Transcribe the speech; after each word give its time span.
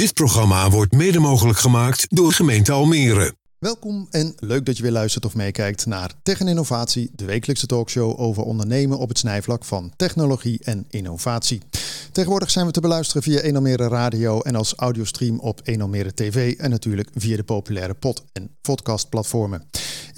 Dit 0.00 0.14
programma 0.14 0.70
wordt 0.70 0.92
mede 0.92 1.18
mogelijk 1.18 1.58
gemaakt 1.58 2.06
door 2.08 2.32
gemeente 2.32 2.72
Almere. 2.72 3.34
Welkom 3.58 4.06
en 4.10 4.32
leuk 4.38 4.66
dat 4.66 4.76
je 4.76 4.82
weer 4.82 4.92
luistert 4.92 5.24
of 5.24 5.34
meekijkt 5.34 5.86
naar 5.86 6.12
Tech 6.22 6.40
en 6.40 6.48
Innovatie, 6.48 7.10
de 7.14 7.24
wekelijkse 7.24 7.66
talkshow 7.66 8.20
over 8.20 8.42
ondernemen 8.42 8.98
op 8.98 9.08
het 9.08 9.18
snijvlak 9.18 9.64
van 9.64 9.92
technologie 9.96 10.60
en 10.64 10.86
innovatie. 10.90 11.60
Tegenwoordig 12.12 12.50
zijn 12.50 12.66
we 12.66 12.72
te 12.72 12.80
beluisteren 12.80 13.22
via 13.22 13.40
Enomere 13.40 13.88
Radio 13.88 14.40
en 14.40 14.54
als 14.54 14.74
audiostream 14.74 15.38
op 15.38 15.60
Enomere 15.64 16.14
TV 16.14 16.54
en 16.58 16.70
natuurlijk 16.70 17.08
via 17.14 17.36
de 17.36 17.44
populaire 17.44 17.94
pod- 17.94 18.24
en 18.32 18.56
podcastplatformen. 18.60 19.68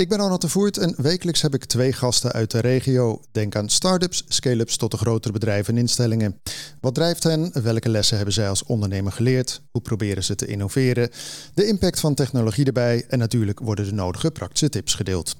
Ik 0.02 0.08
ben 0.08 0.18
Ronald 0.18 0.40
de 0.40 0.48
Voert 0.48 0.76
en 0.76 0.94
wekelijks 0.96 1.42
heb 1.42 1.54
ik 1.54 1.64
twee 1.64 1.92
gasten 1.92 2.32
uit 2.32 2.50
de 2.50 2.60
regio. 2.60 3.20
Denk 3.32 3.56
aan 3.56 3.68
start-ups, 3.68 4.24
scale-ups 4.28 4.76
tot 4.76 4.90
de 4.90 4.96
grotere 4.96 5.32
bedrijven 5.32 5.74
en 5.74 5.80
instellingen. 5.80 6.40
Wat 6.80 6.94
drijft 6.94 7.22
hen? 7.22 7.62
Welke 7.62 7.88
lessen 7.88 8.16
hebben 8.16 8.34
zij 8.34 8.48
als 8.48 8.64
ondernemer 8.64 9.12
geleerd? 9.12 9.62
Hoe 9.70 9.80
proberen 9.80 10.24
ze 10.24 10.34
te 10.34 10.46
innoveren? 10.46 11.10
De 11.54 11.66
impact 11.66 12.00
van 12.00 12.14
technologie 12.14 12.64
erbij 12.64 13.04
en 13.08 13.18
natuurlijk 13.18 13.60
worden 13.60 13.84
de 13.84 13.92
nodige 13.92 14.30
praktische 14.30 14.68
tips 14.68 14.94
gedeeld. 14.94 15.36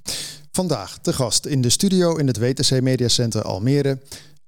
Vandaag 0.53 1.01
de 1.01 1.13
gast 1.13 1.47
in 1.47 1.61
de 1.61 1.71
studio 1.71 2.17
in 2.17 2.27
het 2.27 2.39
WTC 2.39 2.81
Media 2.81 3.09
Center 3.09 3.43
Almere. 3.43 3.99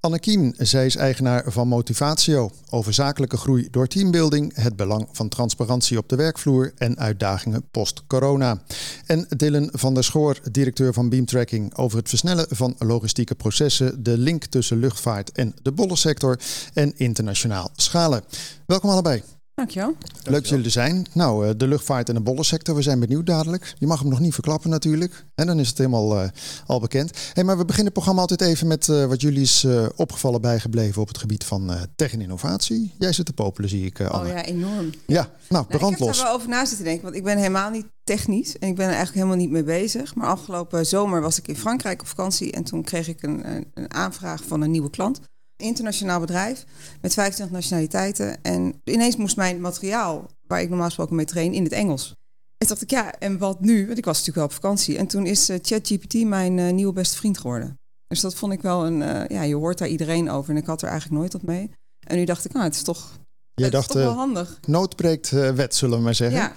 Anne 0.05 0.19
Kiem, 0.19 0.55
zij 0.57 0.87
is 0.87 0.97
eigenaar 0.97 1.45
van 1.47 1.69
Motivatio. 1.69 2.51
Over 2.71 2.95
zakelijke 2.95 3.37
groei 3.37 3.69
door 3.71 3.87
teambuilding, 3.87 4.57
het 4.57 4.77
belang 4.77 5.09
van 5.13 5.29
transparantie 5.29 5.99
op 5.99 6.09
de 6.09 6.17
werkvloer 6.17 6.73
en 6.79 6.99
uitdagingen 6.99 7.65
post-corona. 7.71 8.63
En 9.07 9.27
Dylan 9.29 9.69
van 9.73 9.95
der 9.95 10.05
Schoor, 10.05 10.39
directeur 10.51 10.93
van 10.93 11.09
Beamtracking, 11.09 11.77
over 11.77 11.99
het 11.99 12.09
versnellen 12.09 12.47
van 12.51 12.75
logistieke 12.79 13.35
processen, 13.35 14.03
de 14.03 14.19
link 14.19 14.45
tussen 14.45 14.79
luchtvaart 14.79 15.33
en 15.33 15.55
de 15.63 15.73
bollensector 15.73 16.39
en 16.75 16.93
internationaal 16.97 17.71
schalen. 17.75 18.25
Welkom 18.67 18.91
allebei. 18.91 19.23
Dankjewel. 19.55 19.97
Leuk 20.25 20.41
dat 20.41 20.49
jullie 20.49 20.65
er 20.65 20.71
zijn. 20.71 21.07
Nou, 21.13 21.47
eh, 21.47 21.55
de 21.57 21.69
luchtvaart 21.69 22.09
en 22.09 22.15
de 22.15 22.21
bollensector, 22.21 22.75
we 22.75 22.83
zijn 22.83 23.01
benieuwd 23.01 23.27
dadelijk. 23.27 23.75
Je 23.79 23.87
mag 23.87 24.01
hem 24.01 24.09
nog 24.09 24.21
niet 24.21 24.35
verklappen 24.35 24.71
natuurlijk. 24.71 25.25
En 25.35 25.47
dan 25.47 25.59
is 25.59 25.69
het 25.69 25.79
helemaal 25.79 26.23
uh, 26.23 26.29
al 26.67 26.81
bekend. 26.81 27.19
Hey, 27.33 27.45
maar 27.45 27.59
we 27.59 27.65
beginnen 27.65 27.85
het 27.85 27.95
programma 27.95 28.21
altijd 28.21 28.41
even 28.41 28.67
met 28.67 28.89
uh, 28.89 29.05
wat 29.05 29.21
jullie 29.21 29.43
is 29.43 29.65
uh, 29.65 29.87
opgevallen 29.97 30.41
bijgebleven 30.41 31.03
op 31.03 31.09
het 31.09 31.19
gebied 31.19 31.45
van 31.45 31.73
tech 31.97 32.13
en 32.13 32.21
innovatie. 32.21 32.95
Jij 32.99 33.13
zit 33.13 33.27
te 33.27 33.33
popelen, 33.33 33.71
zie 33.71 33.87
ik, 33.87 34.01
Anne. 34.01 34.29
Oh 34.29 34.35
ja, 34.35 34.45
enorm. 34.45 34.91
Ja, 35.07 35.31
nou, 35.49 35.67
brand 35.67 35.71
nou, 35.71 35.93
ik 35.93 35.99
heb 35.99 36.09
er 36.09 36.23
wel 36.23 36.33
over 36.33 36.49
na 36.49 36.65
zitten 36.65 36.85
denken, 36.85 37.05
want 37.05 37.17
ik 37.17 37.25
ben 37.25 37.37
helemaal 37.37 37.71
niet 37.71 37.87
technisch. 38.05 38.59
En 38.59 38.69
ik 38.69 38.75
ben 38.75 38.87
er 38.87 38.95
eigenlijk 38.95 39.15
helemaal 39.15 39.45
niet 39.45 39.51
mee 39.51 39.65
bezig. 39.65 40.15
Maar 40.15 40.27
afgelopen 40.27 40.87
zomer 40.87 41.21
was 41.21 41.39
ik 41.39 41.49
in 41.49 41.57
Frankrijk 41.57 42.01
op 42.01 42.07
vakantie. 42.07 42.53
En 42.53 42.65
toen 42.65 42.85
kreeg 42.85 43.09
ik 43.09 43.23
een, 43.23 43.67
een 43.75 43.95
aanvraag 43.95 44.45
van 44.45 44.61
een 44.61 44.71
nieuwe 44.71 44.91
klant 44.91 45.21
internationaal 45.57 46.21
bedrijf 46.21 46.65
met 47.01 47.15
25 47.15 47.57
nationaliteiten. 47.57 48.43
En 48.43 48.81
ineens 48.85 49.17
moest 49.17 49.37
mijn 49.37 49.61
materiaal, 49.61 50.31
waar 50.47 50.61
ik 50.61 50.69
normaal 50.69 50.87
gesproken 50.87 51.17
mee 51.17 51.25
train, 51.25 51.53
in 51.53 51.65
het 51.65 51.73
Engels. 51.73 52.15
En 52.59 52.67
dacht 52.67 52.83
ik, 52.83 52.91
ja, 52.91 53.19
en 53.19 53.39
wat 53.39 53.61
nu? 53.61 53.87
Want 53.87 53.99
ik 53.99 54.05
was 54.05 54.19
natuurlijk 54.19 54.37
wel 54.37 54.57
op 54.57 54.63
vakantie. 54.63 54.99
En 54.99 55.07
toen 55.07 55.27
is 55.27 55.51
uh, 55.51 55.57
ChatGPT 55.63 56.25
mijn 56.25 56.59
uh, 56.59 56.73
nieuwe 56.73 56.93
beste 56.93 57.17
vriend 57.17 57.39
geworden. 57.39 57.79
Dus 58.07 58.21
dat 58.21 58.35
vond 58.35 58.53
ik 58.53 58.63
wel 58.63 58.87
een, 58.87 59.01
uh, 59.01 59.27
ja, 59.29 59.43
je 59.43 59.55
hoort 59.55 59.79
daar 59.79 59.89
iedereen 59.89 60.31
over. 60.31 60.51
En 60.51 60.57
ik 60.57 60.67
had 60.67 60.83
er 60.83 60.89
eigenlijk 60.89 61.21
nooit 61.21 61.33
wat 61.33 61.43
mee. 61.43 61.71
En 62.07 62.17
nu 62.17 62.25
dacht 62.25 62.45
ik, 62.45 62.53
nou, 62.53 62.65
het 62.65 62.75
is 62.75 62.83
toch, 62.83 63.19
Jij 63.55 63.65
het 63.65 63.75
dacht, 63.75 63.89
is 63.89 63.95
toch 63.95 64.05
wel 64.05 64.15
handig. 64.15 64.61
Nood 64.67 64.97
breekt 64.97 65.31
wet, 65.31 65.75
zullen 65.75 65.99
we 65.99 66.05
maar 66.05 66.15
zeggen. 66.15 66.41
Ja. 66.41 66.53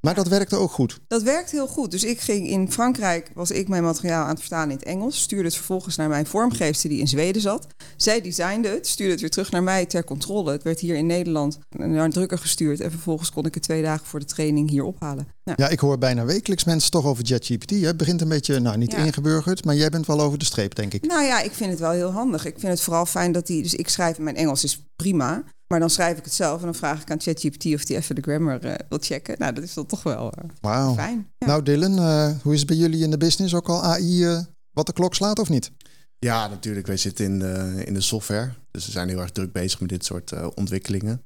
Maar 0.00 0.14
dat 0.14 0.28
werkte 0.28 0.56
ook 0.56 0.70
goed. 0.70 1.00
Dat 1.06 1.22
werkt 1.22 1.50
heel 1.50 1.66
goed. 1.66 1.90
Dus 1.90 2.04
ik 2.04 2.20
ging 2.20 2.48
in 2.48 2.72
Frankrijk, 2.72 3.30
was 3.34 3.50
ik 3.50 3.68
mijn 3.68 3.82
materiaal 3.82 4.22
aan 4.24 4.30
het 4.30 4.40
vertalen 4.40 4.70
in 4.70 4.76
het 4.76 4.84
Engels. 4.84 5.22
Stuurde 5.22 5.44
het 5.44 5.56
vervolgens 5.56 5.96
naar 5.96 6.08
mijn 6.08 6.26
vormgeefster 6.26 6.88
die 6.88 7.00
in 7.00 7.08
Zweden 7.08 7.42
zat. 7.42 7.66
Zij 7.96 8.20
designde 8.20 8.68
het, 8.68 8.86
stuurde 8.86 9.12
het 9.12 9.20
weer 9.20 9.30
terug 9.30 9.50
naar 9.50 9.62
mij 9.62 9.86
ter 9.86 10.04
controle. 10.04 10.52
Het 10.52 10.62
werd 10.62 10.80
hier 10.80 10.96
in 10.96 11.06
Nederland 11.06 11.58
naar 11.68 12.04
een 12.04 12.10
drukker 12.10 12.38
gestuurd. 12.38 12.80
En 12.80 12.90
vervolgens 12.90 13.30
kon 13.30 13.44
ik 13.44 13.54
het 13.54 13.62
twee 13.62 13.82
dagen 13.82 14.06
voor 14.06 14.20
de 14.20 14.24
training 14.24 14.70
hier 14.70 14.84
ophalen. 14.84 15.28
Ja, 15.44 15.52
ja 15.56 15.68
ik 15.68 15.78
hoor 15.78 15.98
bijna 15.98 16.24
wekelijks 16.24 16.64
mensen 16.64 16.90
toch 16.90 17.04
over 17.04 17.26
ChatGPT. 17.26 17.70
Het 17.70 17.96
begint 17.96 18.20
een 18.20 18.28
beetje, 18.28 18.60
nou 18.60 18.76
niet 18.76 18.92
ja. 18.92 18.98
ingeburgerd, 18.98 19.64
maar 19.64 19.74
jij 19.74 19.88
bent 19.88 20.06
wel 20.06 20.20
over 20.20 20.38
de 20.38 20.44
streep, 20.44 20.74
denk 20.74 20.94
ik. 20.94 21.06
Nou 21.06 21.22
ja, 21.22 21.40
ik 21.40 21.52
vind 21.52 21.70
het 21.70 21.80
wel 21.80 21.90
heel 21.90 22.10
handig. 22.10 22.44
Ik 22.44 22.58
vind 22.58 22.72
het 22.72 22.80
vooral 22.80 23.06
fijn 23.06 23.32
dat 23.32 23.46
die, 23.46 23.62
dus 23.62 23.74
ik 23.74 23.88
schrijf, 23.88 24.18
mijn 24.18 24.36
Engels 24.36 24.64
is 24.64 24.82
prima. 24.96 25.44
Maar 25.70 25.80
dan 25.80 25.90
schrijf 25.90 26.18
ik 26.18 26.24
het 26.24 26.34
zelf 26.34 26.58
en 26.58 26.64
dan 26.64 26.74
vraag 26.74 27.02
ik 27.02 27.10
aan 27.10 27.20
ChatGPT 27.20 27.64
of 27.64 27.84
die 27.84 27.96
even 27.96 28.14
de 28.14 28.22
grammar 28.22 28.64
uh, 28.64 28.74
wil 28.88 28.98
checken. 29.00 29.34
Nou, 29.38 29.52
dat 29.52 29.64
is 29.64 29.74
dan 29.74 29.86
toch 29.86 30.02
wel 30.02 30.32
uh, 30.38 30.50
wow. 30.60 30.94
fijn. 30.94 31.32
Ja. 31.38 31.46
Nou, 31.46 31.62
Dylan, 31.62 31.98
uh, 31.98 32.30
hoe 32.42 32.52
is 32.52 32.58
het 32.58 32.68
bij 32.68 32.76
jullie 32.76 33.02
in 33.02 33.10
de 33.10 33.16
business? 33.16 33.54
Ook 33.54 33.68
al 33.68 33.82
AI 33.82 34.44
wat 34.70 34.86
de 34.86 34.92
klok 34.92 35.14
slaat 35.14 35.38
of 35.38 35.48
niet? 35.48 35.72
Ja, 36.18 36.48
natuurlijk. 36.48 36.86
Wij 36.86 36.96
zitten 36.96 37.24
in 37.24 37.38
de, 37.38 37.82
in 37.84 37.94
de 37.94 38.00
software. 38.00 38.52
Dus 38.70 38.86
we 38.86 38.92
zijn 38.92 39.08
heel 39.08 39.20
erg 39.20 39.30
druk 39.30 39.52
bezig 39.52 39.80
met 39.80 39.88
dit 39.88 40.04
soort 40.04 40.54
ontwikkelingen. 40.54 41.24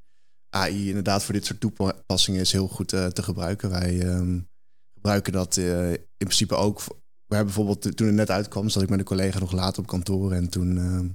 AI 0.51 0.89
inderdaad 0.89 1.25
voor 1.25 1.35
dit 1.35 1.47
soort 1.47 1.61
toepassingen 1.61 2.41
is 2.41 2.53
heel 2.53 2.69
goed 2.69 2.89
te 2.89 3.23
gebruiken. 3.23 3.71
Wij 3.71 4.03
um, 4.03 4.49
gebruiken 4.95 5.33
dat 5.33 5.57
in 5.57 5.99
principe 6.17 6.55
ook. 6.55 6.85
We 7.27 7.35
hebben 7.35 7.55
bijvoorbeeld 7.55 7.97
toen 7.97 8.07
het 8.07 8.17
net 8.17 8.31
uitkwam, 8.31 8.69
zat 8.69 8.83
ik 8.83 8.89
met 8.89 8.99
een 8.99 9.05
collega 9.05 9.39
nog 9.39 9.53
later 9.53 9.83
op 9.83 9.89
kantoor. 9.89 10.33
En 10.33 10.49
toen 10.49 10.79
ehm, 10.79 11.09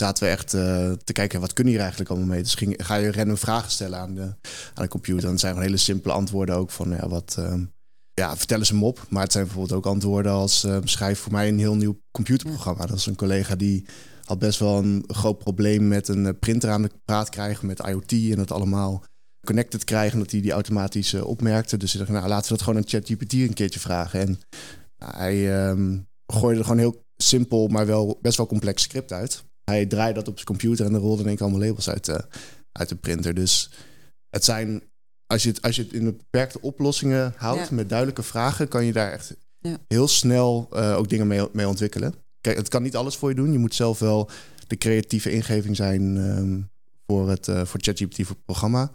zaten 0.00 0.24
we 0.24 0.30
echt 0.30 0.54
uh, 0.54 0.92
te 0.92 1.12
kijken, 1.12 1.40
wat 1.40 1.52
kunnen 1.52 1.72
hier 1.72 1.82
eigenlijk 1.82 2.10
allemaal 2.10 2.28
mee? 2.28 2.42
Dus 2.42 2.54
ging, 2.54 2.74
ga 2.76 2.94
je 2.94 3.12
random 3.12 3.36
vragen 3.36 3.70
stellen 3.70 3.98
aan 3.98 4.14
de, 4.14 4.22
aan 4.74 4.82
de 4.82 4.88
computer. 4.88 5.22
Dan 5.22 5.38
zijn 5.38 5.52
gewoon 5.52 5.68
hele 5.68 5.80
simpele 5.80 6.14
antwoorden 6.14 6.56
ook 6.56 6.70
van, 6.70 6.90
ja, 6.90 7.08
wat... 7.08 7.36
Uh, 7.38 7.54
ja, 8.14 8.36
vertel 8.36 8.58
eens 8.58 8.68
hem 8.68 8.84
op. 8.84 9.06
Maar 9.08 9.22
het 9.22 9.32
zijn 9.32 9.44
bijvoorbeeld 9.44 9.78
ook 9.78 9.86
antwoorden 9.86 10.32
als... 10.32 10.64
Uh, 10.64 10.78
schrijf 10.84 11.18
voor 11.18 11.32
mij 11.32 11.48
een 11.48 11.58
heel 11.58 11.76
nieuw 11.76 12.00
computerprogramma. 12.10 12.86
Dat 12.86 12.96
is 12.96 13.06
een 13.06 13.16
collega 13.16 13.56
die 13.56 13.86
had 14.24 14.38
best 14.38 14.58
wel 14.58 14.78
een 14.78 15.04
groot 15.06 15.38
probleem... 15.38 15.88
met 15.88 16.08
een 16.08 16.38
printer 16.38 16.70
aan 16.70 16.82
de 16.82 16.90
praat 17.04 17.28
krijgen 17.28 17.66
met 17.66 17.80
IoT... 17.80 18.12
en 18.12 18.36
dat 18.36 18.50
allemaal 18.52 19.04
connected 19.46 19.84
krijgen... 19.84 20.18
dat 20.18 20.30
hij 20.30 20.40
die 20.40 20.52
automatisch 20.52 21.14
opmerkte. 21.14 21.76
Dus 21.76 21.92
ik 21.92 21.98
dacht, 21.98 22.10
nou, 22.10 22.28
laten 22.28 22.50
we 22.50 22.56
dat 22.56 22.66
gewoon 22.66 22.78
aan 22.78 22.88
ChatGPT 22.88 23.32
een 23.32 23.54
keertje 23.54 23.80
vragen. 23.80 24.20
En 24.20 24.40
nou, 24.98 25.16
hij 25.16 25.68
um, 25.68 26.06
gooide 26.26 26.58
er 26.58 26.64
gewoon 26.64 26.80
heel 26.80 27.02
simpel... 27.16 27.68
maar 27.68 27.86
wel 27.86 28.18
best 28.22 28.36
wel 28.36 28.46
complex 28.46 28.82
script 28.82 29.12
uit... 29.12 29.44
Hij 29.70 29.86
draaide 29.86 30.18
dat 30.18 30.28
op 30.28 30.34
zijn 30.34 30.46
computer 30.46 30.86
en 30.86 30.94
er 30.94 31.00
rolden 31.00 31.20
in 31.20 31.26
één 31.26 31.36
keer 31.36 31.46
allemaal 31.46 31.66
labels 31.66 31.90
uit 31.90 32.04
de, 32.04 32.24
uit 32.72 32.88
de 32.88 32.96
printer. 32.96 33.34
Dus 33.34 33.70
het 34.30 34.44
zijn, 34.44 34.82
als 35.26 35.42
je 35.42 35.48
het, 35.48 35.62
als 35.62 35.76
je 35.76 35.82
het 35.82 35.92
in 35.92 36.04
de 36.04 36.12
beperkte 36.12 36.60
oplossingen 36.60 37.34
houdt, 37.36 37.68
ja. 37.68 37.74
met 37.74 37.88
duidelijke 37.88 38.22
vragen, 38.22 38.68
kan 38.68 38.84
je 38.84 38.92
daar 38.92 39.12
echt 39.12 39.36
ja. 39.58 39.78
heel 39.88 40.08
snel 40.08 40.68
uh, 40.72 40.96
ook 40.96 41.08
dingen 41.08 41.26
mee, 41.26 41.48
mee 41.52 41.68
ontwikkelen. 41.68 42.14
Kijk, 42.40 42.56
het 42.56 42.68
kan 42.68 42.82
niet 42.82 42.96
alles 42.96 43.16
voor 43.16 43.28
je 43.28 43.34
doen. 43.34 43.52
Je 43.52 43.58
moet 43.58 43.74
zelf 43.74 43.98
wel 43.98 44.30
de 44.66 44.76
creatieve 44.76 45.30
ingeving 45.30 45.76
zijn 45.76 46.16
um, 46.16 46.70
voor 47.06 47.28
het 47.28 47.46
uh, 47.46 47.64
voor 47.64 47.80
ChatGPT 47.82 48.16
voor 48.16 48.36
het 48.36 48.44
programma. 48.44 48.90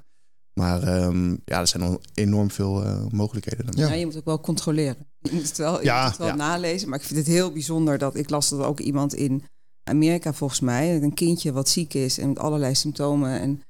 Maar 0.53 1.03
um, 1.03 1.41
ja, 1.45 1.59
er 1.59 1.67
zijn 1.67 1.83
al 1.83 2.01
enorm 2.13 2.51
veel 2.51 2.85
uh, 2.85 3.05
mogelijkheden. 3.09 3.65
Ja. 3.69 3.87
ja. 3.87 3.93
je 3.93 4.05
moet 4.05 4.17
ook 4.17 4.25
wel 4.25 4.39
controleren. 4.39 5.07
Je 5.21 5.31
moet 5.31 5.47
het 5.47 5.57
wel, 5.57 5.79
je 5.79 5.85
ja, 5.85 6.01
moet 6.03 6.17
het 6.17 6.27
wel 6.27 6.35
nalezen. 6.35 6.89
Maar 6.89 6.99
ik 6.99 7.05
vind 7.05 7.19
het 7.19 7.27
heel 7.27 7.51
bijzonder 7.51 7.97
dat 7.97 8.15
ik 8.15 8.29
las 8.29 8.49
dat 8.49 8.59
er 8.59 8.65
ook 8.65 8.79
iemand 8.79 9.13
in 9.13 9.43
Amerika 9.83 10.33
volgens 10.33 10.59
mij. 10.59 11.01
Een 11.01 11.13
kindje 11.13 11.51
wat 11.51 11.69
ziek 11.69 11.93
is 11.93 12.17
en 12.17 12.27
met 12.27 12.39
allerlei 12.39 12.75
symptomen. 12.75 13.39
En 13.39 13.61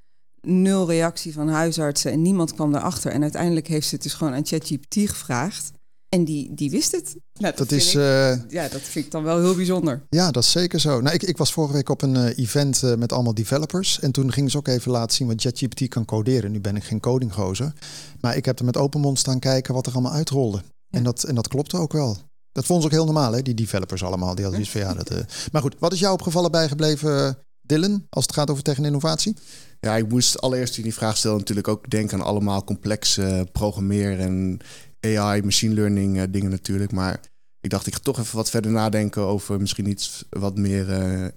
nul 0.42 0.88
reactie 0.88 1.34
van 1.34 1.50
huisartsen. 1.50 2.12
En 2.12 2.22
niemand 2.22 2.54
kwam 2.54 2.76
erachter. 2.76 3.12
En 3.12 3.22
uiteindelijk 3.22 3.68
heeft 3.68 3.88
ze 3.88 3.96
het 3.96 4.04
dus 4.04 4.14
gewoon 4.14 4.34
aan 4.34 4.46
ChatGPT 4.46 4.96
gevraagd. 4.96 5.72
En 6.16 6.24
die, 6.24 6.54
die 6.54 6.70
wist 6.70 6.92
het. 6.92 7.16
Nou, 7.34 7.56
dat, 7.56 7.58
dat 7.58 7.72
is. 7.72 7.90
Ik, 7.90 8.02
uh, 8.02 8.50
ja, 8.50 8.68
dat 8.68 8.82
vind 8.82 9.06
ik 9.06 9.12
dan 9.12 9.24
wel 9.24 9.40
heel 9.40 9.56
bijzonder. 9.56 10.02
Ja, 10.10 10.32
dat 10.32 10.44
is 10.44 10.52
zeker 10.52 10.80
zo. 10.80 11.02
Nou, 11.02 11.16
ik, 11.16 11.24
ik 11.24 11.38
was 11.38 11.54
vorige 11.54 11.74
week 11.74 11.90
op 11.90 12.02
een 12.02 12.16
uh, 12.16 12.38
event 12.38 12.82
uh, 12.84 12.96
met 12.96 13.12
allemaal 13.12 13.34
developers. 13.34 14.00
En 14.00 14.12
toen 14.12 14.32
gingen 14.32 14.52
ze 14.52 14.58
ook 14.58 14.68
even 14.68 14.92
laten 14.92 15.16
zien 15.16 15.28
wat 15.28 15.42
ChatGPT 15.42 15.88
kan 15.88 16.06
coderen. 16.06 16.52
Nu 16.52 16.60
ben 16.60 16.76
ik 16.76 16.84
geen 16.84 17.00
codinggozer. 17.00 17.74
Maar 18.22 18.36
ik 18.36 18.46
heb 18.46 18.60
er 18.60 18.66
met 18.66 18.78
open 18.78 19.02
mond 19.02 19.20
staan 19.20 19.40
kijken 19.40 19.74
wat 19.74 19.86
er 19.86 19.94
allemaal 19.94 20.12
uitrolde. 20.12 20.58
Ja. 20.58 20.98
En, 20.98 21.04
dat, 21.04 21.24
en 21.24 21.36
dat 21.36 21.48
klopte 21.48 21.78
ook 21.78 21.92
wel. 21.92 22.18
Dat 22.52 22.66
vonden 22.66 22.90
ze 22.90 22.90
ook 22.90 23.04
heel 23.04 23.14
normaal, 23.14 23.34
hè? 23.34 23.42
die 23.42 23.54
developers 23.54 24.04
allemaal. 24.04 24.36
Die 24.36 24.44
hadden 24.44 24.62
iets 24.62 24.72
van 24.72 24.82
ja. 24.82 24.94
Dat, 24.94 25.12
uh... 25.12 25.18
Maar 25.52 25.62
goed, 25.62 25.76
wat 25.80 25.94
is 25.94 26.00
jou 26.00 26.14
opgevallen 26.14 26.52
bijgebleven, 26.52 27.38
Dylan, 27.62 28.06
als 28.10 28.26
het 28.26 28.34
gaat 28.34 28.50
over 28.50 28.64
tech 28.64 28.78
en 28.78 28.86
innovatie? 28.86 29.36
Ja, 29.80 29.96
ik 29.98 30.10
moest 30.10 30.42
allereerst 30.42 30.78
in 30.78 30.84
die 30.84 30.94
vraag 30.94 31.18
stellen 31.18 31.38
natuurlijk 31.38 31.68
ook 31.68 31.90
denken 31.90 32.18
aan 32.20 32.26
allemaal 32.26 32.64
complexe 32.64 33.48
programmeer 33.52 34.20
en 34.20 34.60
AI, 35.00 35.42
machine 35.42 35.74
learning 35.74 36.24
dingen 36.30 36.50
natuurlijk. 36.50 36.92
Maar 36.92 37.20
ik 37.62 37.70
dacht, 37.70 37.88
ik 37.88 37.94
ga 37.94 38.00
toch 38.00 38.20
even 38.20 38.36
wat 38.36 38.50
verder 38.50 38.72
nadenken 38.72 39.22
over 39.22 39.60
misschien 39.60 39.90
iets 39.90 40.26
wat 40.30 40.58
meer 40.58 40.90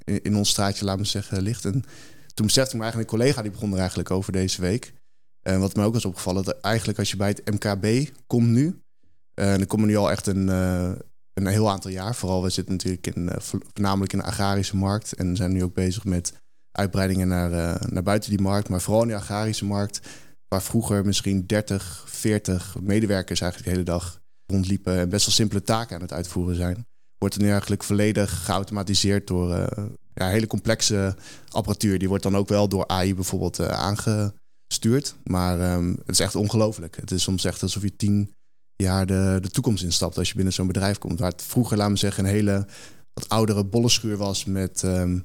in, 0.04 0.36
ons 0.36 0.48
straatje, 0.48 0.84
laten 0.84 1.02
we 1.02 1.08
zeggen, 1.08 1.42
ligt. 1.42 1.64
En 1.64 1.84
toen 2.34 2.46
besefte 2.46 2.70
ik 2.70 2.76
me 2.76 2.82
eigenlijk, 2.82 3.12
een 3.12 3.18
collega 3.18 3.42
die 3.42 3.50
begon 3.50 3.72
er 3.72 3.78
eigenlijk 3.78 4.10
over 4.10 4.32
deze 4.32 4.60
week. 4.60 4.92
En 5.42 5.60
wat 5.60 5.76
me 5.76 5.84
ook 5.84 5.92
was 5.92 6.04
opgevallen, 6.04 6.44
dat 6.44 6.60
eigenlijk 6.60 6.98
als 6.98 7.10
je 7.10 7.16
bij 7.16 7.28
het 7.28 7.50
MKB 7.50 8.10
komt 8.26 8.48
nu, 8.48 8.78
Uh, 9.34 9.56
dan 9.56 9.66
komen 9.66 9.86
nu 9.86 9.96
al 9.96 10.10
echt 10.10 10.26
een, 10.26 10.48
een 11.34 11.46
heel 11.46 11.70
aantal 11.70 11.90
jaar. 11.90 12.14
Vooral, 12.14 12.42
we 12.42 12.50
zitten 12.50 12.72
natuurlijk 12.72 13.06
in, 13.06 13.22
uh, 13.22 13.34
voornamelijk 13.38 14.12
in 14.12 14.18
de 14.18 14.24
agrarische 14.24 14.76
markt. 14.76 15.12
En 15.12 15.36
zijn 15.36 15.52
nu 15.52 15.62
ook 15.62 15.74
bezig 15.74 16.04
met 16.04 16.32
uitbreidingen 16.70 17.28
naar, 17.28 17.50
naar 17.92 18.02
buiten 18.02 18.30
die 18.30 18.40
markt. 18.40 18.68
Maar 18.68 18.80
vooral 18.80 19.02
in 19.02 19.08
de 19.08 19.14
agrarische 19.14 19.64
markt, 19.64 20.00
waar 20.48 20.62
vroeger 20.62 21.06
misschien 21.06 21.46
30, 21.46 22.04
40 22.08 22.76
medewerkers 22.80 23.40
eigenlijk 23.40 23.70
de 23.70 23.78
hele 23.78 23.90
dag 23.98 24.20
rondliepen. 24.46 24.98
En 24.98 25.08
best 25.08 25.26
wel 25.26 25.34
simpele 25.34 25.62
taken 25.62 25.96
aan 25.96 26.02
het 26.02 26.12
uitvoeren 26.12 26.56
zijn. 26.56 26.86
Wordt 27.18 27.34
er 27.34 27.42
nu 27.42 27.50
eigenlijk 27.50 27.82
volledig 27.82 28.44
geautomatiseerd 28.44 29.26
door 29.26 29.48
ja, 30.14 30.28
hele 30.28 30.46
complexe 30.46 31.16
apparatuur. 31.48 31.98
Die 31.98 32.08
wordt 32.08 32.22
dan 32.22 32.36
ook 32.36 32.48
wel 32.48 32.68
door 32.68 32.88
AI 32.88 33.14
bijvoorbeeld 33.14 33.60
aange 33.60 34.34
stuurt. 34.74 35.14
Maar 35.24 35.60
ehm, 35.60 35.88
het 35.88 36.08
is 36.08 36.20
echt 36.20 36.34
ongelooflijk. 36.34 36.96
Het 36.96 37.10
is 37.10 37.22
soms 37.22 37.44
echt 37.44 37.62
alsof 37.62 37.82
je 37.82 37.96
tien 37.96 38.34
jaar 38.76 39.06
de, 39.06 39.38
de 39.40 39.50
toekomst 39.50 39.84
instapt 39.84 40.18
als 40.18 40.28
je 40.28 40.34
binnen 40.34 40.52
zo'n 40.52 40.66
bedrijf 40.66 40.98
komt. 40.98 41.18
Waar 41.18 41.30
het 41.30 41.42
vroeger, 41.42 41.76
laten 41.76 41.92
we 41.92 41.98
zeggen, 41.98 42.24
een 42.24 42.30
hele 42.30 42.66
wat 43.12 43.28
oudere 43.28 43.64
bollenschuur 43.64 44.16
was 44.16 44.44
met 44.44 44.82
ehm, 44.82 45.18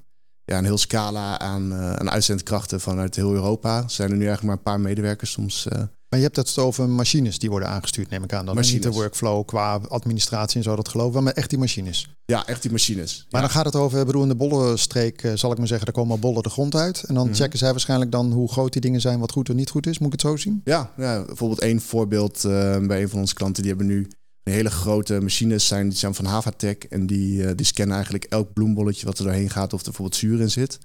ja, 0.44 0.58
een 0.58 0.64
heel 0.64 0.78
scala 0.78 1.40
aan, 1.40 1.72
uh, 1.72 1.94
aan 1.94 2.10
uitzendkrachten 2.10 2.80
vanuit 2.80 3.16
heel 3.16 3.34
Europa. 3.34 3.88
Zijn 3.88 4.12
er 4.12 4.18
nu 4.18 4.26
eigenlijk 4.28 4.48
maar 4.48 4.58
een 4.58 4.72
paar 4.72 4.90
medewerkers 4.90 5.32
soms. 5.32 5.68
Uh, 5.74 5.84
maar 6.10 6.20
je 6.20 6.26
hebt 6.26 6.36
het 6.36 6.58
over 6.58 6.90
machines 6.90 7.40
die 7.40 7.50
worden 7.50 7.70
aangestuurd, 7.70 8.10
neem 8.10 8.24
ik 8.24 8.34
aan. 8.34 8.46
Dan 8.46 8.56
machines. 8.56 8.84
niet 8.84 8.94
de 8.94 9.00
workflow 9.00 9.46
qua 9.46 9.82
administratie 9.88 10.58
en 10.58 10.64
zo, 10.64 10.76
dat 10.76 10.90
geloof 10.90 11.16
ik 11.16 11.22
maar 11.22 11.34
echt 11.34 11.50
die 11.50 11.60
machines. 11.60 12.10
Ja, 12.26 12.48
echt 12.48 12.62
die 12.62 12.72
machines. 12.72 13.26
Maar 13.30 13.42
ja. 13.42 13.48
dan 13.48 13.56
gaat 13.56 13.66
het 13.66 13.76
over, 13.76 14.06
bedoel, 14.06 14.22
in 14.22 14.28
de 14.28 14.36
bollenstreek, 14.36 15.24
uh, 15.24 15.32
zal 15.36 15.52
ik 15.52 15.58
maar 15.58 15.68
zeggen, 15.68 15.88
er 15.88 15.94
komen 15.94 16.20
bollen 16.20 16.44
de 16.44 16.50
grond 16.50 16.76
uit. 16.76 17.04
En 17.04 17.14
dan 17.14 17.26
Mhm. 17.28 17.36
checken 17.36 17.60
zij 17.60 17.72
waarschijnlijk 17.72 18.12
dan 18.12 18.32
hoe 18.32 18.52
groot 18.52 18.72
die 18.74 18.82
dingen 18.82 19.02
zijn, 19.02 19.20
wat 19.20 19.32
goed 19.32 19.50
en 19.50 19.56
niet 19.56 19.70
goed 19.70 19.88
is. 19.88 19.98
Moet 20.00 20.14
ik 20.14 20.20
het 20.22 20.30
zo 20.30 20.38
zien? 20.38 20.62
Ja, 20.64 20.94
ja 20.98 21.24
bijvoorbeeld 21.26 21.62
één 21.62 21.82
voorbeeld 21.82 22.44
uh, 22.46 22.78
bij 22.88 23.02
een 23.02 23.10
van 23.10 23.20
onze 23.20 23.34
klanten. 23.34 23.62
Die 23.64 23.72
hebben 23.72 23.90
nu 23.90 24.08
een 24.44 24.54
hele 24.54 24.70
grote 24.70 25.20
machines, 25.22 25.68
zijn, 25.68 25.90
die 25.90 25.98
zijn 25.98 26.16
van 26.16 26.26
Havatech. 26.26 26.78
En 26.78 27.08
die, 27.08 27.42
uh, 27.42 27.52
die 27.56 27.66
scannen 27.66 27.96
eigenlijk 27.96 28.26
elk 28.26 28.54
bloembolletje 28.54 29.06
wat 29.06 29.18
er 29.18 29.24
doorheen 29.24 29.50
gaat 29.50 29.74
of 29.74 29.80
er 29.80 29.86
bijvoorbeeld 29.86 30.20
zuur 30.20 30.40
in 30.42 30.52
zit. 30.52 30.80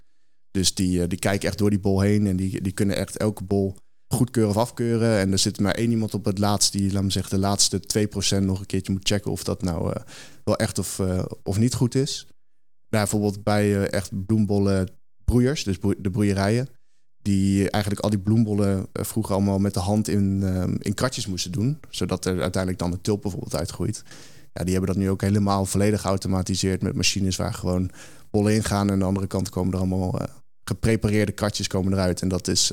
Dus 0.50 0.74
die, 0.74 0.98
uh, 1.00 1.04
die 1.08 1.18
kijken 1.18 1.48
echt 1.48 1.58
door 1.58 1.70
die 1.70 1.78
bol 1.78 2.00
heen 2.00 2.26
en 2.26 2.36
die, 2.36 2.60
die 2.62 2.72
kunnen 2.72 2.96
echt 2.96 3.16
elke 3.16 3.44
bol 3.44 3.76
goedkeuren 4.08 4.54
of 4.54 4.60
afkeuren. 4.60 5.18
En 5.18 5.32
er 5.32 5.38
zit 5.38 5.60
maar 5.60 5.74
één 5.74 5.90
iemand 5.90 6.14
op 6.14 6.24
het 6.24 6.38
laatst 6.38 6.72
die, 6.72 6.92
laat 6.92 7.02
me 7.02 7.10
zeggen, 7.10 7.34
de 7.34 7.46
laatste 7.46 7.82
2% 8.40 8.44
nog 8.44 8.60
een 8.60 8.66
keertje 8.66 8.92
moet 8.92 9.08
checken 9.08 9.30
of 9.30 9.44
dat 9.44 9.62
nou 9.62 9.88
uh, 9.88 10.02
wel 10.44 10.56
echt 10.56 10.78
of, 10.78 10.98
uh, 10.98 11.24
of 11.42 11.58
niet 11.58 11.74
goed 11.74 11.94
is. 11.94 12.26
Nou, 12.88 13.08
bijvoorbeeld 13.08 13.44
bij 13.44 13.68
uh, 13.68 13.92
echt 13.92 14.26
bloembollen 14.26 14.88
broeiers, 15.24 15.64
dus 15.64 15.78
de 15.98 16.10
broeierijen, 16.10 16.68
die 17.22 17.70
eigenlijk 17.70 18.04
al 18.04 18.10
die 18.10 18.18
bloembollen 18.18 18.86
vroeger 18.92 19.34
allemaal 19.34 19.58
met 19.58 19.74
de 19.74 19.80
hand 19.80 20.08
in, 20.08 20.42
in 20.78 20.94
kratjes 20.94 21.26
moesten 21.26 21.52
doen, 21.52 21.78
zodat 21.90 22.24
er 22.24 22.40
uiteindelijk 22.40 22.82
dan 22.82 22.90
de 22.90 23.00
tulp 23.00 23.22
bijvoorbeeld 23.22 23.56
uitgroeit. 23.56 24.02
Ja, 24.52 24.64
die 24.64 24.72
hebben 24.72 24.94
dat 24.94 25.02
nu 25.02 25.10
ook 25.10 25.20
helemaal 25.20 25.64
volledig 25.64 26.00
geautomatiseerd 26.00 26.82
met 26.82 26.94
machines 26.94 27.36
waar 27.36 27.54
gewoon 27.54 27.90
bollen 28.30 28.54
ingaan 28.54 28.86
en 28.86 28.92
aan 28.92 28.98
de 28.98 29.04
andere 29.04 29.26
kant 29.26 29.48
komen 29.48 29.72
er 29.72 29.78
allemaal 29.78 30.20
geprepareerde 30.64 31.32
kratjes 31.32 31.66
komen 31.66 31.92
eruit. 31.92 32.22
En 32.22 32.28
dat 32.28 32.48
is, 32.48 32.72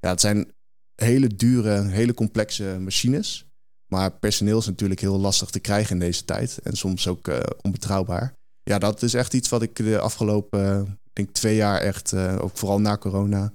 ja, 0.00 0.08
het 0.08 0.20
zijn 0.20 0.52
hele 0.94 1.26
dure, 1.26 1.82
hele 1.82 2.14
complexe 2.14 2.76
machines. 2.80 3.46
Maar 3.86 4.18
personeel 4.18 4.58
is 4.58 4.66
natuurlijk 4.66 5.00
heel 5.00 5.18
lastig 5.18 5.50
te 5.50 5.60
krijgen 5.60 5.92
in 5.92 5.98
deze 5.98 6.24
tijd. 6.24 6.58
En 6.62 6.76
soms 6.76 7.08
ook 7.08 7.28
uh, 7.28 7.40
onbetrouwbaar. 7.62 8.34
Ja, 8.62 8.78
dat 8.78 9.02
is 9.02 9.14
echt 9.14 9.34
iets 9.34 9.48
wat 9.48 9.62
ik 9.62 9.76
de 9.76 9.98
afgelopen, 9.98 10.60
uh, 10.60 10.90
denk 11.12 11.30
twee 11.32 11.56
jaar 11.56 11.80
echt, 11.80 12.12
uh, 12.12 12.38
ook 12.40 12.58
vooral 12.58 12.80
na 12.80 12.96
corona, 12.96 13.52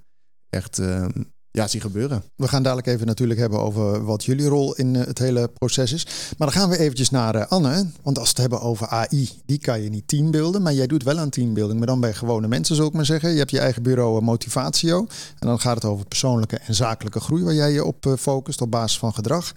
echt 0.50 0.80
uh, 0.80 1.08
ja, 1.52 1.68
zie 1.68 1.82
gebeuren. 1.82 2.24
We 2.36 2.48
gaan 2.48 2.64
dadelijk 2.64 2.88
even 2.88 3.08
natuurlijk 3.08 3.40
hebben 3.40 3.60
over 3.60 4.06
wat 4.06 4.24
jullie 4.24 4.48
rol 4.48 4.76
in 4.76 4.96
het 4.96 5.20
hele 5.20 5.48
proces 5.48 5.94
is. 5.94 6.06
Maar 6.38 6.52
dan 6.52 6.62
gaan 6.62 6.70
we 6.70 6.78
eventjes 6.78 7.10
naar 7.10 7.46
Anne. 7.48 7.86
Want 8.02 8.18
als 8.18 8.28
we 8.28 8.42
het 8.42 8.50
hebben 8.50 8.62
over 8.62 8.88
AI, 8.88 9.30
die 9.46 9.58
kan 9.58 9.82
je 9.82 9.90
niet 9.90 10.08
teambeelden. 10.08 10.62
Maar 10.62 10.74
jij 10.74 10.88
doet 10.88 11.04
wel 11.04 11.18
aan 11.18 11.30
teambuilding, 11.30 11.78
maar 11.78 11.88
dan 11.88 12.00
bij 12.00 12.14
gewone 12.14 12.48
mensen, 12.48 12.76
zou 12.76 12.88
ik 12.88 12.94
maar 12.94 13.06
zeggen. 13.06 13.32
Je 13.32 13.38
hebt 13.38 13.52
je 13.52 13.60
eigen 13.60 13.84
bureau 13.84 14.22
Motivatio. 14.22 15.00
En 15.40 15.48
dan 15.48 15.60
gaat 15.60 15.76
het 15.76 15.86
over 15.86 16.06
persoonlijke 16.06 16.58
en 16.58 16.76
zakelijke 16.76 17.20
groei, 17.20 17.44
waar 17.44 17.54
jij 17.54 17.72
je 17.72 17.86
op 17.86 18.16
focust 18.20 18.62
op 18.62 18.72
basis 18.72 19.00
van 19.00 19.14
gedrag. 19.14 19.54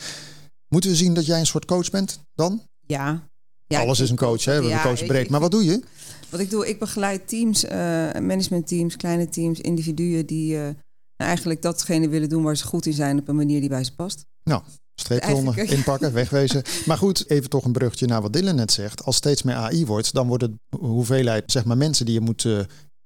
Moeten 0.68 0.90
we 0.90 0.96
zien 0.96 1.14
dat 1.14 1.26
jij 1.26 1.38
een 1.38 1.46
soort 1.46 1.64
coach 1.64 1.90
bent 1.90 2.20
dan? 2.34 2.62
Ja. 2.86 3.28
ja 3.66 3.80
Alles 3.80 4.00
is 4.00 4.10
een 4.10 4.16
coach, 4.16 4.44
hè? 4.44 4.60
We 4.60 4.68
ja, 4.68 4.82
coach 4.82 5.06
breed. 5.06 5.28
Maar 5.28 5.40
wat 5.40 5.50
doe 5.50 5.64
je? 5.64 5.82
Wat 6.28 6.40
ik 6.40 6.50
doe, 6.50 6.68
ik 6.68 6.78
begeleid 6.78 7.28
teams, 7.28 7.64
uh, 7.64 7.70
managementteams, 8.12 8.96
kleine 8.96 9.28
teams, 9.28 9.60
individuen 9.60 10.26
die 10.26 10.56
uh, 10.56 10.68
eigenlijk 11.16 11.62
datgene 11.62 12.08
willen 12.08 12.28
doen 12.28 12.42
waar 12.42 12.56
ze 12.56 12.64
goed 12.64 12.86
in 12.86 12.92
zijn 12.92 13.18
op 13.18 13.28
een 13.28 13.36
manier 13.36 13.60
die 13.60 13.68
bij 13.68 13.84
ze 13.84 13.94
past. 13.94 14.26
Nou, 14.42 14.62
streep 14.94 15.22
eronder, 15.22 15.58
inpakken, 15.58 16.12
wegwezen. 16.22 16.62
Maar 16.86 16.98
goed, 16.98 17.30
even 17.30 17.50
toch 17.50 17.64
een 17.64 17.72
bruggetje 17.72 18.06
naar 18.06 18.22
wat 18.22 18.32
Dylan 18.32 18.54
net 18.54 18.72
zegt. 18.72 19.04
Als 19.04 19.16
steeds 19.16 19.42
meer 19.42 19.54
AI 19.54 19.86
wordt, 19.86 20.14
dan 20.14 20.26
wordt 20.26 20.42
het 20.42 20.52
hoeveelheid 20.78 21.52
zeg 21.52 21.64
maar, 21.64 21.76
mensen 21.76 22.04
die 22.04 22.14
je 22.14 22.20
moet 22.20 22.44
uh, 22.44 22.60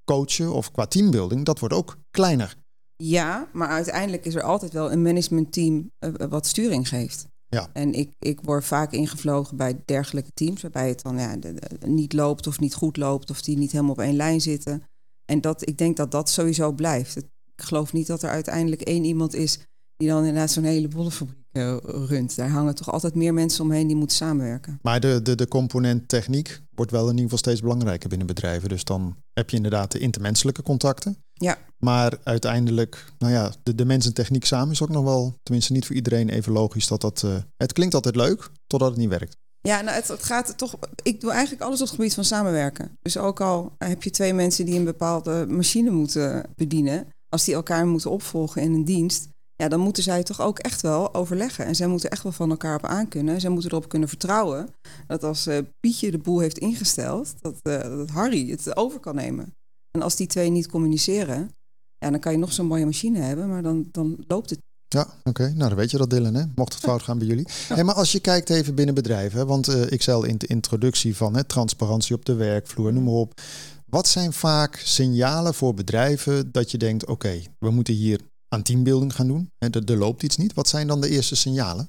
coachen 0.04 0.52
of 0.52 0.70
qua 0.70 0.86
teambuilding, 0.86 1.44
dat 1.44 1.58
wordt 1.58 1.74
ook 1.74 1.98
kleiner. 2.10 2.56
Ja, 2.96 3.48
maar 3.52 3.68
uiteindelijk 3.68 4.24
is 4.24 4.34
er 4.34 4.42
altijd 4.42 4.72
wel 4.72 4.92
een 4.92 5.02
managementteam 5.02 5.90
uh, 6.00 6.12
wat 6.28 6.46
sturing 6.46 6.88
geeft. 6.88 7.26
Ja. 7.48 7.68
En 7.72 7.92
ik, 7.92 8.14
ik 8.18 8.40
word 8.42 8.64
vaak 8.64 8.92
ingevlogen 8.92 9.56
bij 9.56 9.82
dergelijke 9.84 10.30
teams, 10.34 10.62
waarbij 10.62 10.88
het 10.88 11.02
dan 11.02 11.18
ja, 11.18 11.36
de, 11.36 11.54
de, 11.54 11.86
niet 11.86 12.12
loopt 12.12 12.46
of 12.46 12.60
niet 12.60 12.74
goed 12.74 12.96
loopt, 12.96 13.30
of 13.30 13.42
die 13.42 13.56
niet 13.56 13.72
helemaal 13.72 13.92
op 13.92 14.00
één 14.00 14.16
lijn 14.16 14.40
zitten. 14.40 14.82
En 15.24 15.40
dat, 15.40 15.68
ik 15.68 15.78
denk 15.78 15.96
dat 15.96 16.10
dat 16.10 16.28
sowieso 16.30 16.72
blijft. 16.72 17.22
Ik 17.58 17.64
geloof 17.64 17.92
niet 17.92 18.06
dat 18.06 18.22
er 18.22 18.30
uiteindelijk 18.30 18.80
één 18.80 19.04
iemand 19.04 19.34
is 19.34 19.58
die 19.96 20.08
dan 20.08 20.18
inderdaad 20.18 20.50
zo'n 20.50 20.64
hele 20.64 20.88
bollenfabriek 20.88 21.38
uh, 21.52 21.76
runt. 21.82 22.36
Daar 22.36 22.48
hangen 22.48 22.74
toch 22.74 22.92
altijd 22.92 23.14
meer 23.14 23.34
mensen 23.34 23.64
omheen 23.64 23.86
die 23.86 23.96
moeten 23.96 24.16
samenwerken. 24.16 24.78
Maar 24.82 25.00
de, 25.00 25.22
de, 25.22 25.34
de 25.34 25.48
component 25.48 26.08
techniek 26.08 26.60
wordt 26.74 26.90
wel 26.90 27.02
in 27.02 27.08
ieder 27.08 27.22
geval 27.22 27.38
steeds 27.38 27.60
belangrijker 27.60 28.08
binnen 28.08 28.26
bedrijven. 28.26 28.68
Dus 28.68 28.84
dan 28.84 29.16
heb 29.32 29.50
je 29.50 29.56
inderdaad 29.56 29.92
de 29.92 29.98
intermenselijke 29.98 30.62
contacten. 30.62 31.16
Ja. 31.32 31.58
Maar 31.78 32.18
uiteindelijk, 32.22 33.12
nou 33.18 33.32
ja, 33.32 33.52
de, 33.62 33.74
de 33.74 33.84
mens 33.84 34.06
en 34.06 34.14
techniek 34.14 34.44
samen 34.44 34.72
is 34.72 34.82
ook 34.82 34.88
nog 34.88 35.04
wel, 35.04 35.38
tenminste 35.42 35.72
niet 35.72 35.86
voor 35.86 35.96
iedereen 35.96 36.28
even 36.28 36.52
logisch 36.52 36.86
dat 36.86 37.00
dat. 37.00 37.22
Uh, 37.24 37.36
het 37.56 37.72
klinkt 37.72 37.94
altijd 37.94 38.16
leuk, 38.16 38.50
totdat 38.66 38.90
het 38.90 38.98
niet 38.98 39.08
werkt. 39.08 39.36
Ja, 39.60 39.80
nou, 39.80 39.96
het, 39.96 40.08
het, 40.08 40.22
gaat 40.22 40.58
toch. 40.58 40.78
Ik 41.02 41.20
doe 41.20 41.30
eigenlijk 41.30 41.62
alles 41.62 41.80
op 41.80 41.86
het 41.86 41.96
gebied 41.96 42.14
van 42.14 42.24
samenwerken. 42.24 42.98
Dus 43.02 43.16
ook 43.16 43.40
al 43.40 43.72
heb 43.78 44.02
je 44.02 44.10
twee 44.10 44.34
mensen 44.34 44.64
die 44.64 44.78
een 44.78 44.84
bepaalde 44.84 45.46
machine 45.48 45.90
moeten 45.90 46.44
bedienen, 46.54 47.06
als 47.28 47.44
die 47.44 47.54
elkaar 47.54 47.86
moeten 47.86 48.10
opvolgen 48.10 48.62
in 48.62 48.72
een 48.72 48.84
dienst, 48.84 49.28
ja, 49.54 49.68
dan 49.68 49.80
moeten 49.80 50.02
zij 50.02 50.22
toch 50.22 50.40
ook 50.40 50.58
echt 50.58 50.80
wel 50.80 51.14
overleggen. 51.14 51.64
En 51.64 51.74
zij 51.74 51.86
moeten 51.86 52.10
echt 52.10 52.22
wel 52.22 52.32
van 52.32 52.50
elkaar 52.50 52.76
op 52.76 52.84
aankunnen. 52.84 53.40
Zij 53.40 53.50
moeten 53.50 53.70
erop 53.70 53.88
kunnen 53.88 54.08
vertrouwen 54.08 54.68
dat 55.06 55.24
als 55.24 55.46
uh, 55.46 55.58
Pietje 55.80 56.10
de 56.10 56.18
boel 56.18 56.38
heeft 56.38 56.58
ingesteld, 56.58 57.34
dat, 57.40 57.54
uh, 57.62 57.80
dat 57.80 58.08
Harry 58.08 58.50
het 58.50 58.76
over 58.76 59.00
kan 59.00 59.14
nemen. 59.14 59.54
En 59.90 60.02
als 60.02 60.16
die 60.16 60.26
twee 60.26 60.50
niet 60.50 60.68
communiceren, 60.68 61.50
ja, 61.98 62.10
dan 62.10 62.20
kan 62.20 62.32
je 62.32 62.38
nog 62.38 62.52
zo'n 62.52 62.66
mooie 62.66 62.84
machine 62.84 63.18
hebben, 63.18 63.48
maar 63.48 63.62
dan, 63.62 63.88
dan 63.92 64.24
loopt 64.26 64.50
het. 64.50 64.58
Ja, 64.88 65.00
oké. 65.00 65.28
Okay. 65.28 65.46
Nou, 65.46 65.68
dan 65.68 65.78
weet 65.78 65.90
je 65.90 65.98
dat, 65.98 66.10
Dylan. 66.10 66.34
Hè? 66.34 66.44
Mocht 66.54 66.72
het 66.72 66.82
fout 66.82 67.02
gaan 67.02 67.18
bij 67.18 67.26
jullie. 67.26 67.48
Ja. 67.68 67.74
Hey, 67.74 67.84
maar 67.84 67.94
als 67.94 68.12
je 68.12 68.20
kijkt 68.20 68.50
even 68.50 68.74
binnen 68.74 68.94
bedrijven, 68.94 69.46
want 69.46 69.68
uh, 69.68 69.90
ik 69.90 70.02
zei 70.02 70.26
in 70.26 70.38
de 70.38 70.46
introductie 70.46 71.16
van 71.16 71.36
hè, 71.36 71.44
transparantie 71.44 72.14
op 72.14 72.24
de 72.24 72.34
werkvloer, 72.34 72.92
noem 72.92 73.04
maar 73.04 73.12
op. 73.12 73.40
Wat 73.90 74.08
zijn 74.08 74.32
vaak 74.32 74.76
signalen 74.76 75.54
voor 75.54 75.74
bedrijven 75.74 76.52
dat 76.52 76.70
je 76.70 76.78
denkt, 76.78 77.06
oké, 77.06 77.42
we 77.58 77.70
moeten 77.70 77.94
hier 77.94 78.20
aan 78.48 78.62
teambuilding 78.62 79.14
gaan 79.14 79.26
doen? 79.26 79.50
Er, 79.58 79.84
er, 79.84 79.96
loopt 79.96 80.22
iets 80.22 80.36
niet. 80.36 80.54
Wat 80.54 80.68
zijn 80.68 80.86
dan 80.86 81.00
de 81.00 81.08
eerste 81.08 81.36
signalen? 81.36 81.88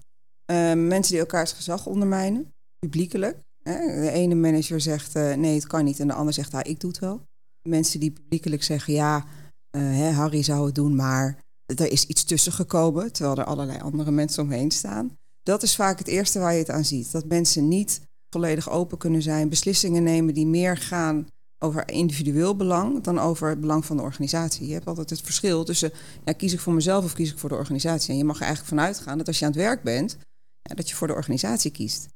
Uh, 0.52 0.74
mensen 0.74 1.12
die 1.12 1.20
elkaars 1.20 1.52
gezag 1.52 1.86
ondermijnen, 1.86 2.54
publiekelijk. 2.80 3.38
Hè? 3.64 4.02
De 4.02 4.12
ene 4.12 4.36
manager 4.36 4.82
zegt, 4.82 5.16
uh, 5.16 5.34
nee, 5.34 5.56
het 5.56 5.68
kan 5.68 5.84
niet. 5.84 6.00
En 6.00 6.08
de 6.08 6.14
ander 6.14 6.34
zegt, 6.34 6.54
ah, 6.54 6.70
ik 6.70 6.80
doe 6.80 6.90
het 6.90 7.00
wel. 7.00 7.22
Mensen 7.70 8.00
die 8.00 8.12
publiekelijk 8.12 8.64
zeggen, 8.64 8.94
ja, 8.94 9.18
uh, 9.18 9.82
hè, 9.82 10.10
Harry 10.10 10.44
zou 10.44 10.66
het 10.66 10.76
doen, 10.76 10.96
maar 10.96 11.40
er 11.66 11.92
is 11.92 12.06
iets 12.06 12.24
tussen 12.24 12.52
gekomen, 12.52 13.12
terwijl 13.12 13.38
er 13.38 13.44
allerlei 13.46 13.80
andere 13.80 14.12
mensen 14.12 14.44
omheen 14.44 14.72
staan. 14.72 15.18
Dat 15.44 15.64
is 15.64 15.76
vaak 15.76 15.98
het 15.98 16.08
eerste 16.08 16.40
waar 16.40 16.54
je 16.54 16.60
het 16.60 16.70
aan 16.70 16.86
ziet. 16.86 17.12
Dat 17.12 17.26
mensen 17.26 17.68
niet 17.68 18.02
volledig 18.30 18.70
open 18.70 18.98
kunnen 18.98 19.22
zijn, 19.22 19.50
beslissingen 19.50 20.04
nemen 20.04 20.34
die 20.34 20.48
meer 20.48 20.78
gaan 20.78 21.28
over 21.60 21.90
individueel 21.90 22.56
belang 22.56 23.04
dan 23.04 23.20
over 23.20 23.50
het 23.50 23.60
belang 23.60 23.86
van 23.86 23.98
de 23.98 24.04
organisatie. 24.04 24.68
Je 24.68 24.74
hebt 24.74 24.88
altijd 24.88 25.10
het 25.10 25.22
verschil 25.22 25.64
tussen 25.64 25.92
kies 26.38 26.54
ik 26.54 26.60
voor 26.60 26.74
mezelf 26.74 27.04
of 27.04 27.14
kies 27.14 27.32
ik 27.32 27.38
voor 27.38 27.50
de 27.50 27.56
organisatie. 27.56 28.12
En 28.12 28.18
je 28.18 28.24
mag 28.24 28.36
er 28.36 28.46
eigenlijk 28.46 28.76
vanuit 28.76 29.00
gaan 29.00 29.18
dat 29.18 29.28
als 29.28 29.40
je 29.40 29.46
aan 29.46 29.52
het 29.52 29.60
werk 29.60 29.84
bent, 29.84 30.18
ja, 30.62 30.76
dat 30.76 30.90
je 30.90 30.96
voor 30.96 31.08
de 31.08 31.14
organisatie 31.14 31.72
kiest. 31.72 32.08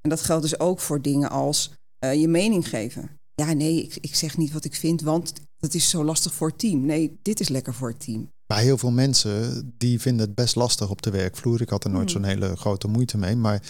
En 0.00 0.10
dat 0.10 0.20
geldt 0.20 0.42
dus 0.42 0.60
ook 0.60 0.80
voor 0.80 1.02
dingen 1.02 1.30
als 1.30 1.72
uh, 2.04 2.14
je 2.14 2.28
mening 2.28 2.68
geven. 2.68 3.10
Ja, 3.34 3.52
nee, 3.52 3.82
ik, 3.82 3.96
ik 4.00 4.14
zeg 4.14 4.36
niet 4.36 4.52
wat 4.52 4.64
ik 4.64 4.74
vind, 4.74 5.00
want 5.00 5.32
dat 5.56 5.74
is 5.74 5.90
zo 5.90 6.04
lastig 6.04 6.34
voor 6.34 6.48
het 6.48 6.58
team. 6.58 6.80
Nee, 6.84 7.18
dit 7.22 7.40
is 7.40 7.48
lekker 7.48 7.74
voor 7.74 7.88
het 7.88 8.00
team. 8.00 8.28
Maar 8.46 8.58
heel 8.58 8.78
veel 8.78 8.90
mensen 8.90 9.74
die 9.78 10.00
vinden 10.00 10.26
het 10.26 10.34
best 10.34 10.54
lastig 10.54 10.90
op 10.90 11.02
de 11.02 11.10
werkvloer. 11.10 11.60
Ik 11.60 11.68
had 11.68 11.84
er 11.84 11.90
nooit 11.90 12.12
Hmm. 12.12 12.22
zo'n 12.22 12.30
hele 12.30 12.56
grote 12.56 12.88
moeite 12.88 13.18
mee. 13.18 13.36
Maar 13.36 13.62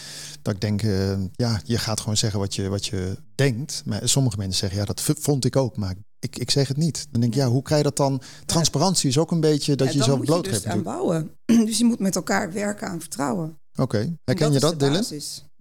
dat 0.42 0.54
ik 0.54 0.60
denk, 0.60 0.82
uh, 0.82 1.12
ja, 1.32 1.60
je 1.64 1.78
gaat 1.78 2.00
gewoon 2.00 2.16
zeggen 2.16 2.40
wat 2.40 2.54
je, 2.54 2.68
wat 2.68 2.86
je 2.86 3.16
denkt. 3.34 3.82
Maar 3.84 4.00
sommige 4.08 4.36
mensen 4.36 4.58
zeggen, 4.58 4.78
ja, 4.78 4.84
dat 4.84 5.00
vond 5.00 5.44
ik 5.44 5.56
ook. 5.56 5.76
Maar 5.76 5.94
ik, 6.18 6.38
ik 6.38 6.50
zeg 6.50 6.68
het 6.68 6.76
niet. 6.76 7.06
Dan 7.10 7.20
denk 7.20 7.34
ik, 7.34 7.40
ja, 7.40 7.48
hoe 7.48 7.62
krijg 7.62 7.82
je 7.82 7.88
dat 7.88 7.96
dan? 7.96 8.20
Transparantie 8.46 9.08
is 9.08 9.18
ook 9.18 9.30
een 9.30 9.40
beetje 9.40 9.74
dat 9.76 9.86
ja, 9.86 9.92
je 9.92 9.98
jezelf 9.98 10.16
moet 10.16 10.26
blootgeeft. 10.26 10.62
Je 10.62 10.68
dus 10.68 10.76
aan 10.76 10.82
bouwen. 10.82 11.30
Dus 11.66 11.78
je 11.78 11.84
moet 11.84 11.98
met 11.98 12.16
elkaar 12.16 12.52
werken 12.52 12.88
aan 12.88 13.00
vertrouwen. 13.00 13.58
Oké, 13.72 13.82
okay. 13.82 14.16
herken 14.24 14.52
je 14.52 14.58
dat, 14.58 14.80
Dylan? 14.80 15.04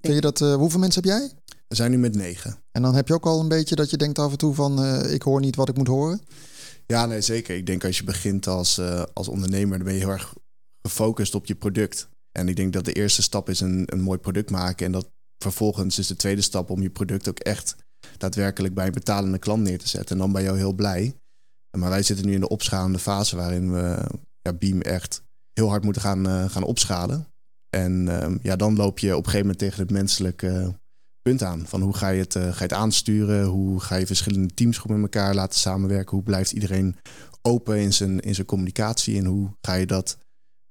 Ken 0.02 0.14
je 0.14 0.22
dat, 0.22 0.42
uh, 0.42 0.56
hoeveel 0.56 0.80
mensen 0.80 1.04
heb 1.04 1.12
jij? 1.12 1.32
We 1.68 1.76
zijn 1.76 1.92
nu 1.92 1.98
met 1.98 2.16
negen. 2.16 2.58
En 2.72 2.82
dan 2.82 2.96
heb 2.96 3.08
je 3.08 3.14
ook 3.14 3.26
al 3.26 3.40
een 3.40 3.48
beetje 3.48 3.76
dat 3.76 3.90
je 3.90 3.98
denkt 3.98 4.20
af 4.20 4.32
en 4.32 4.38
toe 4.38 4.54
van, 4.54 4.84
uh, 4.84 5.14
ik 5.14 5.22
hoor 5.22 5.40
niet 5.40 5.56
wat 5.56 5.70
ik 5.70 5.78
moet 5.78 5.88
horen? 5.88 6.22
Ja, 6.88 7.06
nee, 7.06 7.22
zeker. 7.22 7.56
Ik 7.56 7.66
denk 7.66 7.84
als 7.84 7.98
je 7.98 8.04
begint 8.04 8.48
als, 8.48 8.80
uh, 8.80 9.04
als 9.14 9.28
ondernemer, 9.28 9.78
dan 9.78 9.86
ben 9.86 9.94
je 9.94 10.00
heel 10.00 10.10
erg 10.10 10.34
gefocust 10.82 11.36
op 11.36 11.46
je 11.46 11.56
product. 11.56 12.10
En 12.32 12.48
ik 12.48 12.56
denk 12.56 12.74
dat 12.74 12.86
de 12.86 12.94
eerste 12.94 13.22
stap 13.22 13.50
is 13.50 13.60
een, 13.60 13.84
een 13.86 14.02
mooi 14.02 14.20
product 14.20 14.50
maken. 14.50 14.86
En 14.86 14.92
dat 14.92 15.10
vervolgens 15.44 16.00
is 16.00 16.08
de 16.08 16.16
tweede 16.16 16.42
stap 16.42 16.70
om 16.70 16.82
je 16.82 16.90
product 16.90 17.30
ook 17.30 17.40
echt 17.40 17.76
daadwerkelijk 18.18 18.74
bij 18.74 18.86
een 18.86 18.94
betalende 18.94 19.38
klant 19.38 19.64
neer 19.64 19.80
te 19.80 19.88
zetten. 19.88 20.16
En 20.16 20.22
dan 20.22 20.32
ben 20.32 20.44
je 20.44 20.54
heel 20.54 20.74
blij. 20.74 21.16
Maar 21.78 21.90
wij 21.90 22.04
zitten 22.04 22.26
nu 22.26 22.34
in 22.34 22.40
de 22.40 22.48
opschalende 22.48 23.00
fase 23.00 23.36
waarin 23.36 23.74
we 23.74 24.06
ja, 24.42 24.54
Beam 24.54 24.82
echt 24.82 25.24
heel 25.54 25.70
hard 25.70 25.84
moeten 25.84 26.02
gaan, 26.02 26.50
gaan 26.50 26.64
opschalen. 26.64 27.28
En 27.70 28.08
ehm, 28.22 28.38
ja, 28.42 28.56
dan 28.56 28.76
loop 28.76 29.00
je 29.00 29.12
op 29.12 29.18
een 29.18 29.32
gegeven 29.32 29.40
moment 29.40 29.60
tegen 29.60 29.80
het 29.80 29.92
menselijke 29.92 30.76
punt 31.30 31.44
aan. 31.44 31.68
Van 31.68 31.82
hoe 31.82 31.94
ga 31.94 32.10
je 32.10 32.20
het, 32.20 32.34
ga 32.34 32.40
je 32.40 32.54
het 32.56 32.74
aansturen? 32.74 33.46
Hoe 33.46 33.80
ga 33.80 33.96
je 33.96 34.06
verschillende 34.06 34.54
teams 34.54 34.78
goed 34.78 34.92
met 34.92 35.02
elkaar 35.02 35.36
laten 35.36 35.60
samenwerken? 35.60 36.16
Hoe 36.16 36.24
blijft 36.24 36.52
iedereen 36.52 36.96
open 37.42 37.80
in 37.80 37.94
zijn, 37.94 38.20
in 38.20 38.36
zijn 38.36 38.48
communicatie? 38.48 39.18
En 39.18 39.26
hoe 39.26 39.50
ga 39.62 39.74
je 39.74 39.86
dat, 39.86 40.18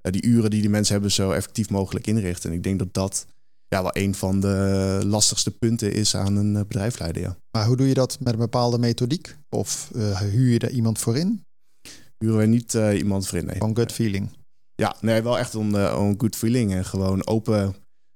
die 0.01 0.27
uren 0.27 0.51
die 0.51 0.61
die 0.61 0.71
mensen 0.71 0.93
hebben, 0.93 1.13
zo 1.13 1.31
effectief 1.31 1.71
mogelijk 1.71 2.07
inrichten? 2.07 2.51
En 2.51 2.57
ik 2.57 2.63
denk 2.63 2.79
dat 2.79 2.95
dat 2.95 3.27
ja, 3.69 3.83
wel 3.83 3.97
een 3.97 4.15
van 4.15 4.41
de 4.41 5.01
lastigste 5.05 5.51
punten 5.51 5.93
is 5.93 6.17
aan 6.17 6.37
een 6.37 6.53
bedrijf 6.53 6.99
leiden. 6.99 7.23
Ja. 7.23 7.37
Maar 7.51 7.67
hoe 7.67 7.77
doe 7.77 7.89
je 7.89 7.95
dat 7.95 8.21
met 8.21 8.33
een 8.33 8.39
bepaalde 8.39 8.79
methodiek? 8.79 9.37
Of 9.49 9.91
uh, 9.97 10.19
huur 10.21 10.53
je 10.53 10.59
daar 10.59 10.71
iemand 10.71 10.99
voor 10.99 11.17
in? 11.17 11.43
Huren 12.19 12.39
we 12.39 12.47
niet 12.47 12.73
iemand 12.73 13.27
voor 13.27 13.39
in, 13.39 13.47
nee. 13.47 13.75
Gut 13.75 13.93
feeling? 13.93 14.31
Ja, 14.75 14.97
nee, 15.01 15.23
wel 15.23 15.39
echt 15.39 15.55
om, 15.55 15.75
uh, 15.75 15.97
om 15.99 16.21
good 16.21 16.37
feeling. 16.37 16.73
En 16.73 16.85
gewoon 16.85 17.27
open 17.27 17.75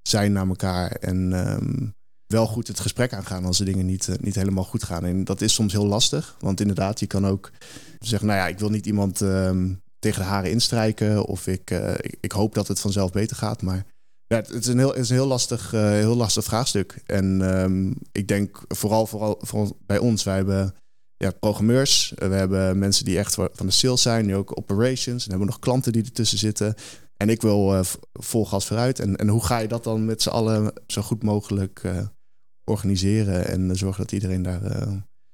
zijn 0.08 0.32
naar 0.32 0.48
elkaar. 0.48 0.90
En 0.90 1.32
um, 1.32 1.96
wel 2.28 2.46
goed 2.46 2.68
het 2.68 2.80
gesprek 2.80 3.12
aangaan 3.12 3.44
als 3.44 3.58
de 3.58 3.64
dingen 3.64 3.86
niet, 3.86 4.08
niet 4.20 4.34
helemaal 4.34 4.64
goed 4.64 4.84
gaan. 4.84 5.04
En 5.04 5.24
dat 5.24 5.40
is 5.40 5.54
soms 5.54 5.72
heel 5.72 5.86
lastig. 5.86 6.36
Want 6.40 6.60
inderdaad, 6.60 7.00
je 7.00 7.06
kan 7.06 7.26
ook 7.26 7.50
zeggen, 7.98 8.28
nou 8.28 8.40
ja, 8.40 8.48
ik 8.48 8.58
wil 8.58 8.70
niet 8.70 8.86
iemand 8.86 9.20
um, 9.20 9.80
tegen 9.98 10.22
de 10.22 10.28
haren 10.28 10.50
instrijken. 10.50 11.24
Of 11.24 11.46
ik, 11.46 11.70
ik, 12.00 12.16
ik, 12.20 12.32
hoop 12.32 12.54
dat 12.54 12.68
het 12.68 12.80
vanzelf 12.80 13.12
beter 13.12 13.36
gaat. 13.36 13.62
Maar 13.62 13.86
ja, 14.26 14.36
het 14.36 14.54
is 14.54 14.66
een 14.66 14.78
heel, 14.78 14.94
is 14.94 15.08
een 15.08 15.16
heel, 15.16 15.26
lastig, 15.26 15.72
uh, 15.74 15.80
heel 15.80 16.16
lastig 16.16 16.44
vraagstuk. 16.44 17.02
En 17.06 17.40
um, 17.40 17.94
ik 18.12 18.28
denk 18.28 18.62
vooral, 18.68 19.06
vooral, 19.06 19.38
vooral 19.40 19.78
bij 19.86 19.98
ons, 19.98 20.22
wij 20.22 20.36
hebben 20.36 20.74
ja, 21.16 21.30
programmeurs, 21.30 22.12
we 22.14 22.34
hebben 22.34 22.78
mensen 22.78 23.04
die 23.04 23.18
echt 23.18 23.34
van 23.34 23.66
de 23.66 23.70
sales 23.70 24.02
zijn, 24.02 24.26
nu 24.26 24.36
ook 24.36 24.58
operations. 24.58 25.24
En 25.24 25.30
hebben 25.30 25.48
nog 25.48 25.58
klanten 25.58 25.92
die 25.92 26.04
ertussen 26.04 26.38
zitten. 26.38 26.74
En 27.16 27.28
ik 27.28 27.42
wil 27.42 27.74
uh, 27.74 27.80
vol 28.12 28.46
gas 28.46 28.66
vooruit. 28.66 28.98
En, 28.98 29.16
en 29.16 29.28
hoe 29.28 29.44
ga 29.44 29.58
je 29.58 29.68
dat 29.68 29.84
dan 29.84 30.04
met 30.04 30.22
z'n 30.22 30.28
allen 30.28 30.72
zo 30.86 31.02
goed 31.02 31.22
mogelijk 31.22 31.82
organiseren 32.68 33.46
en 33.46 33.76
zorgen 33.76 34.02
dat 34.02 34.12
iedereen 34.12 34.42
daar 34.42 34.62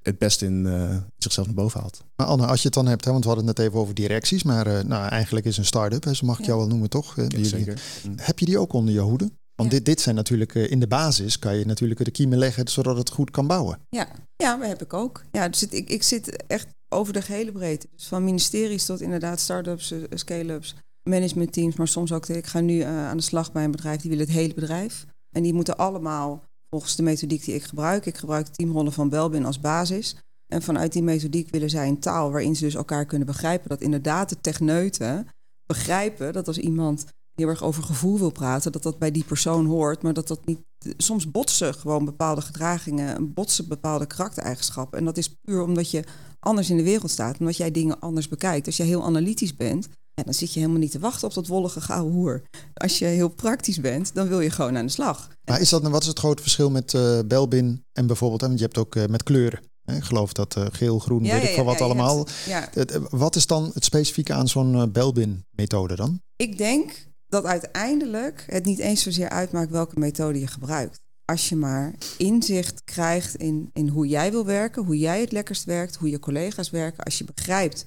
het 0.04 0.18
best 0.18 0.42
in 0.42 0.64
uh, 0.64 0.96
zichzelf 1.16 1.46
naar 1.46 1.54
boven 1.54 1.80
haalt. 1.80 2.04
Maar 2.16 2.26
Anne, 2.26 2.46
als 2.46 2.58
je 2.58 2.64
het 2.64 2.74
dan 2.74 2.86
hebt, 2.86 3.04
hè, 3.04 3.10
want 3.10 3.22
we 3.22 3.30
hadden 3.30 3.46
het 3.48 3.56
net 3.56 3.66
even 3.66 3.80
over 3.80 3.94
directies, 3.94 4.42
maar 4.42 4.66
uh, 4.66 4.80
nou, 4.80 5.08
eigenlijk 5.08 5.46
is 5.46 5.56
een 5.56 5.64
start-up, 5.64 6.04
hè, 6.04 6.14
zo 6.14 6.26
mag 6.26 6.38
ik 6.38 6.44
ja. 6.44 6.46
jou 6.46 6.58
wel 6.58 6.68
noemen, 6.68 6.90
toch? 6.90 7.16
Ja, 7.16 7.44
zeker. 7.44 7.82
Heb 8.16 8.38
je 8.38 8.46
die 8.46 8.58
ook 8.58 8.72
onder 8.72 8.94
je 8.94 9.00
hoede? 9.00 9.30
Want 9.54 9.70
ja. 9.70 9.76
dit, 9.76 9.84
dit 9.84 10.00
zijn 10.00 10.14
natuurlijk 10.14 10.54
uh, 10.54 10.70
in 10.70 10.80
de 10.80 10.86
basis, 10.86 11.38
kan 11.38 11.56
je 11.56 11.66
natuurlijk 11.66 12.04
de 12.04 12.10
kiemen 12.10 12.38
leggen 12.38 12.68
zodat 12.68 12.96
het 12.96 13.10
goed 13.10 13.30
kan 13.30 13.46
bouwen. 13.46 13.78
Ja, 13.88 14.08
ja 14.36 14.56
dat 14.56 14.68
heb 14.68 14.82
ik 14.82 14.92
ook. 14.92 15.24
Ja, 15.32 15.48
dus 15.48 15.60
het, 15.60 15.74
ik, 15.74 15.88
ik 15.88 16.02
zit 16.02 16.44
echt 16.46 16.66
over 16.88 17.12
de 17.12 17.22
gehele 17.22 17.52
breedte. 17.52 17.86
Dus 17.96 18.06
van 18.06 18.24
ministeries 18.24 18.84
tot 18.84 19.00
inderdaad 19.00 19.40
start-ups, 19.40 19.94
scale-ups, 20.10 20.74
managementteams, 21.02 21.76
maar 21.76 21.88
soms 21.88 22.12
ook, 22.12 22.28
ik 22.28 22.46
ga 22.46 22.60
nu 22.60 22.80
aan 22.80 23.16
de 23.16 23.22
slag 23.22 23.52
bij 23.52 23.64
een 23.64 23.70
bedrijf, 23.70 24.00
die 24.00 24.10
wil 24.10 24.20
het 24.20 24.30
hele 24.30 24.54
bedrijf. 24.54 25.04
En 25.30 25.42
die 25.42 25.54
moeten 25.54 25.76
allemaal 25.76 26.44
volgens 26.74 26.96
de 26.96 27.02
methodiek 27.02 27.44
die 27.44 27.54
ik 27.54 27.62
gebruik. 27.62 28.06
Ik 28.06 28.16
gebruik 28.16 28.46
teamrollen 28.46 28.92
van 28.92 29.08
Belbin 29.08 29.44
als 29.44 29.60
basis. 29.60 30.16
En 30.46 30.62
vanuit 30.62 30.92
die 30.92 31.02
methodiek 31.02 31.50
willen 31.50 31.70
zij 31.70 31.88
een 31.88 32.00
taal 32.00 32.30
waarin 32.30 32.56
ze 32.56 32.64
dus 32.64 32.74
elkaar 32.74 33.04
kunnen 33.04 33.26
begrijpen. 33.26 33.68
Dat 33.68 33.80
inderdaad 33.80 34.28
de 34.28 34.40
techneuten 34.40 35.28
begrijpen 35.66 36.32
dat 36.32 36.46
als 36.46 36.58
iemand 36.58 37.04
heel 37.34 37.48
erg 37.48 37.62
over 37.62 37.82
gevoel 37.82 38.18
wil 38.18 38.30
praten, 38.30 38.72
dat 38.72 38.82
dat 38.82 38.98
bij 38.98 39.10
die 39.10 39.24
persoon 39.24 39.66
hoort, 39.66 40.02
maar 40.02 40.12
dat 40.12 40.28
dat 40.28 40.46
niet. 40.46 40.60
Soms 40.96 41.30
botsen 41.30 41.74
gewoon 41.74 42.04
bepaalde 42.04 42.40
gedragingen, 42.40 43.32
botsen 43.32 43.68
bepaalde 43.68 44.06
karaktereigenschappen. 44.06 44.98
En 44.98 45.04
dat 45.04 45.16
is 45.16 45.34
puur 45.34 45.62
omdat 45.62 45.90
je 45.90 46.04
anders 46.40 46.70
in 46.70 46.76
de 46.76 46.82
wereld 46.82 47.10
staat, 47.10 47.38
omdat 47.38 47.56
jij 47.56 47.70
dingen 47.70 48.00
anders 48.00 48.28
bekijkt. 48.28 48.66
Als 48.66 48.76
jij 48.76 48.86
heel 48.86 49.04
analytisch 49.04 49.56
bent, 49.56 49.88
ja, 50.14 50.22
dan 50.22 50.34
zit 50.34 50.52
je 50.52 50.60
helemaal 50.60 50.80
niet 50.80 50.90
te 50.90 50.98
wachten 50.98 51.28
op 51.28 51.34
dat 51.34 51.46
wollige 51.46 51.80
gouden 51.80 52.12
hoer. 52.12 52.42
Als 52.74 52.98
je 52.98 53.04
heel 53.04 53.28
praktisch 53.28 53.80
bent, 53.80 54.14
dan 54.14 54.28
wil 54.28 54.40
je 54.40 54.50
gewoon 54.50 54.76
aan 54.76 54.86
de 54.86 54.92
slag. 54.92 55.28
Maar 55.44 55.60
is 55.60 55.68
dat, 55.68 55.88
wat 55.88 56.02
is 56.02 56.08
het 56.08 56.18
grote 56.18 56.42
verschil 56.42 56.70
met 56.70 56.92
uh, 56.92 57.18
Belbin 57.26 57.84
en 57.92 58.06
bijvoorbeeld, 58.06 58.40
want 58.40 58.58
je 58.58 58.64
hebt 58.64 58.78
ook 58.78 58.94
uh, 58.94 59.04
met 59.06 59.22
kleuren. 59.22 59.60
Ik 59.84 60.02
geloof 60.02 60.32
dat 60.32 60.56
uh, 60.56 60.66
geel, 60.70 60.98
groen, 60.98 61.24
ja, 61.24 61.34
weet 61.34 61.48
ik 61.48 61.54
van 61.54 61.64
wat 61.64 61.80
allemaal. 61.80 62.26
Hebt, 62.48 62.98
wat 63.10 63.36
is 63.36 63.46
dan 63.46 63.70
het 63.74 63.84
specifieke 63.84 64.32
aan 64.32 64.48
zo'n 64.48 64.92
Belbin-methode 64.92 65.94
dan? 65.94 66.20
Ik 66.36 66.58
denk 66.58 67.06
dat 67.26 67.44
uiteindelijk 67.44 68.44
het 68.46 68.64
niet 68.64 68.78
eens 68.78 69.02
zozeer 69.02 69.28
uitmaakt 69.28 69.70
welke 69.70 69.98
methode 69.98 70.40
je 70.40 70.46
gebruikt. 70.46 71.00
Als 71.24 71.48
je 71.48 71.56
maar 71.56 71.94
inzicht 72.18 72.84
krijgt 72.84 73.34
in, 73.34 73.70
in 73.72 73.88
hoe 73.88 74.06
jij 74.06 74.30
wil 74.30 74.44
werken, 74.44 74.84
hoe 74.84 74.98
jij 74.98 75.20
het 75.20 75.32
lekkerst 75.32 75.64
werkt, 75.64 75.96
hoe 75.96 76.10
je 76.10 76.18
collega's 76.18 76.70
werken. 76.70 77.04
Als 77.04 77.18
je 77.18 77.24
begrijpt 77.24 77.84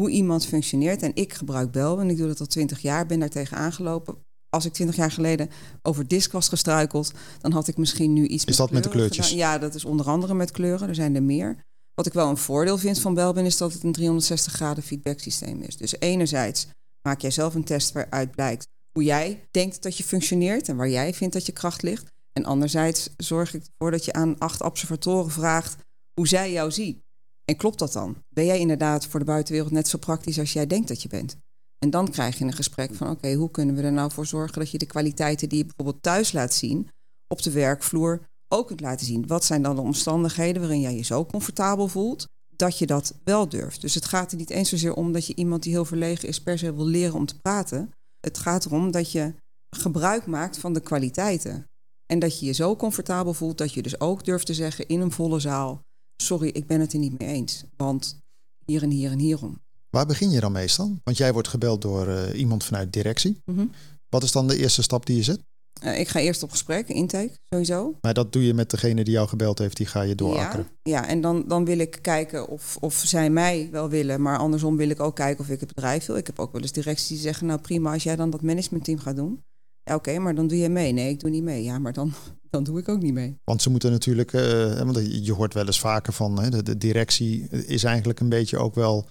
hoe 0.00 0.10
iemand 0.10 0.46
functioneert. 0.46 1.02
En 1.02 1.14
ik 1.14 1.32
gebruik 1.32 1.70
Bel 1.70 2.00
en 2.00 2.10
ik 2.10 2.16
doe 2.16 2.26
dat 2.26 2.40
al 2.40 2.46
twintig 2.46 2.80
jaar, 2.80 3.06
ben 3.06 3.20
daar 3.20 3.28
tegen 3.28 3.56
aangelopen. 3.56 4.16
Als 4.48 4.64
ik 4.64 4.72
twintig 4.72 4.96
jaar 4.96 5.10
geleden 5.10 5.48
over 5.82 6.08
disk 6.08 6.32
was 6.32 6.48
gestruikeld, 6.48 7.12
dan 7.40 7.52
had 7.52 7.68
ik 7.68 7.76
misschien 7.76 8.12
nu 8.12 8.26
iets. 8.26 8.44
Is 8.44 8.56
dat 8.56 8.70
met 8.70 8.82
de 8.82 8.88
kleurtjes? 8.88 9.28
Gedaan. 9.28 9.38
Ja, 9.38 9.58
dat 9.58 9.74
is 9.74 9.84
onder 9.84 10.06
andere 10.06 10.34
met 10.34 10.50
kleuren. 10.50 10.88
Er 10.88 10.94
zijn 10.94 11.14
er 11.14 11.22
meer. 11.22 11.64
Wat 11.94 12.06
ik 12.06 12.12
wel 12.12 12.28
een 12.28 12.36
voordeel 12.36 12.78
vind 12.78 13.00
van 13.00 13.14
Belbin 13.14 13.44
is 13.44 13.56
dat 13.56 13.72
het 13.72 13.82
een 13.82 13.92
360 13.92 14.52
graden 14.52 14.82
feedback 14.82 15.20
systeem 15.20 15.62
is. 15.62 15.76
Dus 15.76 16.00
enerzijds 16.00 16.68
maak 17.02 17.20
jij 17.20 17.30
zelf 17.30 17.54
een 17.54 17.64
test 17.64 17.92
waaruit 17.92 18.30
blijkt 18.30 18.66
hoe 18.92 19.04
jij 19.04 19.48
denkt 19.50 19.82
dat 19.82 19.96
je 19.96 20.04
functioneert 20.04 20.68
en 20.68 20.76
waar 20.76 20.88
jij 20.88 21.14
vindt 21.14 21.34
dat 21.34 21.46
je 21.46 21.52
kracht 21.52 21.82
ligt. 21.82 22.12
En 22.32 22.44
anderzijds 22.44 23.10
zorg 23.16 23.54
ik 23.54 23.62
ervoor 23.62 23.90
dat 23.90 24.04
je 24.04 24.12
aan 24.12 24.38
acht 24.38 24.62
observatoren 24.62 25.30
vraagt 25.30 25.76
hoe 26.14 26.28
zij 26.28 26.52
jou 26.52 26.70
zien. 26.70 27.02
En 27.44 27.56
klopt 27.56 27.78
dat 27.78 27.92
dan? 27.92 28.16
Ben 28.28 28.44
jij 28.44 28.58
inderdaad 28.58 29.06
voor 29.06 29.20
de 29.20 29.26
buitenwereld 29.26 29.72
net 29.72 29.88
zo 29.88 29.98
praktisch 29.98 30.38
als 30.38 30.52
jij 30.52 30.66
denkt 30.66 30.88
dat 30.88 31.02
je 31.02 31.08
bent? 31.08 31.36
En 31.78 31.90
dan 31.90 32.10
krijg 32.10 32.38
je 32.38 32.44
een 32.44 32.52
gesprek 32.52 32.94
van: 32.94 33.10
oké, 33.10 33.32
hoe 33.32 33.50
kunnen 33.50 33.74
we 33.74 33.82
er 33.82 33.92
nou 33.92 34.12
voor 34.12 34.26
zorgen 34.26 34.58
dat 34.58 34.70
je 34.70 34.78
de 34.78 34.86
kwaliteiten 34.86 35.48
die 35.48 35.58
je 35.58 35.64
bijvoorbeeld 35.64 36.02
thuis 36.02 36.32
laat 36.32 36.54
zien, 36.54 36.88
op 37.28 37.42
de 37.42 37.50
werkvloer 37.50 38.28
ook 38.48 38.66
kunt 38.66 38.80
laten 38.80 39.06
zien? 39.06 39.26
Wat 39.26 39.44
zijn 39.44 39.62
dan 39.62 39.76
de 39.76 39.82
omstandigheden 39.82 40.62
waarin 40.62 40.80
jij 40.80 40.94
je 40.94 41.02
zo 41.02 41.26
comfortabel 41.26 41.88
voelt 41.88 42.26
dat 42.60 42.78
je 42.78 42.86
dat 42.86 43.14
wel 43.24 43.48
durft? 43.48 43.80
Dus 43.80 43.94
het 43.94 44.04
gaat 44.04 44.30
er 44.30 44.36
niet 44.36 44.50
eens 44.50 44.68
zozeer 44.68 44.94
om 44.94 45.12
dat 45.12 45.26
je 45.26 45.34
iemand 45.34 45.62
die 45.62 45.72
heel 45.72 45.84
verlegen 45.84 46.28
is 46.28 46.42
per 46.42 46.58
se 46.58 46.74
wil 46.74 46.86
leren 46.86 47.14
om 47.14 47.26
te 47.26 47.38
praten. 47.38 47.92
Het 48.20 48.38
gaat 48.38 48.64
erom 48.64 48.90
dat 48.90 49.12
je 49.12 49.34
gebruik 49.76 50.26
maakt 50.26 50.58
van 50.58 50.72
de 50.72 50.80
kwaliteiten. 50.80 51.64
En 52.06 52.18
dat 52.18 52.38
je 52.38 52.46
je 52.46 52.52
zo 52.52 52.76
comfortabel 52.76 53.34
voelt 53.34 53.58
dat 53.58 53.72
je 53.72 53.82
dus 53.82 54.00
ook 54.00 54.24
durft 54.24 54.46
te 54.46 54.54
zeggen 54.54 54.88
in 54.88 55.00
een 55.00 55.12
volle 55.12 55.40
zaal: 55.40 55.80
sorry, 56.22 56.48
ik 56.48 56.66
ben 56.66 56.80
het 56.80 56.92
er 56.92 56.98
niet 56.98 57.18
mee 57.18 57.28
eens. 57.28 57.64
Want 57.76 58.18
hier 58.64 58.82
en 58.82 58.90
hier 58.90 59.10
en 59.10 59.18
hierom. 59.18 59.58
Waar 59.90 60.06
begin 60.06 60.30
je 60.30 60.40
dan 60.40 60.52
meestal? 60.52 60.98
Want 61.04 61.16
jij 61.16 61.32
wordt 61.32 61.48
gebeld 61.48 61.82
door 61.82 62.08
uh, 62.08 62.38
iemand 62.38 62.64
vanuit 62.64 62.92
directie. 62.92 63.40
Mm 63.44 63.56
-hmm. 63.56 63.70
Wat 64.08 64.22
is 64.22 64.32
dan 64.32 64.48
de 64.48 64.56
eerste 64.56 64.82
stap 64.82 65.06
die 65.06 65.16
je 65.16 65.22
zet? 65.22 65.40
Uh, 65.84 66.00
ik 66.00 66.08
ga 66.08 66.20
eerst 66.20 66.42
op 66.42 66.50
gesprek, 66.50 66.88
intake, 66.88 67.30
sowieso. 67.48 67.94
Maar 68.00 68.14
dat 68.14 68.32
doe 68.32 68.46
je 68.46 68.54
met 68.54 68.70
degene 68.70 69.04
die 69.04 69.12
jou 69.12 69.28
gebeld 69.28 69.58
heeft, 69.58 69.76
die 69.76 69.86
ga 69.86 70.02
je 70.02 70.14
doorakkeren. 70.14 70.66
Ja, 70.82 70.92
ja 70.92 71.08
en 71.08 71.20
dan, 71.20 71.44
dan 71.48 71.64
wil 71.64 71.78
ik 71.78 71.98
kijken 72.00 72.48
of, 72.48 72.76
of 72.80 72.94
zij 72.94 73.30
mij 73.30 73.68
wel 73.70 73.88
willen. 73.88 74.22
Maar 74.22 74.38
andersom 74.38 74.76
wil 74.76 74.90
ik 74.90 75.00
ook 75.00 75.16
kijken 75.16 75.44
of 75.44 75.50
ik 75.50 75.60
het 75.60 75.74
bedrijf 75.74 76.06
wil. 76.06 76.16
Ik 76.16 76.26
heb 76.26 76.38
ook 76.38 76.52
wel 76.52 76.62
eens 76.62 76.72
directies 76.72 77.08
die 77.08 77.18
zeggen, 77.18 77.46
nou 77.46 77.60
prima, 77.60 77.92
als 77.92 78.02
jij 78.02 78.16
dan 78.16 78.30
dat 78.30 78.42
managementteam 78.42 78.98
gaat 78.98 79.16
doen. 79.16 79.42
Ja, 79.82 79.94
oké, 79.94 80.08
okay, 80.08 80.22
maar 80.22 80.34
dan 80.34 80.46
doe 80.46 80.58
je 80.58 80.68
mee. 80.68 80.92
Nee, 80.92 81.10
ik 81.10 81.20
doe 81.20 81.30
niet 81.30 81.42
mee. 81.42 81.62
Ja, 81.62 81.78
maar 81.78 81.92
dan, 81.92 82.12
dan 82.50 82.64
doe 82.64 82.78
ik 82.78 82.88
ook 82.88 83.02
niet 83.02 83.14
mee. 83.14 83.36
Want 83.44 83.62
ze 83.62 83.70
moeten 83.70 83.90
natuurlijk, 83.90 84.32
uh, 84.32 84.80
want 84.80 85.24
je 85.24 85.32
hoort 85.32 85.54
wel 85.54 85.66
eens 85.66 85.80
vaker 85.80 86.12
van 86.12 86.40
hè, 86.40 86.50
de, 86.50 86.62
de, 86.62 86.76
directie 86.76 87.48
is 87.48 87.84
eigenlijk 87.84 88.20
een 88.20 88.28
beetje 88.28 88.58
ook 88.58 88.74
wel, 88.74 89.08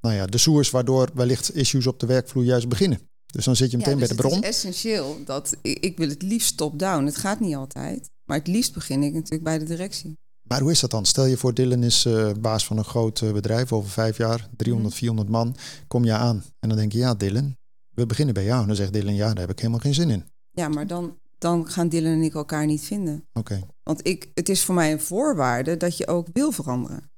nou 0.00 0.14
ja, 0.14 0.26
de 0.26 0.38
source 0.38 0.70
waardoor 0.70 1.08
wellicht 1.14 1.56
issues 1.56 1.86
op 1.86 2.00
de 2.00 2.06
werkvloer 2.06 2.44
juist 2.44 2.68
beginnen. 2.68 3.09
Dus 3.30 3.44
dan 3.44 3.56
zit 3.56 3.70
je 3.70 3.76
meteen 3.76 3.92
ja, 3.92 3.98
dus 3.98 4.08
bij 4.08 4.16
de 4.16 4.22
bron. 4.22 4.34
Het 4.34 4.42
is 4.42 4.48
essentieel 4.48 5.18
dat 5.24 5.56
ik, 5.62 5.96
wil 5.96 6.08
het 6.08 6.22
liefst 6.22 6.56
top-down. 6.56 7.04
Het 7.04 7.16
gaat 7.16 7.40
niet 7.40 7.54
altijd, 7.54 8.10
maar 8.24 8.38
het 8.38 8.46
liefst 8.46 8.74
begin 8.74 9.02
ik 9.02 9.12
natuurlijk 9.12 9.42
bij 9.42 9.58
de 9.58 9.64
directie. 9.64 10.18
Maar 10.42 10.60
hoe 10.60 10.70
is 10.70 10.80
dat 10.80 10.90
dan? 10.90 11.04
Stel 11.04 11.24
je 11.24 11.36
voor, 11.36 11.54
Dylan 11.54 11.82
is 11.82 12.04
uh, 12.04 12.32
baas 12.40 12.66
van 12.66 12.78
een 12.78 12.84
groot 12.84 13.20
uh, 13.20 13.32
bedrijf 13.32 13.72
over 13.72 13.90
vijf 13.90 14.16
jaar, 14.16 14.48
300, 14.56 14.94
400 14.94 15.28
man. 15.28 15.56
Kom 15.86 16.04
je 16.04 16.12
aan 16.12 16.44
en 16.58 16.68
dan 16.68 16.78
denk 16.78 16.92
je, 16.92 16.98
ja 16.98 17.14
Dylan, 17.14 17.56
we 17.94 18.06
beginnen 18.06 18.34
bij 18.34 18.44
jou. 18.44 18.60
En 18.60 18.66
dan 18.66 18.76
zegt 18.76 18.92
Dylan, 18.92 19.14
ja, 19.14 19.28
daar 19.28 19.40
heb 19.40 19.50
ik 19.50 19.58
helemaal 19.58 19.80
geen 19.80 19.94
zin 19.94 20.10
in. 20.10 20.24
Ja, 20.50 20.68
maar 20.68 20.86
dan, 20.86 21.18
dan 21.38 21.68
gaan 21.68 21.88
Dylan 21.88 22.12
en 22.12 22.22
ik 22.22 22.34
elkaar 22.34 22.66
niet 22.66 22.80
vinden. 22.80 23.24
Oké. 23.32 23.60
Want 23.82 24.06
ik, 24.06 24.30
het 24.34 24.48
is 24.48 24.64
voor 24.64 24.74
mij 24.74 24.92
een 24.92 25.00
voorwaarde 25.00 25.76
dat 25.76 25.96
je 25.96 26.06
ook 26.06 26.26
wil 26.32 26.52
veranderen. 26.52 27.10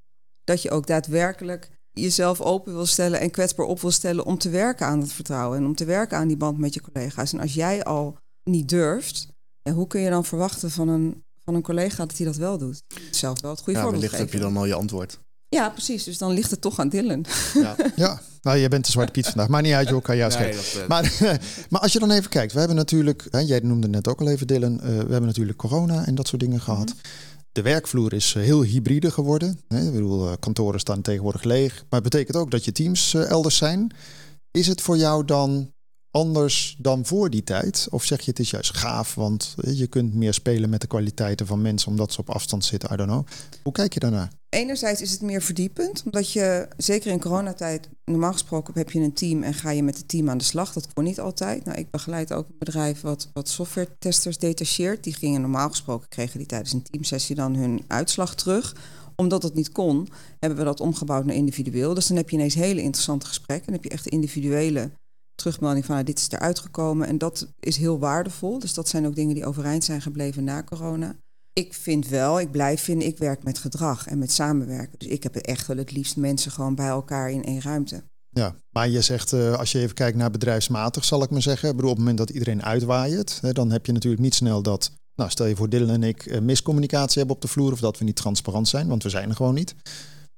Dat 0.45 0.63
je 0.63 0.71
ook 0.71 0.87
daadwerkelijk 0.87 1.71
jezelf 1.93 2.41
open 2.41 2.73
wil 2.73 2.87
stellen 2.87 3.21
en 3.21 3.31
kwetsbaar 3.31 3.67
op 3.67 3.81
wil 3.81 3.91
stellen 3.91 4.25
om 4.25 4.39
te 4.39 4.51
werken 4.51 4.87
aan 4.87 5.01
het 5.01 5.13
vertrouwen 5.13 5.59
en 5.59 5.65
om 5.65 5.75
te 5.75 5.85
werken 5.85 6.19
aan 6.19 6.29
die 6.29 6.37
band 6.37 6.59
met 6.59 6.75
je 6.75 6.81
collega's. 6.81 7.33
En 7.33 7.41
als 7.41 7.55
jij 7.55 7.85
al 7.85 8.19
niet 8.45 8.69
durft, 8.69 9.29
ja, 9.63 9.73
hoe 9.73 9.87
kun 9.87 10.01
je 10.01 10.11
dan 10.11 10.25
verwachten 10.25 10.71
van 10.71 10.89
een, 10.89 11.25
van 11.45 11.55
een 11.55 11.63
collega 11.63 12.07
dat 12.07 12.17
hij 12.17 12.27
dat 12.27 12.37
wel 12.37 12.59
doet? 12.59 12.83
Zelf 13.11 13.41
wel 13.41 13.51
het 13.51 13.61
goede 13.61 13.79
ja, 13.79 13.85
voorbeeld 13.85 14.03
wellicht 14.03 14.23
heb 14.23 14.33
je 14.33 14.45
dan 14.45 14.57
al 14.57 14.67
je 14.67 14.75
antwoord. 14.75 15.19
Ja, 15.49 15.69
precies. 15.71 16.05
Dus 16.05 16.19
dan 16.19 16.33
ligt 16.33 16.51
het 16.51 16.61
toch 16.61 16.79
aan 16.79 16.89
Dylan. 16.89 17.25
Ja, 17.55 17.77
ja. 17.97 18.21
nou 18.43 18.57
je 18.57 18.69
bent 18.69 18.85
de 18.85 18.91
zwarte 18.91 19.13
Piet 19.13 19.27
vandaag. 19.27 19.49
Maar 19.49 19.63
niet 19.63 19.73
uit, 19.73 19.89
joh, 19.89 20.03
kan 20.03 20.17
jou 20.17 20.33
nee, 20.39 20.55
dat, 20.55 20.75
uh... 20.77 20.87
maar, 20.87 21.13
maar 21.71 21.81
als 21.81 21.93
je 21.93 21.99
dan 21.99 22.11
even 22.11 22.31
kijkt. 22.31 22.53
We 22.53 22.59
hebben 22.59 22.77
natuurlijk, 22.77 23.27
hè, 23.31 23.39
jij 23.39 23.61
noemde 23.63 23.89
net 23.89 24.09
ook 24.09 24.21
al 24.21 24.29
even 24.29 24.47
Dylan. 24.47 24.73
Uh, 24.75 24.81
we 24.81 24.89
hebben 24.89 25.23
natuurlijk 25.23 25.59
corona 25.59 26.07
en 26.07 26.15
dat 26.15 26.29
soort 26.29 26.41
dingen 26.41 26.61
gehad. 26.61 26.89
Mm 26.89 26.95
-hmm. 27.03 27.42
De 27.53 27.63
werkvloer 27.63 28.13
is 28.13 28.35
heel 28.35 28.63
hybride 28.63 29.11
geworden. 29.11 29.51
Ik 29.69 29.93
bedoel, 29.93 30.39
kantoren 30.39 30.81
staan 30.81 31.03
tegenwoordig 31.03 31.43
leeg. 31.43 31.75
Maar 31.75 32.01
het 32.01 32.11
betekent 32.11 32.37
ook 32.37 32.51
dat 32.51 32.65
je 32.65 32.73
teams 32.73 33.15
uh, 33.15 33.31
elders 33.31 33.57
zijn. 33.57 33.95
Is 34.51 34.67
het 34.67 34.81
voor 34.81 34.97
jou 34.97 35.25
dan 35.25 35.73
anders 36.11 36.77
dan 36.79 37.07
voor 37.07 37.31
die 37.31 37.45
tijd? 37.45 37.87
Of 37.91 38.05
zeg 38.05 38.21
je 38.21 38.31
het 38.31 38.39
is 38.39 38.51
juist 38.51 38.77
gaaf, 38.77 39.15
want 39.15 39.55
je 39.57 39.87
kunt 39.87 40.15
meer 40.15 40.35
spelen 40.35 40.71
met 40.71 40.81
de 40.81 40.87
kwaliteiten 40.87 41.47
van 41.47 41.63
mensen 41.63 41.89
omdat 41.89 42.13
ze 42.13 42.21
op 42.21 42.31
afstand 42.31 42.65
zitten? 42.65 42.93
I 42.93 42.97
don't 42.97 43.11
know. 43.11 43.27
Hoe 43.63 43.73
kijk 43.73 43.95
je 43.95 44.01
daarnaar? 44.01 44.33
Enerzijds 44.55 45.01
is 45.01 45.11
het 45.11 45.21
meer 45.21 45.43
verdiepend, 45.43 46.03
omdat 46.05 46.33
je 46.33 46.69
zeker 46.77 47.11
in 47.11 47.21
coronatijd, 47.21 47.89
normaal 48.05 48.33
gesproken 48.33 48.75
heb 48.75 48.91
je 48.91 49.01
een 49.01 49.13
team 49.13 49.43
en 49.43 49.55
ga 49.55 49.71
je 49.71 49.83
met 49.83 49.97
het 49.97 50.09
team 50.09 50.31
aan 50.31 50.39
de 50.39 50.45
slag. 50.45 50.73
Dat 50.73 50.93
kon 50.93 51.05
niet 51.05 51.21
altijd. 51.21 51.65
Nou, 51.65 51.79
ik 51.79 51.91
begeleid 51.91 52.33
ook 52.33 52.49
een 52.49 52.59
bedrijf 52.59 53.01
wat, 53.01 53.31
wat 53.33 53.49
software 53.49 53.97
testers 53.99 54.39
detacheert. 54.39 55.05
Die 55.05 55.15
gingen 55.15 55.41
normaal 55.41 55.69
gesproken, 55.69 56.09
kregen 56.09 56.39
die 56.39 56.47
tijdens 56.47 56.73
een 56.73 56.83
teamsessie 56.83 57.37
dan 57.37 57.55
hun 57.55 57.85
uitslag 57.89 58.35
terug 58.35 58.75
omdat 59.17 59.43
het 59.43 59.55
niet 59.55 59.73
kon, 59.73 60.09
hebben 60.39 60.59
we 60.59 60.65
dat 60.65 60.81
omgebouwd 60.81 61.25
naar 61.25 61.35
individueel. 61.35 61.95
Dus 61.95 62.07
dan 62.07 62.17
heb 62.17 62.31
je 62.31 62.37
ineens 62.37 62.55
hele 62.55 62.83
interessante 62.83 63.27
gesprekken. 63.27 63.67
Dan 63.67 63.75
heb 63.75 63.85
je 63.85 63.91
echt 63.91 64.07
individuele 64.07 64.91
terugmelding 65.35 65.85
van 65.85 65.95
nou, 65.95 66.07
dit 66.07 66.19
is 66.19 66.31
eruit 66.31 66.59
gekomen. 66.59 67.07
En 67.07 67.19
dat 67.19 67.49
is 67.61 67.77
heel 67.77 67.99
waardevol. 67.99 68.59
Dus 68.59 68.75
dat 68.75 68.89
zijn 68.89 69.07
ook 69.07 69.15
dingen 69.15 69.35
die 69.35 69.47
overeind 69.47 69.85
zijn 69.85 70.03
gebleven 70.03 70.45
na 70.45 70.63
corona. 70.63 71.17
Ik 71.53 71.75
vind 71.75 72.09
wel, 72.09 72.41
ik 72.41 72.51
blijf 72.51 72.83
vinden, 72.83 73.09
ik 73.09 73.19
werk 73.19 73.45
met 73.45 73.59
gedrag 73.59 74.07
en 74.07 74.19
met 74.19 74.33
samenwerken. 74.33 74.99
Dus 74.99 75.09
ik 75.09 75.23
heb 75.23 75.37
echt 75.37 75.67
wel 75.67 75.77
het 75.77 75.93
liefst 75.93 76.17
mensen 76.17 76.51
gewoon 76.51 76.75
bij 76.75 76.89
elkaar 76.89 77.31
in 77.31 77.45
één 77.45 77.61
ruimte. 77.61 78.03
Ja, 78.31 78.57
maar 78.71 78.89
je 78.89 79.01
zegt, 79.01 79.33
uh, 79.33 79.55
als 79.59 79.73
je 79.73 79.79
even 79.79 79.95
kijkt 79.95 80.17
naar 80.17 80.31
bedrijfsmatig, 80.31 81.05
zal 81.05 81.23
ik 81.23 81.31
maar 81.31 81.43
zeggen. 81.43 81.69
Ik 81.69 81.77
bedoel, 81.77 81.91
op 81.91 81.97
het 81.97 82.07
moment 82.07 82.27
dat 82.27 82.37
iedereen 82.37 82.63
uitwaait, 82.63 83.39
hè, 83.41 83.53
dan 83.53 83.71
heb 83.71 83.87
je 83.87 83.93
natuurlijk 83.93 84.23
niet 84.23 84.35
snel 84.35 84.63
dat 84.63 84.91
nou, 85.15 85.31
stel 85.31 85.47
je 85.47 85.57
voor 85.57 85.69
Dylan 85.69 85.89
en 85.89 86.03
ik 86.03 86.27
uh, 86.27 86.41
miscommunicatie 86.41 87.19
hebben 87.19 87.37
op 87.37 87.43
de 87.43 87.49
vloer 87.49 87.73
of 87.73 87.81
dat 87.81 87.99
we 87.99 88.05
niet 88.05 88.17
transparant 88.17 88.69
zijn, 88.69 88.89
want 88.89 89.03
we 89.03 89.09
zijn 89.09 89.29
er 89.29 89.37
gewoon 89.37 89.55
niet. 89.55 89.75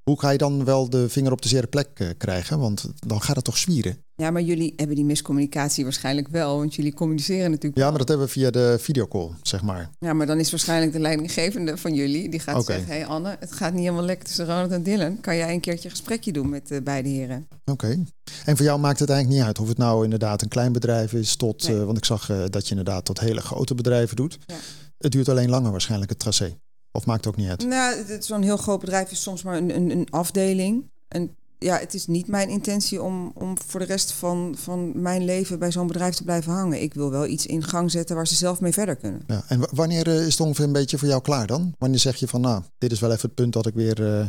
Hoe 0.04 0.20
ga 0.20 0.30
je 0.30 0.38
dan 0.38 0.64
wel 0.64 0.90
de 0.90 1.08
vinger 1.08 1.32
op 1.32 1.42
de 1.42 1.48
zere 1.48 1.66
plek 1.66 1.88
uh, 1.98 2.08
krijgen? 2.18 2.58
Want 2.58 2.90
dan 3.06 3.22
gaat 3.22 3.36
het 3.36 3.44
toch 3.44 3.56
zwieren. 3.56 3.98
Ja, 4.16 4.30
maar 4.30 4.42
jullie 4.42 4.72
hebben 4.76 4.96
die 4.96 5.04
miscommunicatie 5.04 5.84
waarschijnlijk 5.84 6.28
wel, 6.28 6.56
want 6.56 6.74
jullie 6.74 6.94
communiceren 6.94 7.50
natuurlijk. 7.50 7.82
Ja, 7.82 7.88
maar 7.88 7.98
dat 7.98 8.08
hebben 8.08 8.26
we 8.26 8.32
via 8.32 8.50
de 8.50 8.76
videocall, 8.80 9.30
zeg 9.42 9.62
maar. 9.62 9.90
Ja, 9.98 10.12
maar 10.12 10.26
dan 10.26 10.38
is 10.38 10.50
waarschijnlijk 10.50 10.92
de 10.92 10.98
leidinggevende 10.98 11.76
van 11.76 11.94
jullie, 11.94 12.28
die 12.28 12.40
gaat 12.40 12.60
okay. 12.60 12.76
zeggen: 12.76 12.94
Hé 12.94 13.00
hey 13.00 13.08
Anne, 13.08 13.36
het 13.40 13.52
gaat 13.52 13.72
niet 13.72 13.82
helemaal 13.82 14.04
lekker 14.04 14.26
tussen 14.26 14.46
Ronald 14.46 14.70
en 14.70 14.82
Dylan. 14.82 15.20
Kan 15.20 15.36
jij 15.36 15.52
een 15.52 15.60
keertje 15.60 15.84
een 15.84 15.90
gesprekje 15.90 16.32
doen 16.32 16.48
met 16.48 16.70
uh, 16.70 16.82
beide 16.82 17.08
heren? 17.08 17.48
Oké. 17.64 17.70
Okay. 17.70 18.04
En 18.44 18.56
voor 18.56 18.66
jou 18.66 18.80
maakt 18.80 18.98
het 18.98 19.10
eigenlijk 19.10 19.38
niet 19.38 19.48
uit 19.48 19.58
of 19.58 19.68
het 19.68 19.78
nou 19.78 20.04
inderdaad 20.04 20.42
een 20.42 20.48
klein 20.48 20.72
bedrijf 20.72 21.12
is 21.12 21.36
tot, 21.36 21.68
nee. 21.68 21.76
uh, 21.76 21.84
want 21.84 21.96
ik 21.96 22.04
zag 22.04 22.26
dat 22.50 22.64
je 22.64 22.70
inderdaad 22.70 23.04
tot 23.04 23.20
hele 23.20 23.40
grote 23.40 23.74
bedrijven 23.74 24.16
doet. 24.16 24.38
Ja. 24.46 24.54
Het 24.98 25.12
duurt 25.12 25.28
alleen 25.28 25.50
langer 25.50 25.70
waarschijnlijk, 25.70 26.10
het 26.10 26.18
tracé. 26.18 26.56
Of 26.96 27.06
maakt 27.06 27.24
het 27.24 27.34
ook 27.34 27.40
niet 27.40 27.48
uit? 27.48 27.66
Nou, 27.66 28.04
zo'n 28.20 28.42
heel 28.42 28.56
groot 28.56 28.80
bedrijf 28.80 29.10
is 29.10 29.22
soms 29.22 29.42
maar 29.42 29.56
een, 29.56 29.74
een, 29.76 29.90
een, 29.90 30.06
afdeling. 30.10 30.90
En 31.08 31.36
ja, 31.58 31.78
het 31.78 31.94
is 31.94 32.06
niet 32.06 32.26
mijn 32.26 32.48
intentie 32.48 33.02
om, 33.02 33.32
om 33.34 33.58
voor 33.66 33.80
de 33.80 33.86
rest 33.86 34.12
van, 34.12 34.54
van 34.58 35.02
mijn 35.02 35.24
leven 35.24 35.58
bij 35.58 35.72
zo'n 35.72 35.86
bedrijf 35.86 36.14
te 36.14 36.24
blijven 36.24 36.52
hangen. 36.52 36.82
Ik 36.82 36.94
wil 36.94 37.10
wel 37.10 37.26
iets 37.26 37.46
in 37.46 37.62
gang 37.62 37.90
zetten 37.90 38.16
waar 38.16 38.26
ze 38.26 38.34
zelf 38.34 38.60
mee 38.60 38.72
verder 38.72 38.96
kunnen. 38.96 39.22
Ja, 39.26 39.44
en 39.48 39.60
wanneer 39.70 40.06
is 40.06 40.38
het 40.38 40.40
ongeveer 40.40 40.64
een 40.64 40.72
beetje 40.72 40.98
voor 40.98 41.08
jou 41.08 41.22
klaar 41.22 41.46
dan? 41.46 41.74
Wanneer 41.78 41.98
zeg 41.98 42.16
je 42.16 42.28
van, 42.28 42.40
nou, 42.40 42.62
dit 42.78 42.92
is 42.92 43.00
wel 43.00 43.10
even 43.10 43.26
het 43.26 43.34
punt 43.34 43.52
dat 43.52 43.66
ik 43.66 43.74
weer 43.74 44.00
uh, 44.00 44.26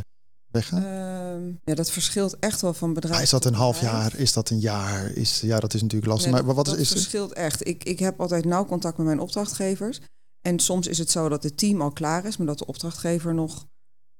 wegga? 0.50 0.76
Uh, 0.76 1.54
ja, 1.64 1.74
dat 1.74 1.90
verschilt 1.90 2.38
echt 2.38 2.60
wel 2.60 2.74
van 2.74 2.94
bedrijf. 2.94 3.16
Ah, 3.16 3.22
is 3.22 3.30
dat 3.30 3.44
een 3.44 3.54
half 3.54 3.80
jaar? 3.80 4.16
Is 4.16 4.32
dat 4.32 4.50
een 4.50 4.60
jaar? 4.60 5.10
Is, 5.10 5.40
ja, 5.40 5.60
dat 5.60 5.74
is 5.74 5.82
natuurlijk 5.82 6.10
lastig. 6.10 6.32
Nee, 6.32 6.42
maar 6.42 6.54
wat 6.54 6.64
dat 6.64 6.76
is, 6.76 6.88
het 6.88 6.98
verschilt 6.98 7.32
echt. 7.32 7.66
Ik, 7.66 7.84
ik 7.84 7.98
heb 7.98 8.20
altijd 8.20 8.44
nauw 8.44 8.64
contact 8.64 8.96
met 8.96 9.06
mijn 9.06 9.20
opdrachtgevers. 9.20 10.00
En 10.46 10.58
soms 10.58 10.86
is 10.86 10.98
het 10.98 11.10
zo 11.10 11.28
dat 11.28 11.42
het 11.42 11.56
team 11.56 11.80
al 11.80 11.90
klaar 11.90 12.24
is, 12.24 12.36
maar 12.36 12.46
dat 12.46 12.58
de 12.58 12.66
opdrachtgever 12.66 13.34
nog 13.34 13.66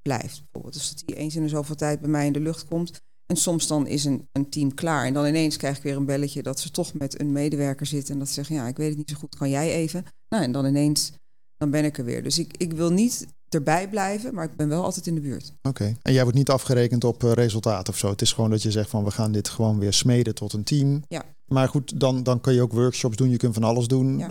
blijft. 0.02 0.40
Bijvoorbeeld, 0.40 0.74
dus 0.74 0.90
dat 0.90 1.02
hij 1.06 1.16
eens 1.16 1.36
in 1.36 1.42
de 1.42 1.48
zoveel 1.48 1.74
tijd 1.74 2.00
bij 2.00 2.10
mij 2.10 2.26
in 2.26 2.32
de 2.32 2.40
lucht 2.40 2.64
komt. 2.64 3.00
En 3.26 3.36
soms 3.36 3.66
dan 3.66 3.86
is 3.86 4.04
een, 4.04 4.28
een 4.32 4.50
team 4.50 4.74
klaar. 4.74 5.06
En 5.06 5.14
dan 5.14 5.26
ineens 5.26 5.56
krijg 5.56 5.76
ik 5.76 5.82
weer 5.82 5.96
een 5.96 6.06
belletje 6.06 6.42
dat 6.42 6.60
ze 6.60 6.70
toch 6.70 6.94
met 6.94 7.20
een 7.20 7.32
medewerker 7.32 7.86
zitten. 7.86 8.12
En 8.12 8.18
dat 8.18 8.28
ze 8.28 8.34
zeggen, 8.34 8.54
ja, 8.54 8.66
ik 8.66 8.76
weet 8.76 8.88
het 8.88 8.96
niet 8.96 9.10
zo 9.10 9.16
goed, 9.16 9.36
kan 9.36 9.50
jij 9.50 9.72
even? 9.72 10.04
Nou, 10.28 10.44
en 10.44 10.52
dan 10.52 10.66
ineens, 10.66 11.12
dan 11.56 11.70
ben 11.70 11.84
ik 11.84 11.98
er 11.98 12.04
weer. 12.04 12.22
Dus 12.22 12.38
ik, 12.38 12.56
ik 12.56 12.72
wil 12.72 12.90
niet 12.90 13.26
erbij 13.48 13.88
blijven, 13.88 14.34
maar 14.34 14.44
ik 14.44 14.56
ben 14.56 14.68
wel 14.68 14.84
altijd 14.84 15.06
in 15.06 15.14
de 15.14 15.20
buurt. 15.20 15.52
Oké. 15.62 15.96
En 16.02 16.12
jij 16.12 16.22
wordt 16.22 16.38
niet 16.38 16.50
afgerekend 16.50 17.04
op 17.04 17.22
uh, 17.22 17.32
resultaat 17.32 17.88
of 17.88 17.98
zo? 17.98 18.10
Het 18.10 18.22
is 18.22 18.32
gewoon 18.32 18.50
dat 18.50 18.62
je 18.62 18.70
zegt 18.70 18.90
van, 18.90 19.04
we 19.04 19.10
gaan 19.10 19.32
dit 19.32 19.48
gewoon 19.48 19.78
weer 19.78 19.92
smeden 19.92 20.34
tot 20.34 20.52
een 20.52 20.64
team. 20.64 21.02
Ja. 21.08 21.24
Maar 21.46 21.68
goed, 21.68 22.00
dan, 22.00 22.22
dan 22.22 22.40
kun 22.40 22.54
je 22.54 22.62
ook 22.62 22.72
workshops 22.72 23.16
doen, 23.16 23.30
je 23.30 23.36
kunt 23.36 23.54
van 23.54 23.64
alles 23.64 23.86
doen. 23.86 24.18
Ja. 24.18 24.30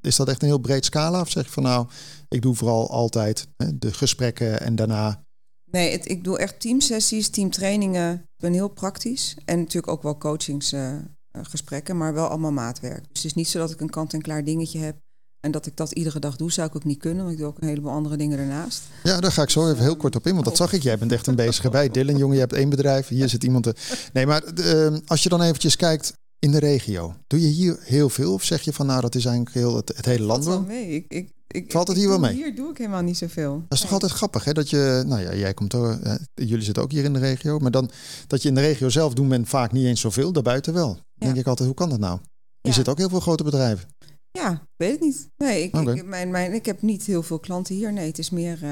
Is 0.00 0.16
dat 0.16 0.28
echt 0.28 0.42
een 0.42 0.48
heel 0.48 0.58
breed 0.58 0.84
scala? 0.84 1.20
Of 1.20 1.30
zeg 1.30 1.44
je 1.44 1.50
van 1.50 1.62
nou, 1.62 1.86
ik 2.28 2.42
doe 2.42 2.54
vooral 2.54 2.90
altijd 2.90 3.48
hè, 3.56 3.78
de 3.78 3.92
gesprekken 3.92 4.60
en 4.60 4.74
daarna. 4.74 5.24
Nee, 5.70 5.90
het, 5.90 6.08
ik 6.08 6.24
doe 6.24 6.38
echt 6.38 6.60
teamsessies, 6.60 7.28
teamtrainingen. 7.28 8.12
Ik 8.14 8.20
ben 8.36 8.52
heel 8.52 8.68
praktisch. 8.68 9.36
En 9.44 9.58
natuurlijk 9.58 9.92
ook 9.92 10.02
wel 10.02 10.18
coachingsgesprekken, 10.18 11.94
uh, 11.94 12.00
maar 12.00 12.14
wel 12.14 12.26
allemaal 12.26 12.52
maatwerk. 12.52 13.00
Dus 13.00 13.22
het 13.22 13.24
is 13.24 13.34
niet 13.34 13.48
zo 13.48 13.58
dat 13.58 13.70
ik 13.70 13.80
een 13.80 13.90
kant-en-klaar 13.90 14.44
dingetje 14.44 14.78
heb. 14.78 14.96
En 15.40 15.50
dat 15.50 15.66
ik 15.66 15.76
dat 15.76 15.92
iedere 15.92 16.18
dag 16.18 16.36
doe, 16.36 16.52
zou 16.52 16.68
ik 16.68 16.76
ook 16.76 16.84
niet 16.84 16.98
kunnen. 16.98 17.22
Want 17.22 17.32
ik 17.32 17.38
doe 17.38 17.46
ook 17.46 17.60
een 17.60 17.68
heleboel 17.68 17.90
andere 17.90 18.16
dingen 18.16 18.38
ernaast. 18.38 18.82
Ja, 19.02 19.20
daar 19.20 19.32
ga 19.32 19.42
ik 19.42 19.50
zo 19.50 19.70
even 19.70 19.82
heel 19.82 19.96
kort 19.96 20.16
op 20.16 20.26
in. 20.26 20.32
Want 20.32 20.44
dat 20.44 20.56
zag 20.56 20.72
ik. 20.72 20.82
Jij 20.82 20.98
bent 20.98 21.12
echt 21.12 21.26
een 21.26 21.34
bezige 21.34 21.70
bij. 21.70 21.88
Dylan, 21.88 22.16
jongen, 22.16 22.34
je 22.34 22.40
hebt 22.40 22.52
één 22.52 22.68
bedrijf. 22.68 23.08
Hier 23.08 23.28
zit 23.28 23.44
iemand. 23.44 23.64
Te... 23.64 23.74
Nee, 24.12 24.26
maar 24.26 24.42
uh, 24.54 24.96
als 25.06 25.22
je 25.22 25.28
dan 25.28 25.42
eventjes 25.42 25.76
kijkt 25.76 26.12
in 26.44 26.50
de 26.50 26.58
regio. 26.58 27.14
Doe 27.26 27.40
je 27.40 27.46
hier 27.46 27.78
heel 27.80 28.08
veel? 28.08 28.32
Of 28.32 28.44
zeg 28.44 28.62
je 28.62 28.72
van 28.72 28.86
nou, 28.86 29.00
dat 29.00 29.14
is 29.14 29.24
eigenlijk 29.24 29.56
heel 29.56 29.76
het, 29.76 29.92
het 29.96 30.06
hele 30.06 30.24
land? 30.24 30.44
Valt 30.44 30.56
wel 30.56 30.66
mee. 30.66 30.88
Ik, 30.88 31.04
ik, 31.08 31.30
ik, 31.46 31.72
Valt 31.72 31.88
het 31.88 31.96
hier 31.96 32.08
wel 32.08 32.18
mee? 32.18 32.34
Hier 32.34 32.54
doe 32.54 32.70
ik 32.70 32.78
helemaal 32.78 33.02
niet 33.02 33.16
zoveel. 33.16 33.52
Dat 33.68 33.78
is 33.78 33.80
toch 33.80 33.92
altijd 33.92 34.12
grappig, 34.12 34.44
hè? 34.44 34.52
Dat 34.52 34.70
je, 34.70 35.02
nou 35.06 35.20
ja, 35.20 35.34
jij 35.34 35.54
komt 35.54 35.74
ook, 35.74 35.98
jullie 36.34 36.64
zitten 36.64 36.82
ook 36.82 36.90
hier 36.90 37.04
in 37.04 37.12
de 37.12 37.18
regio, 37.18 37.58
maar 37.58 37.70
dan 37.70 37.90
dat 38.26 38.42
je 38.42 38.48
in 38.48 38.54
de 38.54 38.60
regio 38.60 38.88
zelf 38.88 39.14
doen 39.14 39.26
men 39.26 39.46
vaak 39.46 39.72
niet 39.72 39.84
eens 39.84 40.00
zoveel, 40.00 40.32
daarbuiten 40.32 40.72
wel. 40.72 40.98
Ja. 41.14 41.26
denk 41.26 41.36
ik 41.36 41.46
altijd, 41.46 41.68
hoe 41.68 41.76
kan 41.76 41.88
dat 41.88 41.98
nou? 41.98 42.18
Je 42.60 42.68
ja. 42.68 42.74
zit 42.74 42.88
ook 42.88 42.98
heel 42.98 43.08
veel 43.08 43.20
grote 43.20 43.44
bedrijven. 43.44 43.88
Ja, 44.30 44.66
weet 44.76 44.90
het 44.90 45.00
niet. 45.00 45.28
Nee, 45.36 45.62
ik, 45.62 45.76
okay. 45.76 45.94
ik, 45.94 46.04
mijn, 46.04 46.30
mijn, 46.30 46.52
ik 46.52 46.66
heb 46.66 46.82
niet 46.82 47.02
heel 47.04 47.22
veel 47.22 47.38
klanten 47.38 47.74
hier. 47.74 47.92
Nee, 47.92 48.06
het 48.06 48.18
is 48.18 48.30
meer 48.30 48.62
uh, 48.62 48.68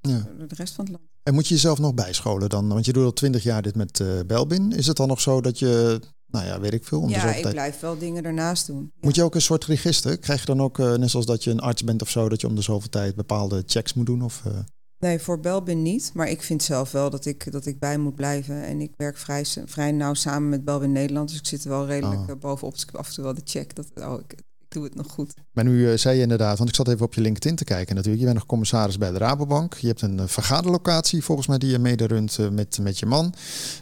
ja. 0.00 0.28
de 0.48 0.54
rest 0.54 0.74
van 0.74 0.84
het 0.84 0.94
land. 0.94 1.06
En 1.22 1.34
moet 1.34 1.48
je 1.48 1.54
jezelf 1.54 1.78
nog 1.78 1.94
bijscholen 1.94 2.48
dan? 2.48 2.68
Want 2.68 2.84
je 2.84 2.92
doet 2.92 3.04
al 3.04 3.12
twintig 3.12 3.42
jaar 3.42 3.62
dit 3.62 3.76
met 3.76 3.98
uh, 3.98 4.08
Belbin. 4.26 4.72
Is 4.72 4.86
het 4.86 4.96
dan 4.96 5.08
nog 5.08 5.20
zo 5.20 5.40
dat 5.40 5.58
je 5.58 6.00
nou 6.30 6.46
ja, 6.46 6.60
weet 6.60 6.72
ik 6.72 6.84
veel. 6.84 7.00
Om 7.00 7.08
ja, 7.08 7.22
de 7.22 7.36
ik 7.36 7.42
tijd... 7.42 7.54
blijf 7.54 7.80
wel 7.80 7.98
dingen 7.98 8.24
ernaast 8.24 8.66
doen. 8.66 8.90
Ja. 8.94 9.00
Moet 9.00 9.14
je 9.14 9.22
ook 9.22 9.34
een 9.34 9.40
soort 9.40 9.64
register? 9.64 10.18
Krijg 10.18 10.40
je 10.40 10.46
dan 10.46 10.60
ook, 10.60 10.78
uh, 10.78 10.94
net 10.94 11.10
zoals 11.10 11.26
dat 11.26 11.44
je 11.44 11.50
een 11.50 11.60
arts 11.60 11.84
bent 11.84 12.02
of 12.02 12.10
zo, 12.10 12.28
dat 12.28 12.40
je 12.40 12.46
om 12.46 12.54
de 12.54 12.62
zoveel 12.62 12.90
tijd 12.90 13.14
bepaalde 13.14 13.62
checks 13.66 13.94
moet 13.94 14.06
doen? 14.06 14.22
Of, 14.22 14.42
uh... 14.46 14.52
Nee, 14.98 15.18
voor 15.18 15.40
Belbin 15.40 15.82
niet. 15.82 16.10
Maar 16.14 16.28
ik 16.28 16.42
vind 16.42 16.62
zelf 16.62 16.92
wel 16.92 17.10
dat 17.10 17.24
ik, 17.24 17.52
dat 17.52 17.66
ik 17.66 17.78
bij 17.78 17.98
moet 17.98 18.14
blijven. 18.14 18.64
En 18.64 18.80
ik 18.80 18.92
werk 18.96 19.16
vrij, 19.16 19.44
vrij 19.64 19.92
nauw 19.92 20.14
samen 20.14 20.48
met 20.48 20.64
Belbin 20.64 20.92
Nederland. 20.92 21.28
Dus 21.28 21.38
ik 21.38 21.46
zit 21.46 21.64
er 21.64 21.70
wel 21.70 21.86
redelijk 21.86 22.20
oh. 22.30 22.40
bovenop. 22.40 22.72
Dus 22.72 22.82
ik 22.82 22.88
heb 22.90 23.00
af 23.00 23.08
en 23.08 23.14
toe 23.14 23.24
wel 23.24 23.34
de 23.34 23.40
check. 23.44 23.74
Dat, 23.74 23.86
oh, 23.94 24.20
ik, 24.20 24.32
ik 24.32 24.44
doe 24.68 24.84
het 24.84 24.94
nog 24.94 25.10
goed. 25.10 25.34
Maar 25.52 25.64
nu 25.64 25.90
uh, 25.90 25.96
zei 25.96 26.16
je 26.16 26.22
inderdaad, 26.22 26.58
want 26.58 26.70
ik 26.70 26.76
zat 26.76 26.88
even 26.88 27.04
op 27.04 27.14
je 27.14 27.20
LinkedIn 27.20 27.56
te 27.56 27.64
kijken 27.64 27.94
natuurlijk. 27.94 28.20
Je 28.20 28.28
bent 28.28 28.38
nog 28.38 28.48
commissaris 28.48 28.98
bij 28.98 29.10
de 29.10 29.18
Rabobank. 29.18 29.74
Je 29.74 29.86
hebt 29.86 30.02
een 30.02 30.28
vergaderlocatie 30.28 31.24
volgens 31.24 31.46
mij 31.46 31.58
die 31.58 31.70
je 31.70 31.78
mede 31.78 32.06
runt 32.06 32.38
met, 32.50 32.78
met 32.78 32.98
je 32.98 33.06
man. 33.06 33.34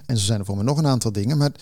En 0.06 0.18
zo 0.18 0.24
zijn 0.24 0.38
er 0.38 0.46
voor 0.46 0.56
me 0.56 0.62
nog 0.62 0.78
een 0.78 0.86
aantal 0.86 1.12
dingen. 1.12 1.38
Maar 1.38 1.52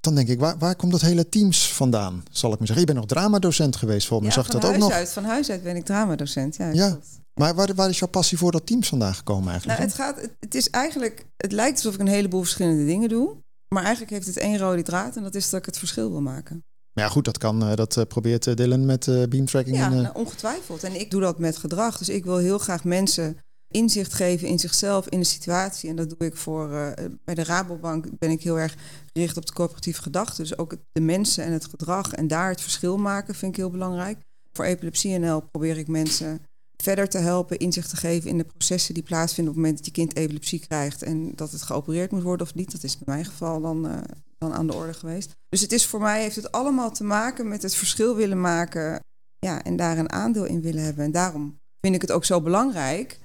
dan 0.00 0.14
denk 0.14 0.28
ik, 0.28 0.40
waar, 0.40 0.58
waar 0.58 0.76
komt 0.76 0.92
dat 0.92 1.00
hele 1.00 1.28
teams 1.28 1.72
vandaan? 1.72 2.22
Zal 2.30 2.52
ik 2.52 2.58
maar 2.58 2.66
zeggen. 2.66 2.86
Je 2.86 2.92
bent 2.92 3.06
nog 3.06 3.18
dramadocent 3.18 3.76
geweest, 3.76 4.06
volgens 4.06 4.28
mij. 4.28 4.44
Ja, 4.44 4.50
zag 4.50 4.60
dat 4.60 4.70
ook 4.70 4.76
nog. 4.76 4.92
Uit, 4.92 5.10
van 5.10 5.24
huis 5.24 5.50
uit 5.50 5.62
ben 5.62 5.76
ik 5.76 5.84
dramadocent. 5.84 6.56
Ja, 6.56 6.70
ja. 6.72 6.98
Maar 7.34 7.54
waar, 7.54 7.74
waar 7.74 7.88
is 7.88 7.98
jouw 7.98 8.08
passie 8.08 8.38
voor 8.38 8.52
dat 8.52 8.66
teams 8.66 8.88
vandaan 8.88 9.14
gekomen 9.14 9.50
eigenlijk? 9.50 9.78
Nou, 9.78 9.90
het, 9.90 10.00
gaat, 10.00 10.20
het, 10.20 10.36
het 10.40 10.54
is 10.54 10.70
eigenlijk, 10.70 11.26
het 11.36 11.52
lijkt 11.52 11.76
alsof 11.76 11.94
ik 11.94 12.00
een 12.00 12.06
heleboel 12.06 12.40
verschillende 12.40 12.84
dingen 12.84 13.08
doe. 13.08 13.36
Maar 13.68 13.82
eigenlijk 13.82 14.12
heeft 14.12 14.26
het 14.26 14.36
één 14.36 14.58
rode 14.58 14.82
draad 14.82 15.16
en 15.16 15.22
dat 15.22 15.34
is 15.34 15.50
dat 15.50 15.60
ik 15.60 15.66
het 15.66 15.78
verschil 15.78 16.10
wil 16.10 16.20
maken. 16.20 16.64
Maar 16.92 17.04
ja, 17.04 17.10
goed, 17.10 17.24
dat 17.24 17.38
kan. 17.38 17.74
Dat 17.74 18.08
probeert 18.08 18.56
Dylan 18.56 18.86
met 18.86 19.04
beamtracking. 19.28 19.76
Ja, 19.76 19.90
en, 19.90 20.02
nou, 20.02 20.14
ongetwijfeld. 20.14 20.84
En 20.84 21.00
ik 21.00 21.10
doe 21.10 21.20
dat 21.20 21.38
met 21.38 21.56
gedrag. 21.56 21.98
Dus 21.98 22.08
ik 22.08 22.24
wil 22.24 22.36
heel 22.36 22.58
graag 22.58 22.84
mensen 22.84 23.36
inzicht 23.68 24.14
geven 24.14 24.48
in 24.48 24.58
zichzelf, 24.58 25.08
in 25.08 25.18
de 25.18 25.26
situatie. 25.26 25.90
En 25.90 25.96
dat 25.96 26.08
doe 26.08 26.28
ik 26.28 26.36
voor 26.36 26.70
uh, 26.70 26.90
bij 27.24 27.34
de 27.34 27.44
Rabobank 27.44 28.18
ben 28.18 28.30
ik 28.30 28.42
heel 28.42 28.58
erg 28.58 28.76
gericht 29.12 29.36
op 29.36 29.46
de 29.46 29.52
coöperatieve 29.52 30.02
gedachte. 30.02 30.42
Dus 30.42 30.58
ook 30.58 30.76
de 30.92 31.00
mensen 31.00 31.44
en 31.44 31.52
het 31.52 31.64
gedrag 31.64 32.12
en 32.12 32.28
daar 32.28 32.50
het 32.50 32.60
verschil 32.60 32.98
maken 32.98 33.34
vind 33.34 33.52
ik 33.52 33.58
heel 33.58 33.70
belangrijk. 33.70 34.18
Voor 34.52 34.64
Epilepsie 34.64 35.18
NL 35.18 35.40
probeer 35.40 35.78
ik 35.78 35.88
mensen 35.88 36.40
verder 36.82 37.08
te 37.08 37.18
helpen, 37.18 37.58
inzicht 37.58 37.88
te 37.88 37.96
geven 37.96 38.30
in 38.30 38.38
de 38.38 38.44
processen 38.44 38.94
die 38.94 39.02
plaatsvinden 39.02 39.52
op 39.52 39.58
het 39.58 39.66
moment 39.66 39.84
dat 39.84 39.86
je 39.86 40.02
kind 40.02 40.16
epilepsie 40.16 40.58
krijgt 40.58 41.02
en 41.02 41.32
dat 41.34 41.50
het 41.50 41.62
geopereerd 41.62 42.10
moet 42.10 42.22
worden 42.22 42.46
of 42.46 42.54
niet. 42.54 42.72
Dat 42.72 42.82
is 42.82 42.94
in 42.94 43.02
mijn 43.04 43.24
geval 43.24 43.60
dan, 43.60 43.86
uh, 43.86 43.98
dan 44.38 44.54
aan 44.54 44.66
de 44.66 44.74
orde 44.74 44.94
geweest. 44.94 45.36
Dus 45.48 45.60
het 45.60 45.72
is 45.72 45.86
voor 45.86 46.00
mij 46.00 46.22
heeft 46.22 46.36
het 46.36 46.52
allemaal 46.52 46.90
te 46.90 47.04
maken 47.04 47.48
met 47.48 47.62
het 47.62 47.74
verschil 47.74 48.16
willen 48.16 48.40
maken 48.40 49.00
ja, 49.38 49.62
en 49.62 49.76
daar 49.76 49.98
een 49.98 50.12
aandeel 50.12 50.44
in 50.44 50.62
willen 50.62 50.82
hebben. 50.82 51.04
En 51.04 51.12
daarom 51.12 51.58
vind 51.80 51.94
ik 51.94 52.00
het 52.00 52.12
ook 52.12 52.24
zo 52.24 52.40
belangrijk 52.40 53.18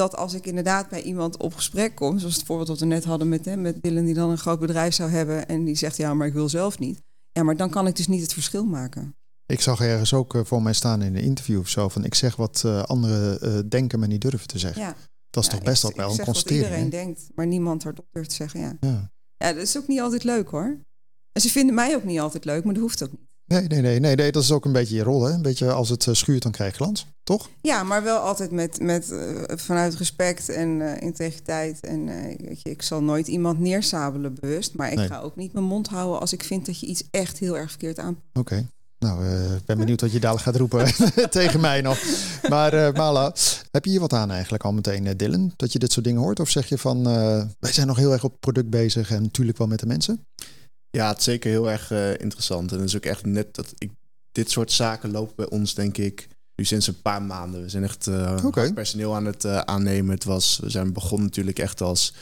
dat 0.00 0.16
als 0.16 0.34
ik 0.34 0.46
inderdaad 0.46 0.88
bij 0.88 1.02
iemand 1.02 1.36
op 1.36 1.54
gesprek 1.54 1.94
kom, 1.94 2.18
zoals 2.18 2.36
het 2.36 2.44
voorbeeld 2.44 2.68
wat 2.68 2.78
we 2.78 2.86
net 2.86 3.04
hadden 3.04 3.28
met, 3.28 3.44
hem, 3.44 3.60
met 3.60 3.82
Dylan, 3.82 4.04
die 4.04 4.14
dan 4.14 4.30
een 4.30 4.38
groot 4.38 4.60
bedrijf 4.60 4.94
zou 4.94 5.10
hebben 5.10 5.48
en 5.48 5.64
die 5.64 5.74
zegt 5.74 5.96
ja, 5.96 6.14
maar 6.14 6.26
ik 6.26 6.32
wil 6.32 6.48
zelf 6.48 6.78
niet. 6.78 7.02
Ja, 7.32 7.42
maar 7.42 7.56
dan 7.56 7.70
kan 7.70 7.86
ik 7.86 7.96
dus 7.96 8.08
niet 8.08 8.22
het 8.22 8.32
verschil 8.32 8.64
maken. 8.64 9.14
Ik 9.46 9.60
zag 9.60 9.80
ergens 9.80 10.14
ook 10.14 10.34
uh, 10.34 10.44
voor 10.44 10.62
mij 10.62 10.72
staan 10.72 11.02
in 11.02 11.16
een 11.16 11.22
interview 11.22 11.58
of 11.58 11.68
zo 11.68 11.88
van 11.88 12.04
ik 12.04 12.14
zeg 12.14 12.36
wat 12.36 12.62
uh, 12.66 12.82
anderen 12.82 13.48
uh, 13.48 13.58
denken, 13.68 13.98
maar 13.98 14.08
niet 14.08 14.20
durven 14.20 14.46
te 14.46 14.58
zeggen. 14.58 14.82
Ja. 14.82 14.96
Dat 15.30 15.44
is 15.44 15.50
ja, 15.50 15.56
toch 15.56 15.64
best 15.64 15.84
ik, 15.84 15.96
wel 15.96 16.12
ik 16.12 16.18
een 16.18 16.24
constatering. 16.24 16.64
iedereen 16.64 16.90
denkt, 16.90 17.28
maar 17.34 17.46
niemand 17.46 17.82
hardop 17.82 18.06
durft 18.10 18.28
te 18.28 18.34
zeggen. 18.34 18.60
Ja. 18.60 18.76
ja. 18.80 19.10
ja, 19.36 19.52
dat 19.52 19.62
is 19.62 19.76
ook 19.76 19.88
niet 19.88 20.00
altijd 20.00 20.24
leuk 20.24 20.48
hoor. 20.48 20.78
En 21.32 21.40
ze 21.40 21.50
vinden 21.50 21.74
mij 21.74 21.94
ook 21.94 22.04
niet 22.04 22.20
altijd 22.20 22.44
leuk, 22.44 22.64
maar 22.64 22.74
dat 22.74 22.82
hoeft 22.82 23.02
ook 23.02 23.10
niet. 23.10 23.28
Nee, 23.50 23.66
nee, 23.66 23.80
nee, 23.80 24.00
nee, 24.00 24.14
nee, 24.14 24.32
dat 24.32 24.42
is 24.42 24.52
ook 24.52 24.64
een 24.64 24.72
beetje 24.72 24.96
je 24.96 25.02
rol. 25.02 25.22
Hè? 25.22 25.32
Een 25.32 25.42
beetje 25.42 25.72
als 25.72 25.88
het 25.88 26.06
schuurt, 26.12 26.42
dan 26.42 26.52
krijg 26.52 26.70
je 26.70 26.76
glans, 26.76 27.06
toch? 27.22 27.48
Ja, 27.60 27.82
maar 27.82 28.02
wel 28.02 28.18
altijd 28.18 28.50
met, 28.50 28.80
met, 28.80 29.14
vanuit 29.46 29.94
respect 29.94 30.48
en 30.48 31.00
integriteit. 31.00 31.80
En 31.80 32.06
weet 32.38 32.62
je, 32.62 32.70
ik 32.70 32.82
zal 32.82 33.02
nooit 33.02 33.28
iemand 33.28 33.58
neersabelen 33.58 34.34
bewust. 34.40 34.74
Maar 34.74 34.92
ik 34.92 34.98
ga 34.98 35.20
ook 35.20 35.36
niet 35.36 35.52
mijn 35.52 35.64
mond 35.64 35.88
houden 35.88 36.20
als 36.20 36.32
ik 36.32 36.44
vind 36.44 36.66
dat 36.66 36.80
je 36.80 36.86
iets 36.86 37.02
echt 37.10 37.38
heel 37.38 37.56
erg 37.56 37.70
verkeerd 37.70 37.98
aanpakt. 37.98 38.38
Oké. 38.38 38.66
Nou, 38.98 39.26
ik 39.56 39.64
ben 39.64 39.78
benieuwd 39.78 40.00
wat 40.00 40.12
je 40.12 40.20
dadelijk 40.20 40.46
gaat 40.46 40.56
roepen 40.56 40.92
tegen 41.40 41.60
mij 41.60 41.80
nog. 41.80 41.98
Maar 42.48 42.92
Mala, 42.92 43.34
heb 43.70 43.84
je 43.84 43.90
hier 43.90 44.00
wat 44.00 44.12
aan 44.12 44.30
eigenlijk 44.30 44.64
al 44.64 44.72
meteen, 44.72 45.16
Dylan? 45.16 45.52
Dat 45.56 45.72
je 45.72 45.78
dit 45.78 45.92
soort 45.92 46.04
dingen 46.04 46.20
hoort? 46.20 46.40
Of 46.40 46.50
zeg 46.50 46.66
je 46.66 46.78
van, 46.78 47.04
wij 47.58 47.72
zijn 47.72 47.86
nog 47.86 47.96
heel 47.96 48.12
erg 48.12 48.24
op 48.24 48.30
het 48.30 48.40
product 48.40 48.70
bezig 48.70 49.10
en 49.10 49.22
natuurlijk 49.22 49.58
wel 49.58 49.66
met 49.66 49.78
de 49.78 49.86
mensen? 49.86 50.26
Ja, 50.90 51.08
het 51.08 51.18
is 51.18 51.24
zeker 51.24 51.50
heel 51.50 51.70
erg 51.70 51.90
interessant. 52.20 52.72
En 52.72 52.78
het 52.78 52.88
is 52.88 52.96
ook 52.96 53.04
echt 53.04 53.24
net 53.24 53.54
dat 53.54 53.74
ik... 53.78 53.90
Dit 54.32 54.50
soort 54.50 54.72
zaken 54.72 55.10
lopen 55.10 55.36
bij 55.36 55.48
ons, 55.48 55.74
denk 55.74 55.98
ik, 55.98 56.28
nu 56.56 56.64
sinds 56.64 56.86
een 56.86 57.02
paar 57.02 57.22
maanden. 57.22 57.62
We 57.62 57.68
zijn 57.68 57.82
echt 57.82 58.08
okay. 58.44 58.72
personeel 58.72 59.14
aan 59.14 59.24
het 59.24 59.46
aannemen. 59.46 60.14
Het 60.14 60.24
was, 60.24 60.58
we 60.62 60.70
zijn 60.70 60.92
begonnen 60.92 61.26
natuurlijk 61.26 61.58
echt 61.58 61.80
als 61.80 62.14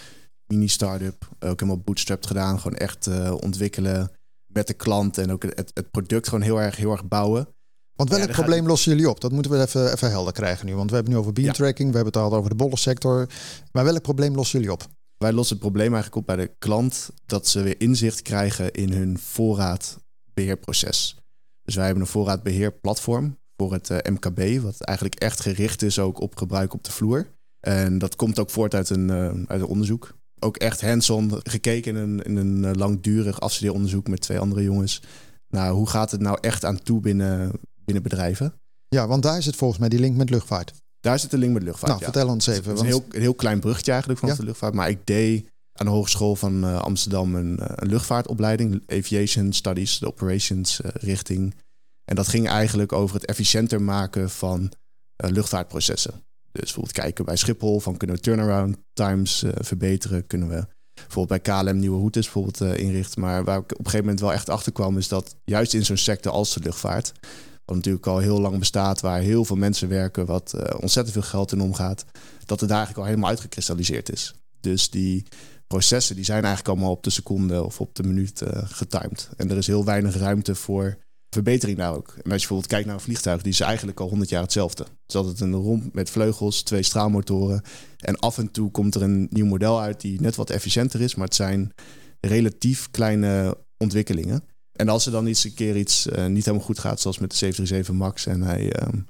mini-startup. 0.47 1.29
Ook 1.39 1.61
helemaal 1.61 1.83
bootstrapped 1.85 2.27
gedaan. 2.27 2.61
Gewoon 2.61 2.79
echt 2.79 3.09
ontwikkelen 3.41 4.11
met 4.47 4.67
de 4.67 4.75
klant 4.75 5.19
en 5.19 5.33
ook 5.33 5.43
het, 5.43 5.71
het 5.75 5.91
product 5.91 6.29
gewoon 6.29 6.45
heel 6.45 6.61
erg, 6.61 6.77
heel 6.77 6.93
erg 6.93 7.09
bouwen. 7.09 7.49
Want 7.95 8.11
welk 8.11 8.31
probleem 8.31 8.67
lossen 8.67 8.93
jullie 8.93 9.11
op? 9.11 9.21
Dat 9.21 9.33
moeten 9.33 9.51
we 9.51 9.61
even, 9.61 9.93
even 9.93 10.11
helder 10.11 10.33
krijgen 10.33 10.67
nu. 10.67 10.75
Want 10.75 10.91
we 10.91 10.97
hebben 10.97 11.15
nu 11.15 11.19
over 11.19 11.33
beam 11.33 11.53
tracking, 11.53 11.91
we 11.91 11.97
hebben 11.97 12.13
het 12.13 12.23
al 12.33 12.39
over 12.39 12.51
de 12.51 12.57
bollensector. 12.57 13.29
Maar 13.73 13.85
welk 13.85 14.03
probleem 14.03 14.35
lossen 14.35 14.59
jullie 14.59 14.75
op? 14.75 14.87
Wij 15.19 15.33
lossen 15.33 15.57
het 15.57 15.65
probleem 15.65 15.95
eigenlijk 15.95 16.17
op 16.17 16.27
bij 16.27 16.47
de 16.47 16.55
klant 16.59 17.11
dat 17.27 17.49
ze 17.49 17.63
weer 17.63 17.81
inzicht 17.81 18.23
krijgen 18.23 18.73
in 18.73 18.93
hun 18.93 19.19
voorraadbeheerproces. 19.19 21.17
Dus 21.63 21.75
wij 21.75 21.85
hebben 21.85 22.03
een 22.03 22.11
voorraadbeheerplatform 22.11 23.39
voor 23.57 23.73
het 23.73 23.91
eh, 23.91 24.13
MKB, 24.13 24.63
wat 24.63 24.81
eigenlijk 24.81 25.21
echt 25.21 25.41
gericht 25.41 25.83
is 25.83 25.99
ook 25.99 26.21
op 26.21 26.37
gebruik 26.37 26.75
op 26.75 26.85
de 26.85 26.93
vloer. 26.93 27.27
En 27.61 27.99
dat 27.99 28.17
komt 28.17 28.39
ook 28.39 28.51
voort 28.51 28.75
uit 28.75 28.91
een, 28.91 29.09
uh, 29.09 29.31
uit 29.47 29.63
onderzoek 29.63 30.19
ook 30.39 30.57
echt 30.57 30.81
hands-on 30.81 31.41
gekeken 31.43 31.97
in 31.97 32.03
een, 32.03 32.23
in 32.23 32.37
een 32.37 32.65
eh, 32.65 32.73
langdurig 32.73 33.41
afstudeeronderzoek 33.41 34.09
met 34.09 34.21
twee 34.21 34.39
andere 34.39 34.63
jongens. 34.63 35.03
Nou, 35.49 35.75
hoe 35.75 35.89
gaat 35.89 36.11
het 36.11 36.21
nou 36.21 36.39
echt 36.41 36.65
aan 36.65 36.83
toe 36.83 37.01
binnen, 37.01 37.53
binnen 37.85 38.03
bedrijven? 38.03 38.55
Ja, 38.89 39.07
want 39.07 39.23
daar 39.23 39.43
zit 39.43 39.57
volgens 39.57 39.81
mij 39.81 39.89
die 39.89 39.99
link 39.99 40.17
met 40.17 40.31
luchtvaart. 40.31 40.73
Daar 41.01 41.19
zit 41.19 41.31
de 41.31 41.39
link 41.39 41.53
met 41.53 41.63
luchtvaart. 41.63 41.93
Nou, 41.93 42.05
vertel 42.05 42.29
ons 42.29 42.47
even. 42.47 42.65
Het 42.65 42.75
is 42.75 42.81
een, 42.81 42.87
heel, 42.87 43.05
een 43.11 43.21
heel 43.21 43.35
klein 43.35 43.61
bruggetje 43.61 43.91
eigenlijk 43.91 44.21
van 44.21 44.35
de 44.35 44.45
luchtvaart. 44.45 44.75
Maar 44.75 44.91
ik 44.91 45.07
deed 45.07 45.49
aan 45.73 45.87
de 45.87 45.93
Hogeschool 45.93 46.37
van 46.37 46.65
uh, 46.65 46.81
Amsterdam 46.81 47.35
een, 47.35 47.59
uh, 47.61 47.67
een, 47.75 47.89
luchtvaartopleiding, 47.89 48.83
Aviation 48.87 49.53
Studies, 49.53 49.99
de 49.99 50.07
operations 50.07 50.81
uh, 50.81 50.91
richting. 50.95 51.55
En 52.05 52.17
dat 52.17 52.29
ging 52.29 52.49
eigenlijk 52.49 52.93
over 52.93 53.15
het 53.15 53.25
efficiënter 53.25 53.83
maken 53.83 54.31
van 54.31 54.73
luchtvaartprocessen. 55.17 56.13
Dus 56.53 56.63
bijvoorbeeld 56.63 56.95
kijken 56.95 57.25
bij 57.25 57.37
Schiphol 57.37 57.81
van 57.81 57.97
kunnen 57.97 58.17
we 58.17 58.23
turnaround 58.23 58.77
times 58.93 59.45
verbeteren, 59.55 60.27
kunnen 60.27 60.49
we 60.49 60.67
bijvoorbeeld 60.95 61.43
bij 61.43 61.55
KLM 61.55 61.79
nieuwe 61.79 61.99
routes 61.99 62.25
bijvoorbeeld 62.25 62.79
inrichten. 62.79 63.21
Maar 63.21 63.45
waar 63.45 63.59
ik 63.59 63.65
op 63.65 63.71
een 63.71 63.85
gegeven 63.85 64.05
moment 64.05 64.21
wel 64.21 64.33
echt 64.33 64.49
achter 64.49 64.73
kwam, 64.73 64.99
is 64.99 65.09
dat 65.09 65.37
juist 65.45 65.75
in 65.75 65.85
zo'n 65.85 65.97
sector 65.97 66.33
als 66.33 66.55
de 66.55 66.61
luchtvaart, 66.61 67.13
wat 67.69 67.77
natuurlijk 67.77 68.07
al 68.07 68.19
heel 68.19 68.41
lang 68.41 68.59
bestaat, 68.59 69.01
waar 69.01 69.21
heel 69.21 69.45
veel 69.45 69.57
mensen 69.57 69.89
werken, 69.89 70.27
wat 70.27 70.53
uh, 70.55 70.63
ontzettend 70.81 71.13
veel 71.13 71.31
geld 71.31 71.53
in 71.53 71.61
omgaat, 71.61 72.05
dat 72.45 72.61
het 72.61 72.71
eigenlijk 72.71 73.01
al 73.01 73.07
helemaal 73.07 73.29
uitgekristalliseerd 73.29 74.13
is. 74.13 74.35
Dus 74.61 74.91
die 74.91 75.27
processen 75.67 76.15
die 76.15 76.25
zijn 76.25 76.45
eigenlijk 76.45 76.69
allemaal 76.69 76.95
op 76.95 77.03
de 77.03 77.11
seconde 77.11 77.65
of 77.65 77.81
op 77.81 77.95
de 77.95 78.03
minuut 78.03 78.43
getimed. 78.65 79.29
En 79.37 79.51
er 79.51 79.57
is 79.57 79.67
heel 79.67 79.85
weinig 79.85 80.17
ruimte 80.17 80.55
voor 80.55 80.99
verbetering 81.31 81.79
daar 81.79 81.95
ook. 81.95 82.09
En 82.09 82.15
als 82.17 82.25
je 82.25 82.29
bijvoorbeeld 82.29 82.67
kijkt 82.67 82.87
naar 82.87 82.95
een 82.95 83.01
vliegtuig, 83.01 83.43
die 83.43 83.53
is 83.53 83.61
eigenlijk 83.61 84.01
al 84.01 84.09
100 84.09 84.31
jaar 84.31 84.43
hetzelfde. 84.43 84.83
Het 84.83 84.93
is 85.09 85.15
altijd 85.15 85.41
een 85.41 85.55
romp 85.55 85.95
met 85.95 86.11
vleugels, 86.11 86.63
twee 86.63 86.83
straalmotoren. 86.83 87.63
En 87.97 88.19
af 88.19 88.39
en 88.39 88.51
toe 88.51 88.71
komt 88.71 88.95
er 88.95 89.03
een 89.03 89.27
nieuw 89.31 89.47
model 89.47 89.81
uit 89.81 90.01
die 90.01 90.21
net 90.21 90.37
wat 90.37 90.51
efficiënter 90.51 91.01
is, 91.01 91.15
maar 91.15 91.27
het 91.27 91.35
zijn 91.35 91.73
relatief 92.21 92.91
kleine 92.91 93.59
ontwikkelingen. 93.77 94.43
En 94.79 94.89
als 94.89 95.07
er 95.07 95.13
dan 95.13 95.27
iets 95.27 95.45
een 95.45 95.55
keer 95.55 95.77
iets 95.77 96.07
uh, 96.07 96.27
niet 96.27 96.45
helemaal 96.45 96.67
goed 96.67 96.79
gaat, 96.79 97.01
zoals 97.01 97.19
met 97.19 97.31
de 97.31 97.37
737 97.37 98.07
MAX 98.07 98.27
en 98.27 98.43
hij 98.43 98.83
um, 98.83 99.07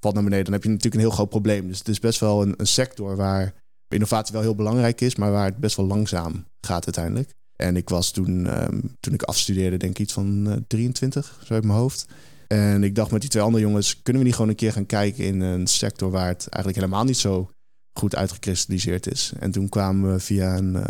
valt 0.00 0.14
naar 0.14 0.24
beneden, 0.24 0.44
dan 0.44 0.52
heb 0.52 0.62
je 0.62 0.68
natuurlijk 0.68 0.94
een 0.94 1.08
heel 1.08 1.16
groot 1.16 1.28
probleem. 1.28 1.68
Dus 1.68 1.78
het 1.78 1.88
is 1.88 2.00
best 2.00 2.20
wel 2.20 2.42
een, 2.42 2.54
een 2.56 2.66
sector 2.66 3.16
waar 3.16 3.54
innovatie 3.88 4.32
wel 4.32 4.42
heel 4.42 4.54
belangrijk 4.54 5.00
is, 5.00 5.16
maar 5.16 5.30
waar 5.30 5.44
het 5.44 5.56
best 5.56 5.76
wel 5.76 5.86
langzaam 5.86 6.44
gaat 6.60 6.84
uiteindelijk. 6.84 7.30
En 7.56 7.76
ik 7.76 7.88
was 7.88 8.10
toen, 8.10 8.62
um, 8.62 8.96
toen 9.00 9.14
ik 9.14 9.22
afstudeerde, 9.22 9.76
denk 9.76 9.92
ik 9.92 9.98
iets 9.98 10.12
van 10.12 10.48
uh, 10.48 10.56
23, 10.66 11.40
zo 11.44 11.54
uit 11.54 11.64
mijn 11.64 11.78
hoofd. 11.78 12.06
En 12.46 12.84
ik 12.84 12.94
dacht 12.94 13.10
met 13.10 13.20
die 13.20 13.30
twee 13.30 13.42
andere 13.42 13.64
jongens, 13.64 14.02
kunnen 14.02 14.22
we 14.22 14.28
niet 14.28 14.36
gewoon 14.36 14.50
een 14.50 14.56
keer 14.56 14.72
gaan 14.72 14.86
kijken 14.86 15.24
in 15.24 15.40
een 15.40 15.66
sector 15.66 16.10
waar 16.10 16.28
het 16.28 16.48
eigenlijk 16.48 16.84
helemaal 16.84 17.04
niet 17.04 17.18
zo 17.18 17.50
goed 17.98 18.16
uitgekristalliseerd 18.16 19.10
is. 19.10 19.32
En 19.38 19.50
toen 19.50 19.68
kwamen 19.68 20.12
we 20.12 20.20
via 20.20 20.56
een 20.56 20.74
uh, 20.74 20.84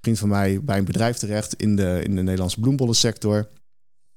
vriend 0.00 0.18
van 0.18 0.28
mij 0.28 0.60
bij 0.62 0.78
een 0.78 0.84
bedrijf 0.84 1.16
terecht 1.16 1.54
in 1.54 1.76
de, 1.76 2.00
in 2.04 2.16
de 2.16 2.22
Nederlandse 2.22 2.60
bloembollensector. 2.60 3.48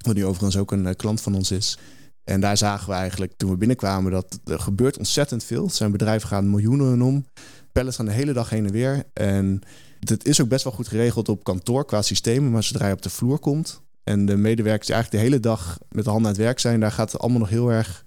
Wat 0.06 0.16
nu 0.16 0.26
overigens 0.26 0.58
ook 0.58 0.72
een 0.72 0.86
uh, 0.86 0.92
klant 0.96 1.22
van 1.22 1.36
ons 1.36 1.52
is. 1.52 1.78
En 2.24 2.42
daar 2.42 2.58
zagen 2.58 2.90
we 2.90 2.96
eigenlijk 2.96 3.34
toen 3.38 3.50
we 3.50 3.58
binnenkwamen 3.58 4.12
dat 4.12 4.40
er 4.46 4.60
gebeurt 4.60 4.98
ontzettend 4.98 5.44
veel. 5.44 5.70
Zijn 5.70 5.92
bedrijven 5.92 6.28
gaan 6.28 6.50
miljoenen 6.50 7.02
om. 7.02 7.26
Pellets 7.72 7.96
gaan 7.96 8.06
de 8.06 8.12
hele 8.12 8.34
dag 8.34 8.50
heen 8.50 8.66
en 8.66 8.72
weer. 8.72 9.04
En 9.14 9.62
het 10.00 10.26
is 10.26 10.42
ook 10.42 10.48
best 10.48 10.64
wel 10.64 10.74
goed 10.74 10.88
geregeld 10.88 11.30
op 11.30 11.44
kantoor 11.44 11.86
qua 11.86 12.02
systemen. 12.02 12.52
Maar 12.52 12.64
zodra 12.64 12.88
je 12.88 12.94
op 12.94 13.02
de 13.02 13.10
vloer 13.10 13.40
komt 13.40 13.82
en 14.04 14.26
de 14.26 14.38
medewerkers 14.38 14.88
die 14.88 14.96
eigenlijk 14.96 15.24
de 15.24 15.30
hele 15.30 15.42
dag 15.42 15.78
met 15.90 16.04
de 16.04 16.10
handen 16.10 16.30
aan 16.30 16.36
het 16.36 16.46
werk 16.46 16.60
zijn, 16.60 16.80
daar 16.80 16.92
gaat 16.92 17.12
het 17.12 17.22
allemaal 17.22 17.40
nog 17.40 17.50
heel 17.50 17.72
erg. 17.72 18.04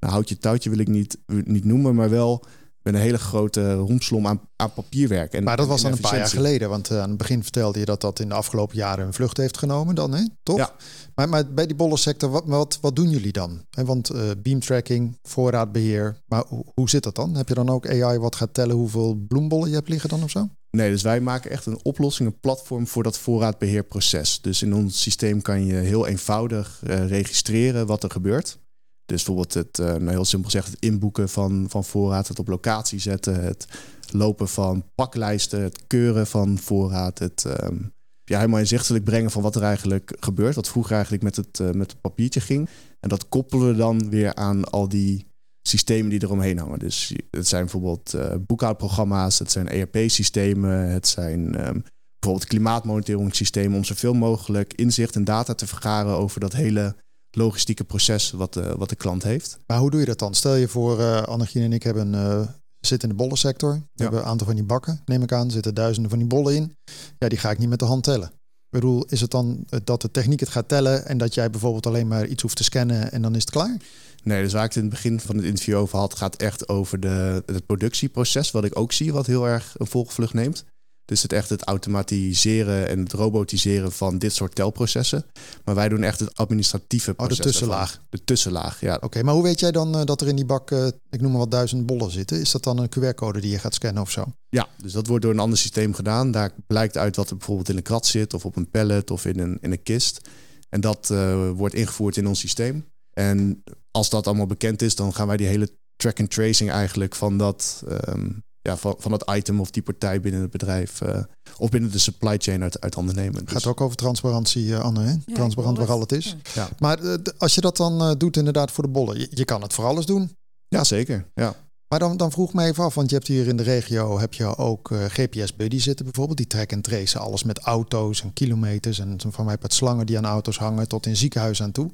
Nou, 0.00 0.12
houtje 0.12 0.38
touwtje 0.38 0.70
wil 0.70 0.78
ik 0.78 0.88
niet, 0.88 1.18
niet 1.26 1.64
noemen, 1.64 1.94
maar 1.94 2.10
wel 2.10 2.44
met 2.86 2.94
een 2.94 3.00
hele 3.00 3.18
grote 3.18 3.74
romslom 3.74 4.26
aan, 4.26 4.40
aan 4.56 4.72
papierwerk. 4.72 5.32
En, 5.32 5.44
maar 5.44 5.56
dat 5.56 5.66
was 5.66 5.82
dan 5.82 5.92
een 5.92 6.00
paar 6.00 6.16
jaar 6.16 6.28
geleden, 6.28 6.68
want 6.68 6.90
uh, 6.90 7.00
aan 7.00 7.08
het 7.08 7.18
begin 7.18 7.42
vertelde 7.42 7.78
je 7.78 7.84
dat 7.84 8.00
dat 8.00 8.20
in 8.20 8.28
de 8.28 8.34
afgelopen 8.34 8.76
jaren 8.76 9.06
een 9.06 9.12
vlucht 9.12 9.36
heeft 9.36 9.58
genomen 9.58 9.94
dan, 9.94 10.14
hè? 10.14 10.24
toch? 10.42 10.56
Ja. 10.56 10.70
Maar, 11.14 11.28
maar 11.28 11.46
bij 11.52 11.66
die 11.66 11.76
bollensector, 11.76 12.30
wat, 12.30 12.42
wat, 12.46 12.78
wat 12.80 12.96
doen 12.96 13.10
jullie 13.10 13.32
dan? 13.32 13.64
Want 13.70 14.14
uh, 14.14 14.20
beamtracking, 14.38 15.18
voorraadbeheer, 15.22 16.22
maar 16.26 16.44
hoe, 16.48 16.64
hoe 16.74 16.90
zit 16.90 17.02
dat 17.02 17.14
dan? 17.14 17.34
Heb 17.34 17.48
je 17.48 17.54
dan 17.54 17.68
ook 17.68 17.88
AI 17.88 18.18
wat 18.18 18.36
gaat 18.36 18.54
tellen 18.54 18.76
hoeveel 18.76 19.14
bloembollen 19.28 19.68
je 19.68 19.74
hebt 19.74 19.88
liggen 19.88 20.08
dan 20.08 20.22
of 20.22 20.30
zo? 20.30 20.48
Nee, 20.70 20.90
dus 20.90 21.02
wij 21.02 21.20
maken 21.20 21.50
echt 21.50 21.66
een 21.66 21.80
oplossing, 21.82 22.28
een 22.28 22.40
platform 22.40 22.86
voor 22.86 23.02
dat 23.02 23.18
voorraadbeheerproces. 23.18 24.40
Dus 24.40 24.62
in 24.62 24.74
ons 24.74 25.02
systeem 25.02 25.42
kan 25.42 25.64
je 25.64 25.74
heel 25.74 26.06
eenvoudig 26.06 26.80
uh, 26.86 27.08
registreren 27.08 27.86
wat 27.86 28.02
er 28.02 28.10
gebeurt. 28.10 28.58
Dus 29.06 29.24
bijvoorbeeld 29.24 29.54
het, 29.54 29.78
uh, 29.78 29.86
nou 29.86 30.10
heel 30.10 30.24
simpel 30.24 30.50
gezegd, 30.50 30.70
het 30.70 30.80
inboeken 30.80 31.28
van, 31.28 31.66
van 31.68 31.84
voorraad, 31.84 32.28
het 32.28 32.38
op 32.38 32.48
locatie 32.48 32.98
zetten, 32.98 33.44
het 33.44 33.66
lopen 34.10 34.48
van 34.48 34.84
paklijsten, 34.94 35.62
het 35.62 35.86
keuren 35.86 36.26
van 36.26 36.58
voorraad, 36.58 37.18
het 37.18 37.44
um, 37.62 37.92
ja, 38.24 38.36
helemaal 38.38 38.60
inzichtelijk 38.60 39.04
brengen 39.04 39.30
van 39.30 39.42
wat 39.42 39.56
er 39.56 39.62
eigenlijk 39.62 40.16
gebeurt. 40.20 40.54
Wat 40.54 40.68
vroeger 40.68 40.92
eigenlijk 40.92 41.22
met 41.22 41.36
het, 41.36 41.58
uh, 41.58 41.70
met 41.70 41.90
het 41.90 42.00
papiertje 42.00 42.40
ging. 42.40 42.68
En 43.00 43.08
dat 43.08 43.28
koppelen 43.28 43.68
we 43.68 43.76
dan 43.76 44.10
weer 44.10 44.34
aan 44.34 44.64
al 44.64 44.88
die 44.88 45.26
systemen 45.62 46.10
die 46.10 46.22
eromheen 46.22 46.58
hangen. 46.58 46.78
Dus 46.78 47.14
het 47.30 47.48
zijn 47.48 47.62
bijvoorbeeld 47.62 48.14
uh, 48.14 48.34
boekhoudprogramma's, 48.46 49.38
het 49.38 49.50
zijn 49.50 49.68
ERP-systemen, 49.68 50.90
het 50.90 51.08
zijn 51.08 51.66
um, 51.66 51.84
bijvoorbeeld 52.18 52.50
klimaatmonitoringssystemen 52.50 53.76
om 53.76 53.84
zoveel 53.84 54.14
mogelijk 54.14 54.74
inzicht 54.74 55.14
en 55.16 55.24
data 55.24 55.54
te 55.54 55.66
vergaren 55.66 56.16
over 56.16 56.40
dat 56.40 56.52
hele 56.52 56.96
logistieke 57.36 57.84
proces 57.84 58.30
wat 58.30 58.52
de, 58.52 58.74
wat 58.76 58.88
de 58.88 58.96
klant 58.96 59.22
heeft. 59.22 59.58
Maar 59.66 59.78
hoe 59.78 59.90
doe 59.90 60.00
je 60.00 60.06
dat 60.06 60.18
dan? 60.18 60.34
Stel 60.34 60.54
je 60.54 60.68
voor, 60.68 61.00
uh, 61.00 61.22
Annegien 61.22 61.62
en 61.62 61.72
ik 61.72 61.82
hebben 61.82 62.12
uh, 62.14 62.40
zitten 62.80 63.08
in 63.08 63.16
de 63.16 63.22
bollensector. 63.22 63.72
We 63.72 63.78
ja. 63.78 64.02
hebben 64.02 64.20
een 64.20 64.26
aantal 64.26 64.46
van 64.46 64.56
die 64.56 64.64
bakken, 64.64 65.00
neem 65.04 65.22
ik 65.22 65.32
aan. 65.32 65.46
Er 65.46 65.52
zitten 65.52 65.74
duizenden 65.74 66.10
van 66.10 66.18
die 66.18 66.28
bollen 66.28 66.54
in. 66.54 66.76
Ja, 67.18 67.28
die 67.28 67.38
ga 67.38 67.50
ik 67.50 67.58
niet 67.58 67.68
met 67.68 67.78
de 67.78 67.84
hand 67.84 68.02
tellen. 68.02 68.28
Ik 68.66 68.82
bedoel, 68.82 69.04
is 69.04 69.20
het 69.20 69.30
dan 69.30 69.66
dat 69.84 70.00
de 70.00 70.10
techniek 70.10 70.40
het 70.40 70.48
gaat 70.48 70.68
tellen 70.68 71.06
en 71.06 71.18
dat 71.18 71.34
jij 71.34 71.50
bijvoorbeeld 71.50 71.86
alleen 71.86 72.08
maar 72.08 72.26
iets 72.26 72.42
hoeft 72.42 72.56
te 72.56 72.64
scannen 72.64 73.12
en 73.12 73.22
dan 73.22 73.34
is 73.34 73.40
het 73.40 73.50
klaar? 73.50 73.76
Nee, 74.22 74.42
dus 74.42 74.52
waar 74.52 74.64
ik 74.64 74.68
het 74.68 74.76
in 74.76 74.84
het 74.84 74.94
begin 74.94 75.20
van 75.20 75.36
het 75.36 75.44
interview 75.44 75.76
over 75.76 75.98
had, 75.98 76.16
gaat 76.16 76.36
echt 76.36 76.68
over 76.68 77.00
de, 77.00 77.42
het 77.46 77.66
productieproces, 77.66 78.50
wat 78.50 78.64
ik 78.64 78.78
ook 78.78 78.92
zie, 78.92 79.12
wat 79.12 79.26
heel 79.26 79.48
erg 79.48 79.74
een 79.78 79.86
volgvlucht 79.86 80.34
neemt. 80.34 80.64
Dus 81.06 81.22
het 81.22 81.32
echt 81.32 81.48
het 81.48 81.62
automatiseren 81.62 82.88
en 82.88 82.98
het 82.98 83.12
robotiseren 83.12 83.92
van 83.92 84.18
dit 84.18 84.32
soort 84.34 84.54
telprocessen. 84.54 85.24
Maar 85.64 85.74
wij 85.74 85.88
doen 85.88 86.02
echt 86.02 86.20
het 86.20 86.36
administratieve 86.36 87.14
proces. 87.14 87.38
Oh, 87.38 87.44
de 87.44 87.50
tussenlaag. 87.50 88.00
De 88.08 88.24
tussenlaag, 88.24 88.80
ja. 88.80 88.98
Oké, 89.00 89.22
maar 89.22 89.34
hoe 89.34 89.42
weet 89.42 89.60
jij 89.60 89.70
dan 89.70 89.98
uh, 89.98 90.04
dat 90.04 90.20
er 90.20 90.28
in 90.28 90.36
die 90.36 90.44
bak, 90.44 90.70
uh, 90.70 90.86
ik 91.10 91.20
noem 91.20 91.30
maar 91.30 91.40
wat, 91.40 91.50
duizend 91.50 91.86
bollen 91.86 92.10
zitten? 92.10 92.40
Is 92.40 92.50
dat 92.50 92.62
dan 92.62 92.78
een 92.78 92.88
QR-code 92.88 93.40
die 93.40 93.50
je 93.50 93.58
gaat 93.58 93.74
scannen 93.74 94.02
of 94.02 94.10
zo? 94.10 94.24
Ja, 94.48 94.68
dus 94.76 94.92
dat 94.92 95.06
wordt 95.06 95.22
door 95.22 95.32
een 95.32 95.40
ander 95.40 95.58
systeem 95.58 95.94
gedaan. 95.94 96.30
Daar 96.30 96.52
blijkt 96.66 96.96
uit 96.96 97.16
wat 97.16 97.30
er 97.30 97.36
bijvoorbeeld 97.36 97.68
in 97.68 97.76
een 97.76 97.82
krat 97.82 98.06
zit, 98.06 98.34
of 98.34 98.44
op 98.44 98.56
een 98.56 98.70
pallet, 98.70 99.10
of 99.10 99.24
in 99.24 99.38
een, 99.38 99.58
in 99.60 99.72
een 99.72 99.82
kist. 99.82 100.28
En 100.68 100.80
dat 100.80 101.08
uh, 101.12 101.50
wordt 101.50 101.74
ingevoerd 101.74 102.16
in 102.16 102.26
ons 102.26 102.40
systeem. 102.40 102.84
En 103.12 103.62
als 103.90 104.10
dat 104.10 104.26
allemaal 104.26 104.46
bekend 104.46 104.82
is, 104.82 104.94
dan 104.94 105.14
gaan 105.14 105.26
wij 105.26 105.36
die 105.36 105.46
hele 105.46 105.70
track 105.96 106.20
and 106.20 106.30
tracing 106.30 106.70
eigenlijk 106.70 107.14
van 107.14 107.38
dat... 107.38 107.84
Um, 108.08 108.44
ja, 108.66 108.76
van, 108.76 108.94
van 108.98 109.12
het 109.12 109.30
item 109.30 109.60
of 109.60 109.70
die 109.70 109.82
partij 109.82 110.20
binnen 110.20 110.40
het 110.40 110.50
bedrijf 110.50 111.00
uh, 111.00 111.18
of 111.58 111.70
binnen 111.70 111.90
de 111.90 111.98
supply 111.98 112.36
chain 112.38 112.62
uit, 112.62 112.80
uit 112.80 112.94
handen 112.94 113.14
nemen. 113.14 113.40
Het 113.40 113.50
gaat 113.50 113.66
ook 113.66 113.80
over 113.80 113.96
transparantie, 113.96 114.66
uh, 114.66 114.80
Anne. 114.80 115.00
Hè? 115.00 115.10
Ja, 115.26 115.34
Transparant 115.34 115.78
waar 115.78 115.90
al 115.90 116.00
het 116.00 116.12
is. 116.12 116.36
Ja. 116.54 116.68
Maar 116.78 117.02
uh, 117.02 117.14
als 117.38 117.54
je 117.54 117.60
dat 117.60 117.76
dan 117.76 118.18
doet 118.18 118.36
inderdaad 118.36 118.70
voor 118.70 118.84
de 118.84 118.90
bollen, 118.90 119.18
je, 119.18 119.26
je, 119.30 119.44
kan 119.44 119.62
het 119.62 119.72
voor 119.72 119.84
alles 119.84 120.06
doen. 120.06 120.30
Ja, 120.68 120.84
zeker. 120.84 121.26
Ja. 121.34 121.54
Maar 121.88 121.98
dan, 121.98 122.16
dan 122.16 122.32
vroeg 122.32 122.52
me 122.52 122.64
even 122.64 122.84
af, 122.84 122.94
want 122.94 123.10
je 123.10 123.16
hebt 123.16 123.28
hier 123.28 123.46
in 123.46 123.56
de 123.56 123.62
regio 123.62 124.18
heb 124.18 124.34
je 124.34 124.56
ook 124.56 124.90
GPS 125.08 125.56
Buddy 125.56 125.78
zitten 125.78 126.04
bijvoorbeeld. 126.04 126.36
Die 126.36 126.46
track 126.46 126.70
en 126.70 126.80
tracen 126.80 127.20
alles 127.20 127.42
met 127.42 127.58
auto's 127.58 128.22
en 128.22 128.32
kilometers. 128.32 128.98
En 128.98 129.18
van 129.28 129.44
mij 129.44 129.56
met 129.60 129.74
slangen 129.74 130.06
die 130.06 130.18
aan 130.18 130.24
auto's 130.24 130.58
hangen 130.58 130.88
tot 130.88 131.06
in 131.06 131.16
ziekenhuizen 131.16 131.64
aan 131.64 131.72
toe. 131.72 131.90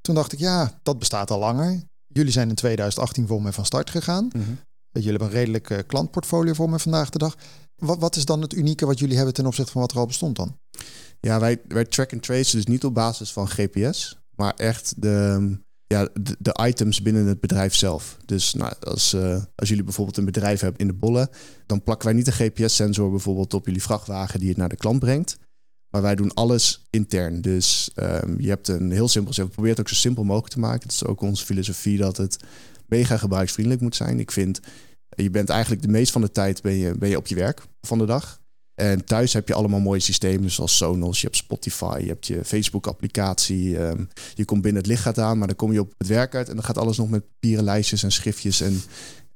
Toen 0.00 0.14
dacht 0.14 0.32
ik, 0.32 0.38
ja, 0.38 0.78
dat 0.82 0.98
bestaat 0.98 1.30
al 1.30 1.38
langer. 1.38 1.82
Jullie 2.06 2.32
zijn 2.32 2.48
in 2.48 2.54
2018 2.54 3.26
voor 3.26 3.42
me 3.42 3.52
van 3.52 3.64
start 3.64 3.90
gegaan. 3.90 4.30
Mm 4.32 4.42
-hmm. 4.42 4.58
Jullie 4.92 5.10
hebben 5.10 5.28
een 5.28 5.34
redelijk 5.34 5.70
uh, 5.70 5.78
klantportfolio 5.86 6.52
voor 6.52 6.70
me 6.70 6.78
vandaag 6.78 7.10
de 7.10 7.18
dag. 7.18 7.36
Wat, 7.76 7.98
wat, 7.98 8.16
is 8.16 8.24
dan 8.24 8.42
het 8.42 8.54
unieke 8.54 8.86
wat 8.86 8.98
jullie 8.98 9.16
hebben 9.16 9.34
ten 9.34 9.46
opzichte 9.46 9.72
van 9.72 9.80
wat 9.80 9.92
er 9.92 9.98
al 9.98 10.06
bestond 10.06 10.36
dan? 10.36 10.58
Ja, 11.20 11.40
wij, 11.40 11.60
wij 11.68 11.84
track 11.84 12.12
en 12.12 12.20
trace 12.20 12.56
dus 12.56 12.66
niet 12.66 12.84
op 12.84 12.94
basis 12.94 13.32
van 13.32 13.48
GPS, 13.48 14.18
maar 14.34 14.54
echt 14.54 15.02
de, 15.02 15.58
ja, 15.86 16.08
de, 16.38 16.60
items 16.66 17.02
binnen 17.02 17.26
het 17.26 17.40
bedrijf 17.40 17.74
zelf. 17.74 18.16
Dus 18.24 18.54
nou, 18.54 18.72
als, 18.80 19.14
uh, 19.14 19.42
als 19.54 19.68
jullie 19.68 19.84
bijvoorbeeld 19.84 20.16
een 20.16 20.24
bedrijf 20.24 20.60
hebben 20.60 20.80
in 20.80 20.86
de 20.86 20.94
bollen, 20.94 21.28
dan 21.66 21.82
plakken 21.82 22.08
wij 22.08 22.16
niet 22.16 22.26
een 22.26 22.32
GPS-sensor 22.32 23.10
bijvoorbeeld 23.10 23.54
op 23.54 23.66
jullie 23.66 23.82
vrachtwagen 23.82 24.40
die 24.40 24.48
het 24.48 24.58
naar 24.58 24.68
de 24.68 24.76
klant 24.76 24.98
brengt. 24.98 25.38
Maar 25.90 26.02
wij 26.02 26.14
doen 26.14 26.34
alles 26.34 26.86
intern. 26.90 27.40
Dus 27.40 27.90
um, 27.94 28.40
je 28.40 28.48
hebt 28.48 28.68
een 28.68 28.90
heel 28.90 29.08
simpel... 29.08 29.34
We 29.34 29.42
proberen 29.42 29.70
het 29.70 29.80
ook 29.80 29.88
zo 29.88 29.94
simpel 29.94 30.24
mogelijk 30.24 30.52
te 30.52 30.58
maken. 30.58 30.82
Het 30.82 30.92
is 30.92 31.04
ook 31.04 31.20
onze 31.20 31.44
filosofie 31.44 31.98
dat 31.98 32.16
het 32.16 32.36
mega 32.88 33.16
gebruiksvriendelijk 33.16 33.82
moet 33.82 33.96
zijn. 33.96 34.20
Ik 34.20 34.30
vind, 34.30 34.60
je 35.08 35.30
bent 35.30 35.48
eigenlijk 35.48 35.82
de 35.82 35.88
meest 35.88 36.12
van 36.12 36.20
de 36.20 36.30
tijd 36.30 36.62
ben 36.62 36.74
je, 36.74 36.94
ben 36.98 37.08
je 37.08 37.16
op 37.16 37.26
je 37.26 37.34
werk 37.34 37.62
van 37.80 37.98
de 37.98 38.06
dag. 38.06 38.40
En 38.74 39.04
thuis 39.04 39.32
heb 39.32 39.48
je 39.48 39.54
allemaal 39.54 39.80
mooie 39.80 40.00
systemen 40.00 40.50
zoals 40.50 40.76
Sonos, 40.76 41.20
je 41.20 41.26
hebt 41.26 41.38
Spotify, 41.38 41.98
je 42.00 42.08
hebt 42.08 42.26
je 42.26 42.44
Facebook-applicatie. 42.44 43.78
Um, 43.78 44.08
je 44.34 44.44
komt 44.44 44.62
binnen 44.62 44.82
het 44.82 44.90
licht 44.90 45.02
gaat 45.02 45.18
aan, 45.18 45.38
maar 45.38 45.46
dan 45.46 45.56
kom 45.56 45.72
je 45.72 45.80
op 45.80 45.94
het 45.98 46.06
werk 46.06 46.34
uit 46.34 46.48
en 46.48 46.54
dan 46.54 46.64
gaat 46.64 46.78
alles 46.78 46.96
nog 46.96 47.10
met 47.10 47.28
papieren 47.30 47.64
lijstjes 47.64 48.02
en 48.02 48.12
schriftjes 48.12 48.60
en 48.60 48.82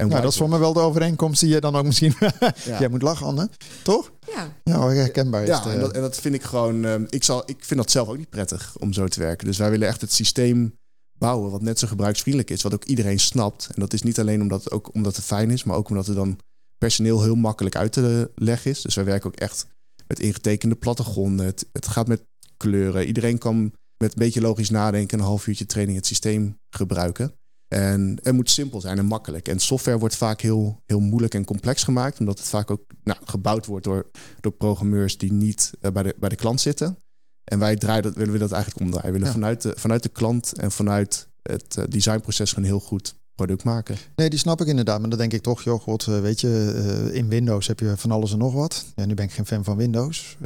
en 0.03 0.09
nou, 0.09 0.23
dat 0.23 0.31
is 0.31 0.39
voor 0.39 0.49
me 0.49 0.59
wel 0.59 0.73
de 0.73 0.81
overeenkomst 0.81 1.41
die 1.41 1.49
je 1.49 1.61
dan 1.61 1.77
ook 1.77 1.85
misschien... 1.85 2.15
ja. 2.65 2.79
Jij 2.79 2.89
moet 2.89 3.03
lachen, 3.03 3.27
Anne. 3.27 3.49
Toch? 3.83 4.13
Ja. 4.35 4.53
Ja, 4.65 4.89
herkenbaar 4.89 5.43
is 5.43 5.49
ja, 5.49 5.67
en 5.67 5.81
dat, 5.81 5.93
en 5.93 6.01
dat 6.01 6.17
vind 6.17 6.35
ik 6.35 6.43
gewoon... 6.43 6.85
Um, 6.85 7.07
ik, 7.09 7.25
zal, 7.25 7.43
ik 7.47 7.65
vind 7.65 7.81
dat 7.81 7.91
zelf 7.91 8.09
ook 8.09 8.17
niet 8.17 8.31
prettig 8.31 8.77
om 8.79 8.93
zo 8.93 9.09
te 9.09 9.21
werken. 9.21 9.47
Dus 9.47 9.59
wij 9.59 9.71
willen 9.71 9.89
echt 9.89 10.01
het 10.01 10.13
systeem 10.13 10.79
bouwen 11.23 11.51
wat 11.51 11.63
net 11.63 11.79
zo 11.79 11.87
gebruiksvriendelijk 11.87 12.51
is. 12.51 12.63
Wat 12.63 12.75
ook 12.75 12.85
iedereen 12.85 13.21
snapt. 13.21 13.67
En 13.75 13.81
dat 13.81 13.93
is 13.93 14.03
niet 14.03 14.21
alleen 14.21 14.41
omdat, 14.41 14.71
ook 14.71 14.95
omdat 14.95 15.17
het 15.17 15.25
fijn 15.25 15.51
is, 15.51 15.65
maar 15.65 15.77
ook 15.77 15.89
omdat 15.89 16.07
het 16.07 16.17
dan 16.17 16.39
personeel 16.79 17.23
heel 17.23 17.35
makkelijk 17.35 17.77
uit 17.77 17.93
te 17.93 18.31
leggen 18.35 18.71
is. 18.71 18.83
Dus 18.83 18.95
wij 18.95 19.05
werken 19.05 19.27
ook 19.27 19.37
echt 19.37 19.67
met 20.07 20.21
ingetekende 20.21 20.75
plattegronden. 20.75 21.47
Het, 21.47 21.67
het 21.73 21.87
gaat 21.87 22.09
met 22.09 22.25
kleuren. 22.57 23.07
Iedereen 23.07 23.39
kan 23.39 23.63
met 23.97 24.13
een 24.13 24.19
beetje 24.19 24.41
logisch 24.41 24.71
nadenken... 24.71 25.19
een 25.19 25.25
half 25.25 25.47
uurtje 25.47 25.67
training 25.67 25.97
het 25.97 26.07
systeem 26.07 26.59
gebruiken. 26.71 27.33
En 27.69 28.19
het 28.23 28.35
moet 28.35 28.51
simpel 28.51 28.81
zijn 28.81 28.99
en 28.99 29.07
makkelijk. 29.07 29.49
En 29.49 29.59
software 29.59 29.99
wordt 29.99 30.17
vaak 30.17 30.41
heel, 30.41 30.83
heel 30.87 31.01
moeilijk 31.01 31.35
en 31.35 31.45
complex 31.45 31.83
gemaakt, 31.83 32.21
omdat 32.21 32.39
het 32.39 32.49
vaak 32.49 32.71
ook 32.71 32.83
nou, 33.05 33.19
gebouwd 33.25 33.67
wordt 33.67 33.85
door, 33.85 34.11
door 34.41 34.53
programmeurs 34.53 35.19
die 35.19 35.33
niet 35.33 35.73
uh, 35.81 35.91
bij, 35.91 36.03
de, 36.03 36.15
bij 36.19 36.29
de 36.29 36.37
klant 36.37 36.61
zitten. 36.61 36.97
En 37.45 37.59
wij 37.59 37.77
draaien 37.77 38.03
dat, 38.03 38.15
willen 38.15 38.33
we 38.33 38.39
dat 38.39 38.53
eigenlijk 38.53 38.85
omdraaien. 38.85 39.13
We 39.13 39.19
willen 39.19 39.27
ja. 39.27 39.33
vanuit, 39.33 39.63
de, 39.63 39.75
vanuit 39.77 40.03
de 40.03 40.09
klant 40.09 40.53
en 40.59 40.73
vanuit 40.73 41.29
het 41.43 41.77
uh, 41.79 41.85
designproces 41.89 42.57
een 42.57 42.65
heel 42.65 42.81
goed 42.81 43.15
product 43.35 43.65
maken. 43.65 43.97
Nee, 44.17 44.31
die 44.31 44.39
snap 44.39 44.61
ik 44.61 44.67
inderdaad. 44.67 45.01
Maar 45.01 45.09
dan 45.09 45.19
denk 45.19 45.33
ik 45.33 45.43
toch, 45.43 45.63
joh, 45.63 45.81
god, 45.81 46.05
weet 46.05 46.41
je, 46.41 47.09
uh, 47.09 47.15
in 47.15 47.29
Windows 47.29 47.67
heb 47.67 47.81
je 47.81 47.97
van 47.97 48.11
alles 48.11 48.33
en 48.33 48.39
nog 48.39 48.53
wat. 48.53 48.85
Ja, 48.95 49.05
nu 49.05 49.15
ben 49.15 49.25
ik 49.25 49.33
geen 49.33 49.47
fan 49.47 49.65
van 49.65 49.77
Windows. 49.77 50.37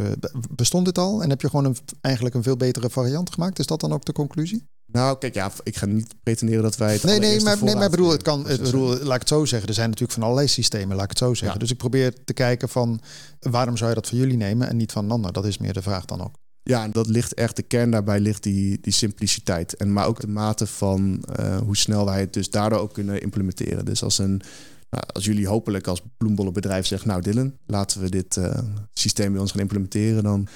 Bestond 0.51 0.85
dit 0.85 0.99
al 0.99 1.23
en 1.23 1.31
heb 1.31 1.41
je 1.41 1.49
gewoon 1.49 1.65
een, 1.65 1.77
eigenlijk 2.01 2.35
een 2.35 2.43
veel 2.43 2.57
betere 2.57 2.91
variant 2.91 3.33
gemaakt? 3.33 3.59
Is 3.59 3.67
dat 3.67 3.81
dan 3.81 3.93
ook 3.93 4.05
de 4.05 4.13
conclusie? 4.13 4.67
Nou, 4.87 5.19
kijk, 5.19 5.35
ja, 5.35 5.53
ik 5.63 5.77
ga 5.77 5.87
niet 5.87 6.15
pretenderen 6.23 6.63
dat 6.63 6.77
wij 6.77 6.93
het. 6.93 7.03
Nee, 7.03 7.19
nee, 7.19 7.41
maar, 7.41 7.65
nee, 7.65 7.75
maar 7.75 7.91
bedoel, 7.91 8.11
het 8.11 8.23
kan. 8.23 8.47
Het, 8.47 8.63
bedoel, 8.63 8.89
laat 8.89 9.15
ik 9.15 9.21
het 9.21 9.29
zo 9.29 9.45
zeggen. 9.45 9.69
Er 9.69 9.75
zijn 9.75 9.87
natuurlijk 9.87 10.19
van 10.19 10.23
allerlei 10.23 10.49
systemen, 10.49 10.97
laat 10.97 11.05
ik 11.05 11.11
het 11.11 11.19
zo 11.19 11.35
zeggen. 11.35 11.53
Ja. 11.53 11.59
Dus 11.59 11.71
ik 11.71 11.77
probeer 11.77 12.25
te 12.25 12.33
kijken 12.33 12.69
van 12.69 13.01
waarom 13.41 13.77
zou 13.77 13.89
je 13.89 13.95
dat 13.95 14.09
voor 14.09 14.19
jullie 14.19 14.37
nemen 14.37 14.69
en 14.69 14.77
niet 14.77 14.93
van 14.93 15.05
een 15.05 15.11
ander? 15.11 15.33
Dat 15.33 15.45
is 15.45 15.59
meer 15.59 15.73
de 15.73 15.83
vraag 15.83 16.05
dan 16.05 16.21
ook. 16.21 16.35
Ja, 16.69 16.89
dat 16.89 17.09
ligt 17.09 17.35
echt, 17.35 17.57
de 17.57 17.63
kern 17.63 17.91
daarbij 17.91 18.21
ligt 18.21 18.43
die, 18.43 18.81
die 18.81 18.93
simpliciteit. 18.93 19.77
En 19.77 19.93
maar 19.93 20.07
ook 20.07 20.21
de 20.21 20.29
mate 20.29 20.67
van 20.67 21.25
uh, 21.41 21.59
hoe 21.59 21.77
snel 21.77 22.05
wij 22.05 22.21
het 22.21 22.33
dus 22.33 22.51
daardoor 22.51 22.79
ook 22.79 22.93
kunnen 22.93 23.21
implementeren. 23.21 23.85
Dus 23.85 24.03
als 24.03 24.19
een. 24.19 24.41
Nou, 24.91 25.05
als 25.07 25.25
jullie 25.25 25.49
hopelijk 25.49 25.87
als 25.87 26.03
bloembollenbedrijf 26.17 26.87
zeggen, 26.87 27.09
nou 27.09 27.23
Dylan, 27.23 27.55
laten 27.67 28.01
we 28.01 28.09
dit 28.09 28.37
uh, 28.37 28.59
systeem 28.93 29.33
bij 29.33 29.41
ons 29.41 29.51
gaan 29.51 29.61
implementeren, 29.61 30.23
dan 30.23 30.47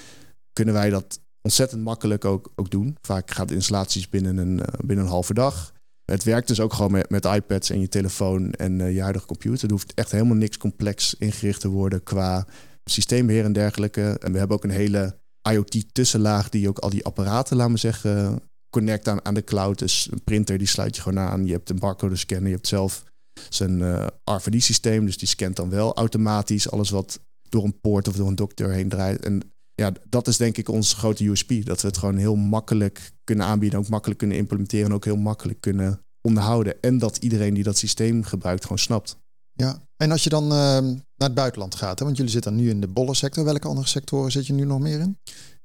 kunnen 0.53 0.73
wij 0.73 0.89
dat 0.89 1.19
ontzettend 1.41 1.83
makkelijk 1.83 2.25
ook, 2.25 2.51
ook 2.55 2.71
doen. 2.71 2.97
Vaak 3.01 3.31
gaat 3.31 3.47
de 3.47 3.55
installaties 3.55 4.09
binnen 4.09 4.37
een, 4.37 4.57
uh, 4.57 4.65
binnen 4.85 5.05
een 5.05 5.11
halve 5.11 5.33
dag. 5.33 5.73
Het 6.05 6.23
werkt 6.23 6.47
dus 6.47 6.59
ook 6.59 6.73
gewoon 6.73 6.91
met, 6.91 7.09
met 7.09 7.25
iPads 7.25 7.69
en 7.69 7.79
je 7.79 7.87
telefoon 7.87 8.53
en 8.53 8.93
je 8.93 9.01
huidige 9.01 9.25
computer. 9.25 9.65
Er 9.65 9.73
hoeft 9.73 9.93
echt 9.93 10.11
helemaal 10.11 10.35
niks 10.35 10.57
complex 10.57 11.15
ingericht 11.17 11.61
te 11.61 11.69
worden 11.69 12.03
qua 12.03 12.45
systeembeheer 12.83 13.43
en 13.43 13.53
dergelijke. 13.53 14.17
En 14.19 14.31
we 14.31 14.37
hebben 14.37 14.57
ook 14.57 14.63
een 14.63 14.69
hele 14.69 15.19
IoT-tussenlaag 15.49 16.49
die 16.49 16.67
ook 16.67 16.79
al 16.79 16.89
die 16.89 17.05
apparaten, 17.05 17.57
laten 17.57 17.73
we 17.73 17.79
zeggen, 17.79 18.41
connect 18.69 19.07
aan, 19.07 19.25
aan 19.25 19.33
de 19.33 19.43
cloud. 19.43 19.79
Dus 19.79 20.07
een 20.11 20.23
printer 20.23 20.57
die 20.57 20.67
sluit 20.67 20.95
je 20.95 21.01
gewoon 21.01 21.19
aan. 21.19 21.45
Je 21.45 21.51
hebt 21.51 21.69
een 21.69 21.79
barcode 21.79 22.15
scanner. 22.15 22.47
Je 22.47 22.55
hebt 22.55 22.67
zelf 22.67 23.03
zijn 23.49 23.79
uh, 23.79 24.07
RFID-systeem. 24.23 25.05
Dus 25.05 25.17
die 25.17 25.27
scant 25.27 25.55
dan 25.55 25.69
wel 25.69 25.95
automatisch 25.95 26.71
alles 26.71 26.89
wat 26.89 27.19
door 27.49 27.63
een 27.63 27.79
poort 27.79 28.07
of 28.07 28.15
door 28.15 28.27
een 28.27 28.35
dokter 28.35 28.71
heen 28.71 28.89
draait. 28.89 29.25
En 29.25 29.41
ja, 29.75 29.91
dat 30.09 30.27
is 30.27 30.37
denk 30.37 30.57
ik 30.57 30.69
onze 30.69 30.95
grote 30.95 31.25
USP. 31.25 31.49
Dat 31.63 31.81
we 31.81 31.87
het 31.87 31.97
gewoon 31.97 32.17
heel 32.17 32.35
makkelijk 32.35 33.11
kunnen 33.23 33.45
aanbieden, 33.45 33.79
ook 33.79 33.89
makkelijk 33.89 34.19
kunnen 34.19 34.37
implementeren 34.37 34.85
en 34.85 34.93
ook 34.93 35.05
heel 35.05 35.17
makkelijk 35.17 35.61
kunnen 35.61 35.99
onderhouden. 36.21 36.81
En 36.81 36.97
dat 36.97 37.17
iedereen 37.17 37.53
die 37.53 37.63
dat 37.63 37.77
systeem 37.77 38.23
gebruikt 38.23 38.61
gewoon 38.61 38.77
snapt. 38.77 39.17
Ja, 39.53 39.81
en 40.01 40.11
als 40.11 40.23
je 40.23 40.29
dan 40.29 40.43
uh, 40.43 40.49
naar 40.49 40.99
het 41.17 41.33
buitenland 41.33 41.75
gaat, 41.75 41.99
hè, 41.99 42.05
want 42.05 42.17
jullie 42.17 42.31
zitten 42.31 42.55
nu 42.55 42.69
in 42.69 42.81
de 42.81 42.87
bollensector. 42.87 43.43
Welke 43.43 43.67
andere 43.67 43.87
sectoren 43.87 44.31
zit 44.31 44.47
je 44.47 44.53
nu 44.53 44.65
nog 44.65 44.79
meer 44.79 44.99
in? 44.99 45.17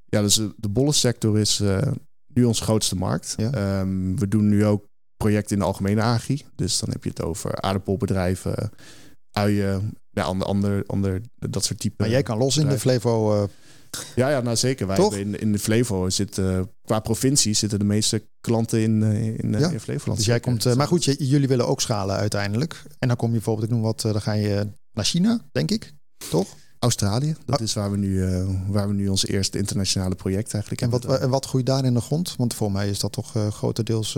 Ja, 0.05 0.23
dus 0.23 0.35
de 0.57 0.69
bollensector 0.69 1.39
is 1.39 1.61
uh, 1.61 1.79
nu 2.35 2.45
onze 2.45 2.63
grootste 2.63 2.97
markt. 2.97 3.35
Ja. 3.37 3.81
Um, 3.81 4.19
we 4.19 4.29
doen 4.29 4.49
nu 4.49 4.67
ook 4.67 4.85
projecten 5.17 5.53
in 5.53 5.59
de 5.59 5.65
algemene 5.65 6.03
agri. 6.03 6.45
Dus 6.55 6.79
dan 6.79 6.91
heb 6.91 7.05
je 7.05 7.11
het 7.11 7.23
over 7.23 7.61
aardappelbedrijven, 7.61 8.71
uien, 9.31 9.93
ja, 10.11 10.23
ander, 10.23 10.47
ander, 10.47 10.85
ander, 10.87 11.21
dat 11.35 11.65
soort 11.65 11.81
typen. 11.81 11.97
Maar 11.99 12.11
jij 12.11 12.23
kan 12.23 12.39
los 12.39 12.57
in 12.57 12.69
de 12.69 12.79
Flevo... 12.79 13.49
Ja, 14.15 14.29
ja, 14.29 14.41
nou 14.41 14.57
zeker. 14.57 14.87
Wij 14.87 14.97
Toch? 14.97 15.15
in, 15.15 15.41
in 15.41 15.53
de 15.53 15.59
Flevo 15.59 16.11
zitten 16.11 16.59
uh, 16.59 16.61
qua 16.85 17.01
provincie 17.01 17.55
zitten 17.55 17.79
de 17.79 17.85
meeste 17.85 18.23
klanten 18.41 18.81
in, 18.81 19.03
in, 19.03 19.53
uh, 19.53 19.61
ja. 19.61 19.71
in 19.71 19.81
Flevoland. 19.81 20.19
Dus 20.19 20.27
jij 20.27 20.41
komt, 20.41 20.75
maar 20.75 20.87
goed, 20.87 21.05
jullie 21.05 21.49
willen 21.49 21.67
ook 21.67 21.81
schalen 21.81 22.17
uiteindelijk. 22.17 22.83
En 22.99 23.09
dan 23.09 23.17
kom 23.17 23.29
je 23.29 23.35
bijvoorbeeld, 23.35 23.67
ik 23.67 23.73
noem 23.73 23.83
wat, 23.83 24.01
dan 24.01 24.23
ga 24.23 24.33
je 24.33 24.69
naar 24.93 25.05
China, 25.05 25.41
denk 25.53 25.71
ik, 25.71 25.93
toch? 26.31 26.49
Australië, 26.79 27.37
dat 27.45 27.59
ah. 27.59 27.65
is 27.65 27.73
waar 27.73 27.91
we, 27.91 27.97
nu, 27.97 28.25
waar 28.69 28.89
we 28.89 28.95
nu 28.95 29.09
ons 29.09 29.27
eerste 29.27 29.59
internationale 29.59 30.15
project 30.15 30.53
eigenlijk 30.53 30.83
en 30.83 30.91
hebben. 30.91 31.11
Wat, 31.11 31.21
en 31.21 31.31
wat 31.31 31.47
groeit 31.47 31.67
daar 31.67 31.85
in 31.85 31.95
de 31.95 32.01
grond? 32.01 32.35
Want 32.37 32.55
voor 32.55 32.73
mij 32.73 32.89
is 32.89 32.99
dat 32.99 33.13
toch 33.13 33.33
grotendeels 33.51 34.17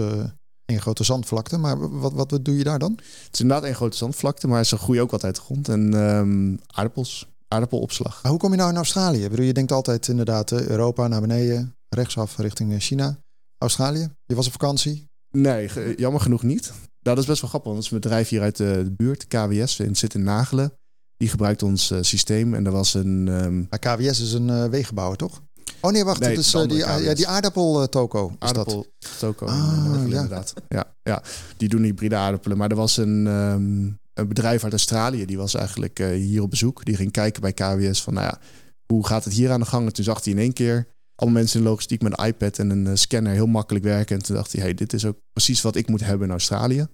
een 0.73 0.81
grote 0.81 1.05
zandvlakte. 1.05 1.59
Maar 1.59 2.01
wat, 2.01 2.12
wat, 2.12 2.31
wat 2.31 2.45
doe 2.45 2.57
je 2.57 2.64
daar 2.64 2.79
dan? 2.79 2.93
Het 2.93 3.35
is 3.35 3.41
inderdaad 3.41 3.69
een 3.69 3.75
grote 3.75 3.97
zandvlakte, 3.97 4.49
maar 4.49 4.64
ze 4.64 4.77
groeien 4.77 5.03
ook 5.03 5.11
wat 5.11 5.25
uit 5.25 5.35
de 5.35 5.41
grond. 5.41 5.69
En 5.69 5.95
um, 5.95 6.61
aardappels, 6.67 7.29
aardappelopslag. 7.48 8.22
Maar 8.22 8.30
hoe 8.30 8.40
kom 8.40 8.50
je 8.50 8.56
nou 8.56 8.70
in 8.70 8.76
Australië? 8.76 9.24
Ik 9.24 9.30
bedoel, 9.30 9.44
je 9.44 9.52
denkt 9.52 9.72
altijd 9.72 10.08
inderdaad 10.08 10.52
Europa 10.52 11.08
naar 11.08 11.20
beneden, 11.20 11.76
rechtsaf 11.88 12.37
richting 12.37 12.82
China. 12.82 13.18
Australië? 13.58 14.08
Je 14.26 14.34
was 14.34 14.46
op 14.46 14.52
vakantie? 14.52 15.06
Nee, 15.30 15.70
jammer 15.96 16.20
genoeg 16.20 16.42
niet. 16.42 16.72
Dat 17.00 17.18
is 17.18 17.26
best 17.26 17.40
wel 17.40 17.50
grappig, 17.50 17.72
want 17.72 17.84
het 17.84 17.87
is 17.87 17.92
een 17.92 18.00
bedrijf 18.00 18.28
hier 18.28 18.40
uit 18.40 18.56
de 18.56 18.94
buurt, 18.96 19.26
KWS, 19.26 19.78
in 19.78 19.96
zit 19.96 20.14
in 20.14 20.22
Nagelen. 20.22 20.72
Die 21.16 21.28
gebruikt 21.28 21.62
ons 21.62 21.90
uh, 21.90 21.98
systeem 22.00 22.54
en 22.54 22.66
er 22.66 22.72
was 22.72 22.94
een... 22.94 23.28
Um... 23.28 23.66
Maar 23.70 23.78
KWS 23.78 24.20
is 24.20 24.32
een 24.32 24.48
uh, 24.48 24.64
wegenbouwer, 24.64 25.16
toch? 25.16 25.42
Oh 25.80 25.90
nee, 25.90 26.04
wacht. 26.04 26.20
Nee, 26.20 26.28
het 26.28 26.38
is 26.38 26.54
uh, 26.54 26.62
die, 26.62 26.76
ja, 26.76 27.14
die 27.14 27.28
aardappel-toko. 27.28 28.32
Aardappel 28.38 28.87
toko, 29.18 29.46
ah, 29.46 29.84
ja. 29.84 30.00
inderdaad. 30.00 30.52
Ja, 30.68 30.94
ja, 31.02 31.22
die 31.56 31.68
doen 31.68 31.82
hybride 31.82 32.16
aardappelen. 32.16 32.56
Maar 32.58 32.70
er 32.70 32.76
was 32.76 32.96
een, 32.96 33.26
um, 33.26 33.98
een 34.18 34.28
bedrijf 34.28 34.64
uit 34.64 34.72
Australië, 34.72 35.24
die 35.24 35.37
was 35.37 35.54
eigenlijk 35.54 35.98
uh, 35.98 36.09
hier 36.09 36.42
op 36.42 36.50
bezoek. 36.50 36.85
Die 36.85 36.96
ging 36.96 37.11
kijken 37.11 37.40
bij 37.40 37.52
KWS 37.52 38.02
van, 38.02 38.14
nou 38.14 38.26
ja, 38.26 38.38
hoe 38.87 39.07
gaat 39.07 39.24
het 39.24 39.33
hier 39.33 39.50
aan 39.50 39.61
de 39.61 39.66
gang? 39.66 39.87
En 39.87 39.92
toen 39.92 40.04
zag 40.04 40.24
hij 40.24 40.33
in 40.33 40.38
één 40.38 40.52
keer 40.52 40.87
allemaal 41.14 41.40
mensen 41.40 41.61
in 41.61 41.66
logistiek 41.66 42.02
met 42.02 42.18
een 42.18 42.26
iPad 42.26 42.59
en 42.59 42.70
een 42.70 42.87
uh, 42.87 42.94
scanner 42.94 43.33
heel 43.33 43.46
makkelijk 43.46 43.85
werken. 43.85 44.16
En 44.16 44.22
toen 44.22 44.37
dacht 44.37 44.52
hij, 44.52 44.62
hey, 44.62 44.74
dit 44.74 44.92
is 44.92 45.04
ook 45.04 45.16
precies 45.33 45.61
wat 45.61 45.76
ik 45.76 45.88
moet 45.88 46.04
hebben 46.04 46.26
in 46.26 46.33
Australië. 46.33 46.87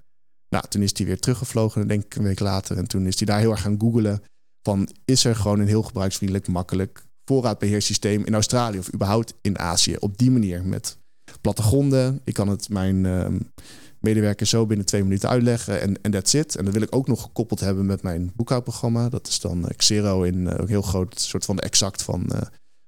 Nou, 0.49 0.65
toen 0.69 0.83
is 0.83 0.91
hij 0.97 1.07
weer 1.07 1.21
teruggevlogen, 1.21 1.89
denk 1.89 2.05
ik 2.05 2.15
een 2.15 2.23
week 2.23 2.41
later. 2.41 2.77
En 2.77 2.87
toen 2.87 3.07
is 3.07 3.19
hij 3.19 3.27
daar 3.27 3.39
heel 3.39 3.51
erg 3.51 3.61
gaan 3.61 3.81
googelen 3.81 4.23
van, 4.63 4.89
is 5.05 5.25
er 5.25 5.37
gewoon 5.37 5.61
een 5.61 5.67
heel 5.67 5.83
gebruiksvriendelijk, 5.83 6.49
makkelijk 6.49 7.05
voorraadbeheersysteem 7.25 8.25
in 8.25 8.35
Australië 8.35 8.79
of 8.79 8.95
überhaupt 8.95 9.35
in 9.41 9.59
Azië. 9.59 9.97
Op 9.99 10.19
die 10.19 10.31
manier 10.31 10.65
met 10.65 10.99
plattegronden. 11.41 12.21
Ik 12.25 12.35
kan 12.35 12.49
het 12.49 12.69
mijn, 12.69 13.05
uh, 13.05 13.27
medewerker 14.05 14.47
zo 14.47 14.67
binnen 14.67 14.87
twee 14.87 15.03
minuten 15.03 15.29
uitleggen 15.29 15.81
en, 15.81 16.03
en 16.03 16.11
that's 16.11 16.33
it. 16.33 16.57
En 16.57 16.65
dat 16.65 16.75
wil 16.75 16.83
ik 16.83 16.95
ook 16.95 17.09
nog 17.09 17.23
gekoppeld 17.23 17.61
hebben 17.61 17.87
met 17.87 18.03
mijn 18.03 18.33
boekhoudprogramma. 18.35 19.09
Dat 19.09 19.29
is 19.29 19.41
dan 19.41 19.71
Xero 19.77 20.23
in 20.23 20.47
een 20.47 20.69
heel 20.69 20.83
groot 20.83 21.21
soort 21.21 21.45
van 21.45 21.59
exact 21.59 22.03
van, 22.03 22.31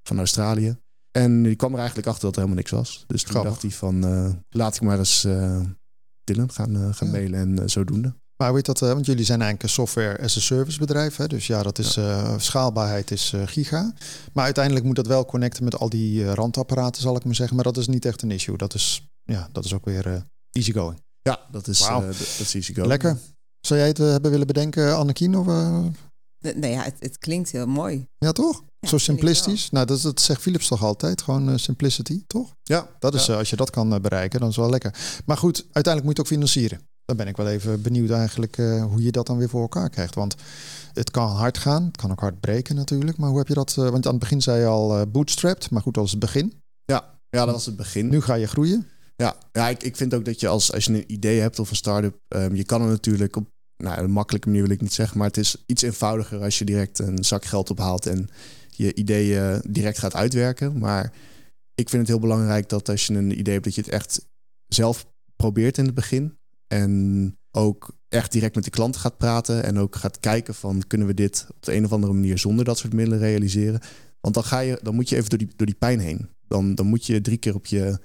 van 0.02 0.18
Australië. 0.18 0.76
En 1.10 1.42
die 1.42 1.56
kwam 1.56 1.72
er 1.72 1.78
eigenlijk 1.78 2.08
achter 2.08 2.24
dat 2.24 2.36
er 2.36 2.42
helemaal 2.42 2.62
niks 2.62 2.70
was. 2.70 3.04
Dus 3.06 3.22
toen 3.22 3.42
dacht 3.42 3.62
hij 3.62 3.70
van, 3.70 4.04
laat 4.50 4.74
ik 4.74 4.80
maar 4.80 4.98
eens 4.98 5.26
Dylan 6.24 6.52
gaan, 6.52 6.94
gaan 6.94 7.10
mailen 7.10 7.58
en 7.58 7.70
zodoende. 7.70 8.14
Maar 8.36 8.52
weet 8.52 8.66
dat, 8.66 8.78
want 8.78 9.06
jullie 9.06 9.24
zijn 9.24 9.40
eigenlijk 9.40 9.62
een 9.62 9.84
software 9.84 10.22
as 10.22 10.36
a 10.36 10.40
service 10.40 10.78
bedrijf. 10.78 11.16
Hè? 11.16 11.26
Dus 11.26 11.46
ja, 11.46 11.62
dat 11.62 11.78
is 11.78 11.98
schaalbaarheid 12.36 13.10
is 13.10 13.32
giga. 13.44 13.92
Maar 14.32 14.44
uiteindelijk 14.44 14.84
moet 14.84 14.96
dat 14.96 15.06
wel 15.06 15.24
connecten 15.24 15.64
met 15.64 15.78
al 15.78 15.88
die 15.88 16.34
randapparaten, 16.34 17.02
zal 17.02 17.16
ik 17.16 17.24
maar 17.24 17.34
zeggen. 17.34 17.56
Maar 17.56 17.64
dat 17.64 17.76
is 17.76 17.86
niet 17.86 18.04
echt 18.04 18.22
een 18.22 18.30
issue. 18.30 18.56
Dat 18.56 18.74
is, 18.74 19.08
ja, 19.22 19.48
dat 19.52 19.64
is 19.64 19.74
ook 19.74 19.84
weer 19.84 20.24
easy 20.50 20.72
going. 20.72 21.04
Ja, 21.26 21.40
dat 21.50 21.68
is, 21.68 21.88
wow. 21.88 22.06
dat 22.06 22.20
is 22.20 22.54
easy 22.54 22.72
going. 22.72 22.86
Lekker. 22.86 23.18
Zou 23.60 23.80
jij 23.80 23.88
het 23.88 23.98
hebben 23.98 24.30
willen 24.30 24.46
bedenken, 24.46 24.96
Annekien? 24.96 25.36
Of, 25.36 25.46
Nee, 26.54 26.70
ja, 26.70 26.82
het, 26.82 26.96
het, 26.98 27.18
klinkt 27.18 27.50
heel 27.50 27.66
mooi. 27.66 28.06
Ja, 28.18 28.32
toch? 28.32 28.62
Zo 28.80 28.98
simplistisch. 28.98 29.70
Nou, 29.70 29.86
dat, 29.86 30.00
dat 30.00 30.20
zegt 30.20 30.40
Philips 30.40 30.68
toch 30.68 30.82
altijd. 30.82 31.22
Gewoon 31.22 31.48
uh, 31.48 31.56
simplicity, 31.56 32.22
toch? 32.26 32.54
Ja. 32.62 32.88
Dat 32.98 33.14
is, 33.14 33.28
uh, 33.28 33.36
als 33.36 33.50
je 33.50 33.56
dat 33.56 33.70
kan 33.70 34.00
bereiken, 34.00 34.40
dan 34.40 34.48
is 34.48 34.54
het 34.54 34.64
wel 34.64 34.72
lekker. 34.72 34.94
Maar 35.24 35.36
goed, 35.36 35.56
uiteindelijk 35.72 36.04
moet 36.04 36.16
je 36.16 36.22
het 36.22 36.32
ook 36.32 36.38
financieren. 36.38 36.80
Dan 37.04 37.16
ben 37.16 37.26
ik 37.26 37.36
wel 37.36 37.48
even 37.48 37.82
benieuwd 37.82 38.10
eigenlijk 38.10 38.58
uh, 38.58 38.84
hoe 38.84 39.02
je 39.02 39.12
dat 39.12 39.26
dan 39.26 39.36
weer 39.38 39.48
voor 39.48 39.60
elkaar 39.60 39.90
krijgt. 39.90 40.14
Want 40.14 40.34
het 40.92 41.10
kan 41.10 41.28
hard 41.28 41.58
gaan, 41.58 41.84
het 41.84 41.96
kan 41.96 42.10
ook 42.10 42.20
hard 42.20 42.40
breken 42.40 42.74
natuurlijk. 42.74 43.16
Maar 43.16 43.28
hoe 43.28 43.38
heb 43.38 43.48
je 43.48 43.54
dat? 43.54 43.74
want 43.74 44.06
aan 44.06 44.12
het 44.12 44.20
begin 44.20 44.42
zei 44.42 44.60
je 44.60 44.66
al 44.66 45.06
bootstrapped, 45.06 45.70
maar 45.70 45.82
goed, 45.82 45.94
dat 45.94 46.02
was 46.02 46.12
het 46.12 46.20
begin. 46.20 46.62
Ja, 46.84 47.18
ja, 47.28 47.44
dat 47.44 47.54
was 47.54 47.66
het 47.66 47.76
begin. 47.76 48.08
Nu 48.08 48.20
ga 48.20 48.34
je 48.34 48.46
groeien. 48.46 48.86
Ja, 49.16 49.36
ja 49.52 49.68
ik, 49.68 49.82
ik 49.82 49.96
vind 49.96 50.14
ook 50.14 50.24
dat 50.24 50.40
je 50.40 50.48
als, 50.48 50.72
als 50.72 50.84
je 50.84 50.92
een 50.92 51.12
idee 51.12 51.40
hebt 51.40 51.58
of 51.58 51.70
een 51.70 51.76
start-up, 51.76 52.16
um, 52.28 52.54
je 52.54 52.64
kan 52.64 52.82
er 52.82 52.88
natuurlijk 52.88 53.36
op 53.36 53.48
nou, 53.76 54.02
een 54.02 54.10
makkelijke 54.10 54.48
manier 54.48 54.62
wil 54.62 54.72
ik 54.72 54.80
niet 54.80 54.92
zeggen, 54.92 55.18
maar 55.18 55.26
het 55.26 55.36
is 55.36 55.64
iets 55.66 55.82
eenvoudiger 55.82 56.42
als 56.42 56.58
je 56.58 56.64
direct 56.64 56.98
een 56.98 57.24
zak 57.24 57.44
geld 57.44 57.70
ophaalt 57.70 58.06
en 58.06 58.28
je 58.68 58.94
ideeën 58.94 59.62
direct 59.68 59.98
gaat 59.98 60.14
uitwerken. 60.14 60.78
Maar 60.78 61.12
ik 61.74 61.88
vind 61.88 62.02
het 62.02 62.10
heel 62.10 62.20
belangrijk 62.20 62.68
dat 62.68 62.88
als 62.88 63.06
je 63.06 63.14
een 63.14 63.38
idee 63.38 63.52
hebt, 63.52 63.64
dat 63.64 63.74
je 63.74 63.80
het 63.80 63.90
echt 63.90 64.26
zelf 64.66 65.06
probeert 65.36 65.78
in 65.78 65.84
het 65.84 65.94
begin. 65.94 66.38
En 66.66 67.34
ook 67.50 67.96
echt 68.08 68.32
direct 68.32 68.54
met 68.54 68.64
de 68.64 68.70
klant 68.70 68.96
gaat 68.96 69.16
praten 69.16 69.64
en 69.64 69.78
ook 69.78 69.96
gaat 69.96 70.20
kijken 70.20 70.54
van 70.54 70.82
kunnen 70.86 71.06
we 71.06 71.14
dit 71.14 71.46
op 71.54 71.62
de 71.62 71.74
een 71.74 71.84
of 71.84 71.92
andere 71.92 72.12
manier 72.12 72.38
zonder 72.38 72.64
dat 72.64 72.78
soort 72.78 72.92
middelen 72.92 73.18
realiseren. 73.18 73.80
Want 74.20 74.34
dan, 74.34 74.44
ga 74.44 74.58
je, 74.58 74.78
dan 74.82 74.94
moet 74.94 75.08
je 75.08 75.16
even 75.16 75.28
door 75.28 75.38
die, 75.38 75.48
door 75.56 75.66
die 75.66 75.76
pijn 75.76 76.00
heen. 76.00 76.28
Dan, 76.48 76.74
dan 76.74 76.86
moet 76.86 77.06
je 77.06 77.20
drie 77.20 77.36
keer 77.38 77.54
op 77.54 77.66
je, 77.66 77.98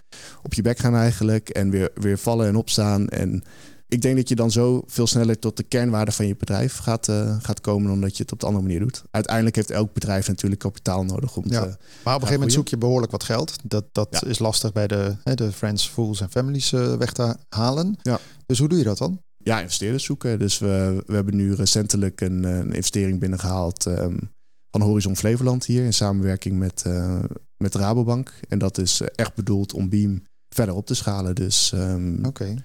op 0.44 0.54
je 0.54 0.62
bek 0.62 0.80
gaan 0.80 0.96
eigenlijk 0.96 1.50
en 1.50 1.70
weer, 1.70 1.92
weer 1.94 2.18
vallen 2.18 2.48
en 2.48 2.56
opstaan. 2.56 3.08
En 3.08 3.44
ik 3.88 4.02
denk 4.02 4.16
dat 4.16 4.30
je 4.30 4.36
dan 4.36 4.52
zo 4.52 4.84
veel 4.86 5.08
sneller 5.08 5.40
tot 5.40 5.58
de 5.58 5.64
kernwaarde 5.64 6.12
van 6.12 6.28
je 6.28 6.36
bedrijf 6.36 6.78
gaat, 6.78 7.08
uh, 7.08 7.38
gaat 7.42 7.62
komen 7.62 7.88
dan 7.88 8.02
dat 8.02 8.18
je 8.18 8.24
het 8.24 8.32
op 8.32 8.40
de 8.40 8.46
andere 8.46 8.64
manier 8.64 8.80
doet. 8.80 9.04
Uiteindelijk 9.12 9.56
heeft 9.56 9.72
elk 9.72 9.94
bedrijf 9.94 10.28
natuurlijk 10.28 10.62
kapitaal 10.62 11.04
nodig 11.04 11.36
om 11.36 11.44
ja. 11.48 11.62
te. 11.62 11.68
Maar 11.68 11.70
op 11.70 11.78
een 12.06 12.14
gegeven 12.14 12.34
moment 12.34 12.54
zoek 12.54 12.68
je 12.68 12.78
behoorlijk 12.78 13.12
wat 13.12 13.24
geld. 13.24 13.56
Dat, 13.64 13.86
dat 13.92 14.26
is 14.26 14.40
lastig 14.40 14.72
bij 14.72 14.88
de, 14.88 15.16
hè, 15.24 15.36
de 15.36 15.52
friends, 15.52 15.90
fools 15.90 16.22
en 16.22 16.32
families 16.32 16.72
uh, 16.72 16.96
weg 16.96 17.12
te 17.12 17.36
halen. 17.50 17.96
Ja. 18.02 18.20
Dus 18.46 18.60
hoe 18.60 18.68
doe 18.68 18.78
je 18.78 18.84
dat 18.84 18.98
dan? 18.98 19.22
Ja, 19.38 19.60
investeerders 19.62 20.04
zoeken. 20.04 20.40
Dus 20.40 20.60
we, 20.60 21.04
we 21.06 21.14
hebben 21.14 21.36
nu 21.36 21.54
recentelijk 21.54 22.22
een, 22.22 22.44
een 22.44 22.74
investering 22.74 23.20
binnengehaald 23.20 23.86
um, 23.86 24.32
van 24.72 24.82
Horizon 24.82 25.18
Flevoland 25.18 25.66
hier 25.66 25.84
in 25.84 25.94
samenwerking 25.94 26.58
met, 26.60 26.84
uh, 26.88 27.20
met 27.62 27.76
Rabobank. 27.76 28.34
En 28.48 28.60
dat 28.60 28.78
is 28.78 29.02
echt 29.02 29.36
bedoeld 29.36 29.74
om 29.74 29.90
Beam 29.90 30.24
verder 30.50 30.76
op 30.76 30.86
te 30.86 30.96
schalen. 30.96 31.36
Dus 31.36 31.72
um, 31.72 32.26
Oké 32.26 32.56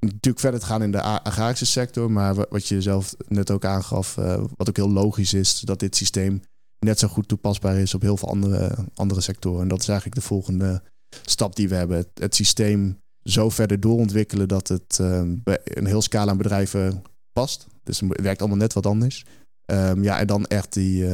natuurlijk 0.00 0.40
verder 0.40 0.60
te 0.60 0.66
gaan 0.66 0.82
in 0.82 0.90
de 0.90 1.02
agrarische 1.02 1.66
sector. 1.66 2.10
Maar 2.10 2.34
wat 2.34 2.66
je 2.66 2.82
zelf 2.82 3.14
net 3.28 3.50
ook 3.50 3.64
aangaf, 3.64 4.16
uh, 4.16 4.44
wat 4.56 4.68
ook 4.68 4.76
heel 4.76 4.90
logisch 4.90 5.34
is, 5.34 5.60
dat 5.60 5.80
dit 5.80 5.96
systeem 5.96 6.40
net 6.78 6.98
zo 6.98 7.08
goed 7.08 7.28
toepasbaar 7.28 7.76
is 7.76 7.94
op 7.94 8.02
heel 8.02 8.16
veel 8.16 8.28
andere, 8.28 8.74
andere 8.94 9.20
sectoren. 9.20 9.62
En 9.62 9.68
dat 9.68 9.80
is 9.80 9.88
eigenlijk 9.88 10.20
de 10.20 10.26
volgende 10.26 10.82
stap 11.22 11.56
die 11.56 11.68
we 11.68 11.74
hebben. 11.74 11.96
Het, 11.96 12.08
het 12.14 12.34
systeem 12.34 12.98
zo 13.22 13.50
verder 13.50 13.80
doorontwikkelen 13.80 14.48
dat 14.48 14.68
het 14.68 14.98
um, 15.00 15.40
bij 15.44 15.58
een 15.64 15.86
heel 15.86 16.02
scala 16.02 16.30
aan 16.30 16.36
bedrijven 16.36 17.02
past. 17.32 17.66
Dus 17.82 18.00
het 18.00 18.20
werkt 18.20 18.40
allemaal 18.40 18.58
net 18.58 18.72
wat 18.72 18.86
anders. 18.86 19.24
Um, 19.66 20.02
ja, 20.02 20.18
en 20.18 20.26
dan 20.26 20.46
echt 20.46 20.72
die. 20.72 21.06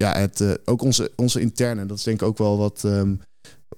Ja, 0.00 0.18
het, 0.18 0.40
uh, 0.40 0.52
ook 0.64 0.82
onze, 0.82 1.12
onze 1.16 1.40
interne, 1.40 1.86
dat 1.86 1.96
is 1.98 2.02
denk 2.02 2.20
ik 2.20 2.26
ook 2.26 2.38
wel 2.38 2.58
wat 2.58 2.84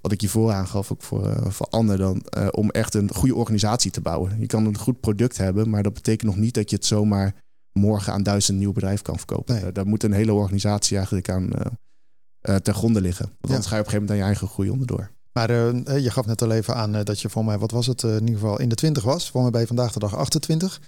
wat 0.02 0.12
ik 0.12 0.20
je 0.20 0.28
vooraan 0.28 0.66
gaf, 0.66 0.92
ook 0.92 1.02
voor, 1.02 1.26
uh, 1.26 1.46
voor 1.46 1.66
Anne, 1.70 1.96
dan, 1.96 2.24
uh, 2.38 2.48
om 2.50 2.70
echt 2.70 2.94
een 2.94 3.14
goede 3.14 3.34
organisatie 3.34 3.90
te 3.90 4.00
bouwen. 4.00 4.40
Je 4.40 4.46
kan 4.46 4.66
een 4.66 4.78
goed 4.78 5.00
product 5.00 5.36
hebben, 5.36 5.70
maar 5.70 5.82
dat 5.82 5.94
betekent 5.94 6.30
nog 6.30 6.40
niet 6.40 6.54
dat 6.54 6.70
je 6.70 6.76
het 6.76 6.86
zomaar 6.86 7.34
morgen 7.72 8.12
aan 8.12 8.22
duizend 8.22 8.58
nieuw 8.58 8.72
bedrijf 8.72 9.02
kan 9.02 9.16
verkopen. 9.16 9.62
Nee. 9.62 9.72
Daar 9.72 9.86
moet 9.86 10.02
een 10.02 10.12
hele 10.12 10.32
organisatie 10.32 10.96
eigenlijk 10.96 11.30
aan 11.30 11.50
ten 12.62 12.74
gronde 12.74 13.00
liggen. 13.00 13.26
Want 13.26 13.38
anders 13.40 13.64
ja. 13.64 13.68
ga 13.68 13.74
je 13.74 13.80
op 13.80 13.86
een 13.86 13.92
gegeven 13.92 14.00
moment 14.00 14.10
aan 14.10 14.16
je 14.16 14.22
eigen 14.22 14.48
groei 14.48 14.70
onderdoor. 14.70 15.10
Maar 15.32 15.50
je 16.00 16.10
gaf 16.10 16.26
net 16.26 16.42
al 16.42 16.50
even 16.50 16.74
aan 16.74 16.92
dat 17.04 17.20
je 17.20 17.28
voor 17.28 17.44
mij, 17.44 17.58
wat 17.58 17.70
was 17.70 17.86
het, 17.86 18.02
in 18.02 18.20
ieder 18.20 18.34
geval 18.34 18.60
in 18.60 18.68
de 18.68 18.74
20 18.74 19.02
was. 19.02 19.30
Voor 19.30 19.42
mij 19.42 19.50
bij 19.50 19.66
vandaag 19.66 19.92
de 19.92 19.98
dag 19.98 20.16
28. 20.16 20.80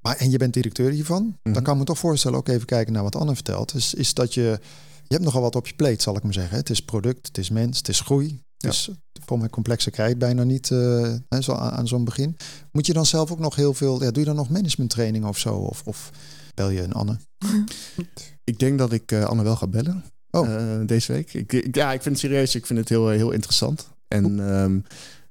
Maar, 0.00 0.16
en 0.16 0.30
je 0.30 0.38
bent 0.38 0.54
directeur 0.54 0.90
hiervan. 0.90 1.22
Mm 1.22 1.38
-hmm. 1.42 1.52
Dan 1.52 1.62
kan 1.62 1.72
ik 1.72 1.78
me 1.78 1.86
toch 1.86 1.98
voorstellen, 1.98 2.38
ook 2.38 2.48
even 2.48 2.66
kijken 2.66 2.92
naar 2.92 3.02
wat 3.02 3.16
Anne 3.16 3.34
vertelt. 3.34 3.74
Is, 3.74 3.94
is 3.94 4.14
dat 4.14 4.34
je, 4.34 4.58
je 5.02 5.14
hebt 5.14 5.24
nogal 5.24 5.42
wat 5.42 5.56
op 5.56 5.66
je 5.66 5.74
pleet, 5.74 6.02
zal 6.02 6.16
ik 6.16 6.22
maar 6.22 6.32
zeggen. 6.32 6.56
Het 6.56 6.70
is 6.70 6.82
product, 6.82 7.26
het 7.26 7.38
is 7.38 7.50
mens, 7.50 7.78
het 7.78 7.88
is 7.88 8.00
groei. 8.00 8.42
Dus 8.56 8.84
ja. 8.84 9.20
voor 9.24 9.38
mij 9.38 9.48
complexer 9.48 9.92
krijg 9.92 10.10
je 10.10 10.16
bijna 10.16 10.42
niet 10.42 10.70
uh, 10.70 11.14
zo 11.40 11.52
aan, 11.52 11.70
aan 11.70 11.88
zo'n 11.88 12.04
begin. 12.04 12.36
Moet 12.72 12.86
je 12.86 12.92
dan 12.92 13.06
zelf 13.06 13.30
ook 13.30 13.38
nog 13.38 13.56
heel 13.56 13.74
veel, 13.74 14.02
ja, 14.02 14.10
doe 14.10 14.18
je 14.18 14.28
dan 14.28 14.36
nog 14.36 14.48
managementtraining 14.48 15.24
of 15.24 15.38
zo? 15.38 15.54
Of, 15.54 15.82
of 15.84 16.10
bel 16.54 16.70
je 16.70 16.82
een 16.82 16.92
Anne? 16.92 17.16
ik 18.44 18.58
denk 18.58 18.78
dat 18.78 18.92
ik 18.92 19.12
uh, 19.12 19.24
Anne 19.24 19.42
wel 19.42 19.56
ga 19.56 19.66
bellen. 19.66 20.04
Oh. 20.30 20.48
Uh, 20.48 20.86
deze 20.86 21.12
week. 21.12 21.34
Ik, 21.34 21.52
ik, 21.52 21.74
ja, 21.74 21.92
ik 21.92 22.02
vind 22.02 22.14
het 22.14 22.24
serieus. 22.24 22.54
Ik 22.54 22.66
vind 22.66 22.78
het 22.78 22.88
heel, 22.88 23.08
heel 23.08 23.30
interessant. 23.30 23.88
En 24.08 24.38
um, 24.38 24.84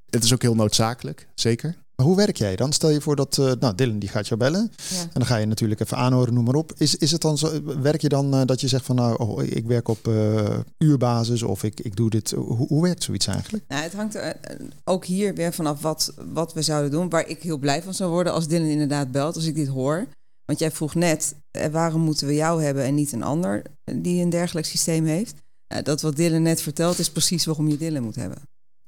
het 0.10 0.23
is 0.23 0.34
ook 0.34 0.41
heel 0.41 0.55
noodzakelijk, 0.55 1.27
zeker. 1.36 1.75
Maar 1.99 2.07
hoe 2.07 2.17
werk 2.17 2.38
jij 2.38 2.55
dan? 2.55 2.73
Stel 2.73 2.89
je 2.89 3.01
voor 3.01 3.15
dat, 3.15 3.38
uh, 3.38 3.51
nou, 3.59 3.75
Dylan 3.75 3.99
die 3.99 4.09
gaat 4.09 4.27
jou 4.27 4.39
bellen. 4.39 4.71
Ja. 4.89 5.01
En 5.01 5.09
dan 5.13 5.25
ga 5.25 5.35
je 5.35 5.45
natuurlijk 5.45 5.79
even 5.79 5.97
aanhoren, 5.97 6.33
noem 6.33 6.43
maar 6.43 6.55
op. 6.55 6.73
Is, 6.77 6.95
is 6.95 7.12
het 7.12 7.21
dan 7.21 7.38
zo, 7.38 7.62
werk 7.81 8.01
je 8.01 8.09
dan 8.09 8.35
uh, 8.35 8.41
dat 8.45 8.62
je 8.62 8.67
zegt 8.67 8.85
van, 8.85 8.95
nou, 8.95 9.17
oh, 9.17 9.43
ik 9.43 9.65
werk 9.65 9.88
op 9.88 10.07
uh, 10.07 10.57
uurbasis 10.77 11.43
of 11.43 11.63
ik, 11.63 11.79
ik 11.79 11.95
doe 11.95 12.09
dit. 12.09 12.31
Hoe, 12.31 12.67
hoe 12.67 12.81
werkt 12.81 13.03
zoiets 13.03 13.27
eigenlijk? 13.27 13.63
Nou, 13.67 13.83
het 13.83 13.93
hangt 13.93 14.15
er 14.15 14.35
ook 14.83 15.05
hier 15.05 15.33
weer 15.35 15.53
vanaf 15.53 15.81
wat, 15.81 16.13
wat 16.31 16.53
we 16.53 16.62
zouden 16.62 16.91
doen. 16.91 17.09
Waar 17.09 17.27
ik 17.27 17.41
heel 17.41 17.57
blij 17.57 17.83
van 17.83 17.93
zou 17.93 18.12
worden 18.12 18.33
als 18.33 18.47
Dylan 18.47 18.67
inderdaad 18.67 19.12
belt, 19.12 19.35
als 19.35 19.45
ik 19.45 19.55
dit 19.55 19.67
hoor. 19.67 20.05
Want 20.45 20.59
jij 20.59 20.71
vroeg 20.71 20.95
net, 20.95 21.35
waarom 21.71 22.01
moeten 22.01 22.27
we 22.27 22.33
jou 22.33 22.63
hebben 22.63 22.83
en 22.83 22.95
niet 22.95 23.12
een 23.12 23.23
ander 23.23 23.63
die 23.83 24.23
een 24.23 24.29
dergelijk 24.29 24.67
systeem 24.67 25.05
heeft? 25.05 25.35
dat 25.83 26.01
wat 26.01 26.15
Dylan 26.15 26.41
net 26.41 26.62
vertelt 26.62 26.99
is 26.99 27.09
precies 27.09 27.45
waarom 27.45 27.67
je 27.67 27.77
Dylan 27.77 28.03
moet 28.03 28.15
hebben 28.15 28.38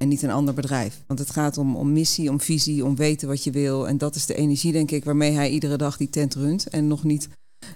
en 0.02 0.08
niet 0.08 0.22
een 0.22 0.32
ander 0.32 0.54
bedrijf. 0.54 1.02
Want 1.08 1.20
het 1.20 1.30
gaat 1.30 1.58
om, 1.58 1.76
om 1.76 1.92
missie, 1.92 2.30
om 2.30 2.42
visie, 2.42 2.86
om 2.86 2.96
weten 2.96 3.28
wat 3.28 3.44
je 3.44 3.52
wil. 3.52 3.88
En 3.88 3.98
dat 3.98 4.16
is 4.16 4.26
de 4.26 4.36
energie, 4.36 4.72
denk 4.72 4.92
ik, 4.92 5.04
waarmee 5.04 5.32
hij 5.32 5.50
iedere 5.50 5.78
dag 5.78 5.98
die 5.98 6.10
tent 6.10 6.36
runt. 6.36 6.68
En 6.68 6.88
nog 6.88 7.04
niet 7.04 7.30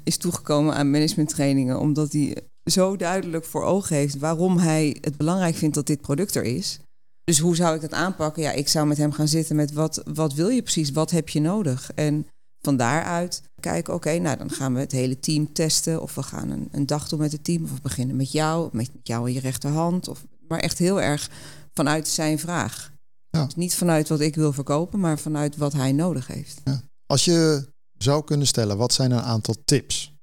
is 0.04 0.18
toegekomen 0.18 0.76
aan 0.76 0.92
managementtrainingen, 0.92 1.80
omdat 1.80 2.12
hij 2.12 2.38
zo 2.64 2.96
duidelijk 2.96 3.46
voor 3.46 3.64
ogen 3.64 3.96
heeft 3.96 4.18
waarom 4.18 4.58
hij 4.58 4.98
het 5.02 5.18
belangrijk 5.18 5.56
vindt 5.56 5.76
dat 5.76 5.88
dit 5.88 6.02
product 6.02 6.36
er 6.36 6.44
is. 6.44 6.80
Dus 7.24 7.40
hoe 7.40 7.56
zou 7.56 7.76
ik 7.76 7.82
dat 7.82 7.94
aanpakken? 7.94 8.44
Ja, 8.44 8.52
ik 8.52 8.68
zou 8.68 8.88
met 8.88 8.98
hem 8.98 9.12
gaan 9.12 9.28
zitten 9.28 9.56
met 9.56 9.74
wat, 9.74 10.02
wat 10.14 10.34
wil 10.34 10.50
je 10.50 10.62
precies? 10.62 10.92
Wat 10.92 11.12
heb 11.12 11.30
je 11.30 11.40
nodig? 11.40 11.92
En 11.96 12.28
van 12.62 12.78
daaruit 12.78 13.42
kijken, 13.60 13.94
oké, 13.94 14.18
nou 14.18 14.38
dan 14.38 14.50
gaan 14.50 14.74
we 14.74 14.80
het 14.80 14.92
hele 14.92 15.20
team 15.20 15.54
testen. 15.54 16.02
Of 16.02 16.16
we 16.16 16.24
gaan 16.24 16.50
een, 16.50 16.68
een 16.72 16.86
dag 16.86 17.10
doen 17.10 17.20
met 17.20 17.32
het 17.32 17.44
team. 17.44 17.64
Of 17.64 17.72
we 17.72 17.82
beginnen 17.82 18.16
met 18.16 18.32
jou, 18.32 18.70
met 18.72 18.90
jou 19.04 19.28
in 19.28 19.34
je 19.34 19.40
rechterhand. 19.40 20.08
Of, 20.08 20.26
maar 20.48 20.60
echt 20.60 20.78
heel 20.78 21.02
erg 21.02 21.30
vanuit 21.76 22.08
zijn 22.08 22.40
vraag. 22.40 22.94
Ja. 23.30 23.46
Dus 23.46 23.56
niet 23.56 23.76
vanuit 23.76 24.10
wat 24.10 24.20
ik 24.20 24.36
wil 24.36 24.54
verkopen, 24.54 25.00
maar 25.00 25.20
vanuit 25.20 25.58
wat 25.58 25.74
hij 25.74 25.92
nodig 25.92 26.28
heeft. 26.28 26.62
Ja. 26.64 26.82
Als 27.06 27.26
je 27.26 27.68
zou 27.98 28.24
kunnen 28.24 28.48
stellen, 28.48 28.78
wat 28.78 28.94
zijn 28.94 29.12
een 29.12 29.22
aantal 29.22 29.56
tips? 29.66 30.14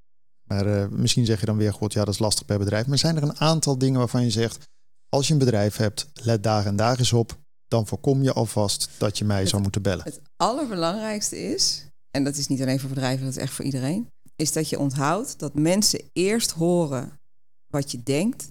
Maar 0.43 0.67
uh, 0.67 0.88
misschien 0.88 1.25
zeg 1.25 1.41
je 1.41 1.47
dan 1.47 1.57
weer, 1.57 1.73
goed, 1.73 1.93
ja, 1.93 2.05
dat 2.05 2.15
is 2.15 2.21
lastig 2.21 2.45
per 2.45 2.59
bedrijf. 2.59 2.87
Maar 2.87 2.99
zijn 2.99 3.16
er 3.16 3.22
een 3.22 3.41
aantal 3.41 3.79
dingen 3.79 3.99
waarvan 3.99 4.24
je 4.24 4.31
zegt, 4.31 4.68
als 5.09 5.26
je 5.26 5.33
een 5.33 5.39
bedrijf 5.39 5.76
hebt, 5.76 6.11
let 6.12 6.43
daar 6.43 6.66
en 6.66 6.76
daar 6.76 6.99
eens 6.99 7.12
op. 7.12 7.41
Dan 7.68 7.87
voorkom 7.87 8.22
je 8.22 8.33
alvast 8.33 8.89
dat 8.99 9.18
je 9.18 9.24
mij 9.24 9.41
het, 9.41 9.49
zou 9.49 9.62
moeten 9.62 9.83
bellen. 9.83 10.05
Het 10.05 10.20
allerbelangrijkste 10.37 11.39
is, 11.39 11.87
en 12.11 12.24
dat 12.24 12.37
is 12.37 12.47
niet 12.47 12.61
alleen 12.62 12.81
voor 12.81 12.89
bedrijven, 12.89 13.24
dat 13.24 13.37
is 13.37 13.43
echt 13.43 13.53
voor 13.53 13.64
iedereen, 13.64 14.09
is 14.37 14.53
dat 14.53 14.68
je 14.68 14.79
onthoudt 14.79 15.39
dat 15.39 15.55
mensen 15.55 16.01
eerst 16.12 16.51
horen 16.51 17.20
wat 17.66 17.91
je 17.91 18.03
denkt, 18.03 18.51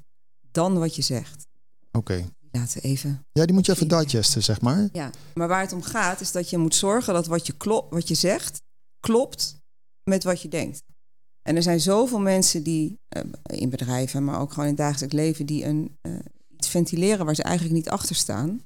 dan 0.51 0.79
wat 0.79 0.95
je 0.95 1.01
zegt. 1.01 1.47
Oké. 1.91 2.13
Okay 2.13 2.29
laten 2.51 2.81
even. 2.81 3.25
Ja, 3.31 3.45
die 3.45 3.53
moet 3.53 3.65
je 3.65 3.71
even 3.71 3.87
digesten, 3.87 4.43
zeg 4.43 4.61
maar. 4.61 4.89
Ja, 4.93 5.09
maar 5.33 5.47
waar 5.47 5.61
het 5.61 5.73
om 5.73 5.81
gaat 5.81 6.21
is 6.21 6.31
dat 6.31 6.49
je 6.49 6.57
moet 6.57 6.75
zorgen 6.75 7.13
dat 7.13 7.27
wat 7.27 7.47
je, 7.47 7.53
klop, 7.53 7.91
wat 7.91 8.07
je 8.07 8.15
zegt 8.15 8.61
klopt 8.99 9.55
met 10.03 10.23
wat 10.23 10.41
je 10.41 10.47
denkt. 10.47 10.83
En 11.41 11.55
er 11.55 11.63
zijn 11.63 11.79
zoveel 11.79 12.19
mensen 12.19 12.63
die 12.63 12.99
uh, 13.17 13.23
in 13.59 13.69
bedrijven, 13.69 14.23
maar 14.23 14.39
ook 14.39 14.49
gewoon 14.49 14.65
in 14.65 14.75
het 14.75 14.81
dagelijks 14.81 15.15
leven, 15.15 15.45
die 15.45 15.65
een, 15.65 15.97
uh, 16.01 16.19
iets 16.57 16.69
ventileren 16.69 17.25
waar 17.25 17.35
ze 17.35 17.43
eigenlijk 17.43 17.75
niet 17.75 17.89
achter 17.89 18.15
staan. 18.15 18.61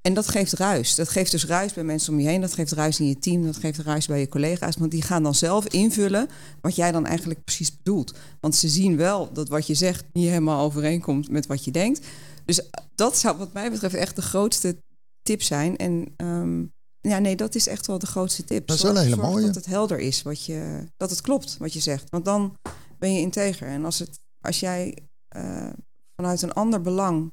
En 0.00 0.14
dat 0.14 0.28
geeft 0.28 0.52
ruis. 0.52 0.94
Dat 0.94 1.08
geeft 1.08 1.30
dus 1.30 1.46
ruis 1.46 1.72
bij 1.72 1.84
mensen 1.84 2.12
om 2.12 2.20
je 2.20 2.28
heen. 2.28 2.40
Dat 2.40 2.54
geeft 2.54 2.72
ruis 2.72 3.00
in 3.00 3.06
je 3.06 3.18
team. 3.18 3.44
Dat 3.44 3.56
geeft 3.56 3.78
ruis 3.78 4.06
bij 4.06 4.20
je 4.20 4.28
collega's. 4.28 4.76
Want 4.76 4.90
die 4.90 5.02
gaan 5.02 5.22
dan 5.22 5.34
zelf 5.34 5.66
invullen 5.66 6.28
wat 6.60 6.76
jij 6.76 6.92
dan 6.92 7.06
eigenlijk 7.06 7.44
precies 7.44 7.76
bedoelt. 7.76 8.14
Want 8.40 8.56
ze 8.56 8.68
zien 8.68 8.96
wel 8.96 9.32
dat 9.32 9.48
wat 9.48 9.66
je 9.66 9.74
zegt 9.74 10.04
niet 10.12 10.28
helemaal 10.28 10.64
overeenkomt 10.64 11.30
met 11.30 11.46
wat 11.46 11.64
je 11.64 11.70
denkt. 11.70 12.06
Dus 12.50 12.68
dat 12.94 13.16
zou 13.16 13.36
wat 13.36 13.52
mij 13.52 13.70
betreft 13.70 13.94
echt 13.94 14.16
de 14.16 14.22
grootste 14.22 14.82
tip 15.22 15.42
zijn. 15.42 15.76
En 15.76 16.14
ehm, 16.16 16.64
ja, 17.00 17.18
nee, 17.18 17.36
dat 17.36 17.54
is 17.54 17.66
echt 17.66 17.86
wel 17.86 17.98
de 17.98 18.06
grootste 18.06 18.44
tip. 18.44 18.66
Dat 18.66 18.76
is 18.76 18.82
wel 18.82 18.96
een 18.96 19.02
hele 19.02 19.16
mooie. 19.16 19.46
Dat 19.46 19.54
het 19.54 19.66
helder 19.66 19.98
is, 19.98 20.22
wat 20.22 20.44
je, 20.44 20.86
dat 20.96 21.10
het 21.10 21.20
klopt 21.20 21.56
wat 21.56 21.72
je 21.72 21.80
zegt. 21.80 22.10
Want 22.10 22.24
dan 22.24 22.56
ben 22.98 23.12
je 23.12 23.20
integer. 23.20 23.68
En 23.68 23.84
als, 23.84 23.98
het, 23.98 24.20
als 24.40 24.60
jij 24.60 25.08
uh, 25.36 25.70
vanuit 26.16 26.42
een 26.42 26.52
ander 26.52 26.80
belang 26.80 27.32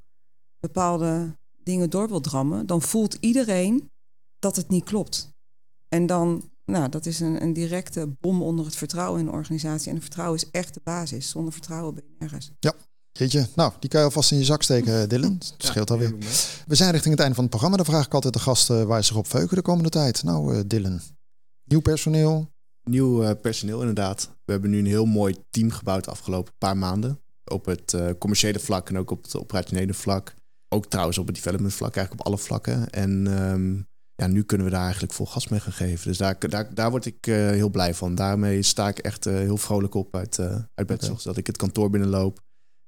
bepaalde 0.59 1.37
dingen 1.63 1.89
door 1.89 2.07
wil 2.07 2.21
drammen, 2.21 2.65
dan 2.65 2.81
voelt 2.81 3.17
iedereen 3.19 3.91
dat 4.39 4.55
het 4.55 4.69
niet 4.69 4.83
klopt. 4.83 5.29
En 5.89 6.05
dan, 6.05 6.49
nou, 6.65 6.89
dat 6.89 7.05
is 7.05 7.19
een, 7.19 7.41
een 7.41 7.53
directe 7.53 8.07
bom 8.19 8.41
onder 8.41 8.65
het 8.65 8.75
vertrouwen 8.75 9.19
in 9.19 9.25
de 9.25 9.31
organisatie. 9.31 9.87
En 9.87 9.95
het 9.95 10.03
vertrouwen 10.03 10.39
is 10.39 10.49
echt 10.51 10.73
de 10.73 10.81
basis. 10.83 11.29
Zonder 11.29 11.53
vertrouwen 11.53 11.93
ben 11.93 12.03
je 12.07 12.15
nergens. 12.19 12.51
Ja, 12.59 12.73
Jeetje, 13.17 13.47
nou, 13.55 13.71
die 13.79 13.89
kan 13.89 13.99
je 13.99 14.05
alvast 14.05 14.31
in 14.31 14.37
je 14.37 14.43
zak 14.43 14.63
steken, 14.63 15.09
Dylan. 15.09 15.37
Dat 15.37 15.53
scheelt 15.57 15.91
alweer. 15.91 16.15
We 16.67 16.75
zijn 16.75 16.91
richting 16.91 17.11
het 17.11 17.19
einde 17.19 17.35
van 17.35 17.43
het 17.43 17.49
programma. 17.49 17.77
Dan 17.77 17.85
vraag 17.85 18.05
ik 18.05 18.13
altijd 18.13 18.33
de 18.33 18.39
gasten 18.39 18.87
waar 18.87 19.01
ze 19.01 19.07
zich 19.07 19.17
op 19.17 19.27
veuken 19.27 19.55
de 19.55 19.61
komende 19.61 19.89
tijd. 19.89 20.23
Nou, 20.23 20.55
uh, 20.55 20.61
Dylan, 20.67 20.99
nieuw 21.63 21.79
personeel? 21.79 22.49
Nieuw 22.83 23.35
personeel, 23.35 23.79
inderdaad. 23.79 24.29
We 24.45 24.51
hebben 24.51 24.69
nu 24.69 24.79
een 24.79 24.85
heel 24.85 25.05
mooi 25.05 25.35
team 25.49 25.71
gebouwd 25.71 26.03
de 26.03 26.11
afgelopen 26.11 26.53
paar 26.57 26.77
maanden. 26.77 27.19
Op 27.45 27.65
het 27.65 27.95
commerciële 28.19 28.59
vlak 28.59 28.89
en 28.89 28.97
ook 28.97 29.11
op 29.11 29.23
het 29.23 29.35
operationele 29.35 29.93
vlak. 29.93 30.33
Ook 30.69 30.85
trouwens 30.85 31.17
op 31.17 31.25
het 31.25 31.35
development 31.35 31.73
vlak, 31.73 31.95
eigenlijk 31.95 32.25
op 32.25 32.33
alle 32.33 32.43
vlakken. 32.43 32.89
En 32.89 33.41
um, 33.41 33.87
ja, 34.15 34.27
nu 34.27 34.43
kunnen 34.43 34.65
we 34.67 34.71
daar 34.71 34.83
eigenlijk 34.83 35.13
vol 35.13 35.25
gas 35.25 35.47
mee 35.47 35.59
gaan 35.59 35.73
geven. 35.73 36.07
Dus 36.07 36.17
daar, 36.17 36.39
daar, 36.39 36.73
daar 36.73 36.89
word 36.89 37.05
ik 37.05 37.27
uh, 37.27 37.35
heel 37.35 37.69
blij 37.69 37.93
van. 37.93 38.15
Daarmee 38.15 38.61
sta 38.61 38.87
ik 38.87 38.99
echt 38.99 39.25
uh, 39.25 39.33
heel 39.33 39.57
vrolijk 39.57 39.93
op 39.93 40.15
uit, 40.15 40.37
uh, 40.37 40.55
uit 40.73 40.87
bed. 40.87 41.03
Okay. 41.03 41.17
Dat 41.23 41.37
ik 41.37 41.47
het 41.47 41.57
kantoor 41.57 41.89
binnenloop. 41.89 42.45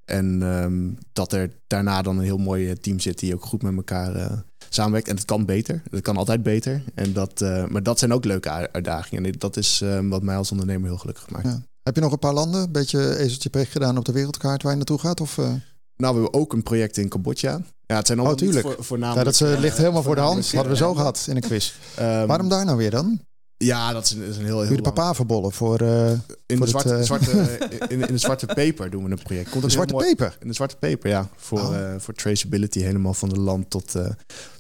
En 0.10 0.42
um, 0.42 0.98
dat 1.14 1.34
er 1.34 1.52
daarna 1.68 2.02
dan 2.02 2.18
een 2.18 2.24
heel 2.24 2.38
mooi 2.38 2.74
team 2.74 3.00
zit 3.00 3.20
die 3.20 3.34
ook 3.34 3.46
goed 3.46 3.62
met 3.62 3.76
elkaar 3.76 4.44
samenwerkt. 4.70 5.08
En 5.08 5.16
het 5.16 5.26
kan 5.26 5.46
beter. 5.46 5.82
Het 5.92 6.02
kan 6.02 6.18
altijd 6.18 6.44
beter. 6.44 6.84
En 6.96 7.14
dat, 7.14 7.40
maar 7.70 7.84
dat 7.84 8.00
zijn 8.00 8.14
ook 8.14 8.26
leuke 8.26 8.72
uitdagingen. 8.72 9.26
En 9.26 9.36
dat 9.38 9.58
is 9.58 9.84
wat 10.02 10.24
mij 10.24 10.36
als 10.36 10.52
ondernemer 10.52 10.90
heel 10.90 10.98
gelukkig 10.98 11.30
maakt. 11.30 11.46
Ja. 11.46 11.62
Heb 11.84 11.96
je 11.96 12.02
nog 12.02 12.12
een 12.12 12.20
paar 12.20 12.34
landen, 12.34 12.62
een 12.62 12.72
beetje 12.72 13.18
ezeltje 13.18 13.50
pech 13.50 13.72
gedaan 13.72 13.98
op 13.98 14.06
de 14.06 14.12
wereldkaart 14.12 14.62
waar 14.62 14.72
je 14.72 14.78
naartoe 14.78 15.00
gaat? 15.00 15.22
Of, 15.22 15.38
nou, 15.38 15.60
we 15.96 16.06
hebben 16.22 16.34
ook 16.34 16.54
een 16.54 16.64
project 16.64 16.98
in 16.98 17.10
Cambodja. 17.10 17.62
Ja, 17.86 17.96
het 17.96 18.08
zijn 18.08 18.20
oh, 18.20 18.34
tuurlijk. 18.34 18.66
Voor, 18.66 18.84
voornamelijk, 18.84 19.38
ja, 19.38 19.48
dat 19.48 19.60
ligt 19.60 19.78
helemaal 19.78 20.04
voor 20.04 20.16
de 20.16 20.22
hand. 20.22 20.52
Hadden 20.52 20.72
we 20.72 20.78
zo 20.78 20.94
gehad 20.94 21.26
in 21.30 21.36
een 21.36 21.42
quiz. 21.42 21.74
um, 22.00 22.28
Waarom 22.28 22.50
daar 22.50 22.66
nou 22.66 22.78
weer 22.78 22.92
dan? 22.92 23.20
Ja, 23.64 23.94
dat 23.94 24.04
is 24.04 24.12
een, 24.12 24.22
is 24.22 24.38
een 24.38 24.46
heel, 24.46 24.62
heel 24.62 24.76
de 24.76 24.82
papaverbollen 24.82 25.52
voor, 25.52 25.82
uh, 25.82 26.12
in, 26.46 26.58
voor 26.58 26.66
de 26.66 26.68
zwarte, 26.68 26.90
het, 26.90 27.00
uh... 27.00 27.06
zwarte, 27.06 27.32
in, 27.94 28.02
in, 28.02 28.14
de 28.14 28.18
zwarte 28.18 28.46
peper 28.46 28.90
doen 28.90 29.04
we 29.04 29.12
een 29.12 29.24
project. 29.24 29.50
Komt 29.50 29.64
de 29.64 29.70
zwarte 29.70 29.94
mooi, 29.94 30.06
peper? 30.06 30.38
In 30.40 30.48
de 30.48 30.54
zwarte 30.54 30.76
peper, 30.76 31.10
ja. 31.10 31.30
Voor, 31.36 31.60
oh. 31.60 31.72
uh, 31.72 31.94
voor 31.98 32.14
traceability 32.14 32.80
helemaal 32.80 33.14
van 33.14 33.30
de 33.30 33.40
land 33.40 33.70
tot, 33.70 33.96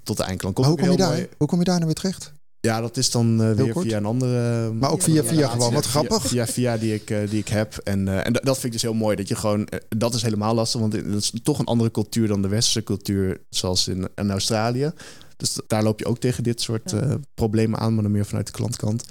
tot 0.03 0.17
de 0.17 0.23
eindklant. 0.23 0.55
Komt 0.55 0.67
hoe, 0.67 0.77
kom 0.77 0.91
je 0.91 0.97
daar, 0.97 1.27
hoe 1.37 1.47
kom 1.47 1.59
je 1.59 1.65
daar 1.65 1.75
nou 1.75 1.85
weer 1.85 1.95
terecht? 1.95 2.31
Ja, 2.61 2.81
dat 2.81 2.97
is 2.97 3.11
dan 3.11 3.41
uh, 3.41 3.51
weer 3.51 3.73
kort. 3.73 3.85
via 3.85 3.97
een 3.97 4.05
andere. 4.05 4.71
Maar 4.71 4.91
ook 4.91 5.01
via, 5.01 5.23
via 5.23 5.47
gewoon 5.47 5.73
wat 5.73 5.85
grappig. 5.85 6.27
Via, 6.27 6.47
via 6.47 6.77
die, 6.77 6.93
ik, 6.93 7.09
uh, 7.09 7.29
die 7.29 7.39
ik 7.39 7.47
heb. 7.47 7.77
En, 7.77 8.07
uh, 8.07 8.25
en 8.25 8.33
dat 8.33 8.53
vind 8.53 8.63
ik 8.63 8.71
dus 8.71 8.81
heel 8.81 8.93
mooi. 8.93 9.15
Dat 9.15 9.27
je 9.27 9.35
gewoon. 9.35 9.67
dat 9.89 10.13
is 10.13 10.21
helemaal 10.21 10.55
lastig, 10.55 10.79
want 10.79 10.93
het 10.93 11.05
is 11.05 11.33
toch 11.43 11.59
een 11.59 11.65
andere 11.65 11.91
cultuur 11.91 12.27
dan 12.27 12.41
de 12.41 12.47
westerse 12.47 12.83
cultuur, 12.83 13.41
zoals 13.49 13.87
in, 13.87 14.07
in 14.15 14.31
Australië. 14.31 14.91
Dus 15.39 15.59
daar 15.67 15.83
loop 15.83 15.99
je 15.99 16.05
ook 16.05 16.19
tegen 16.19 16.43
dit 16.43 16.61
soort 16.61 16.91
ja. 16.91 17.19
problemen 17.33 17.79
aan, 17.79 17.93
maar 17.93 18.03
dan 18.03 18.11
meer 18.11 18.25
vanuit 18.25 18.45
de 18.45 18.51
klantkant. 18.51 19.05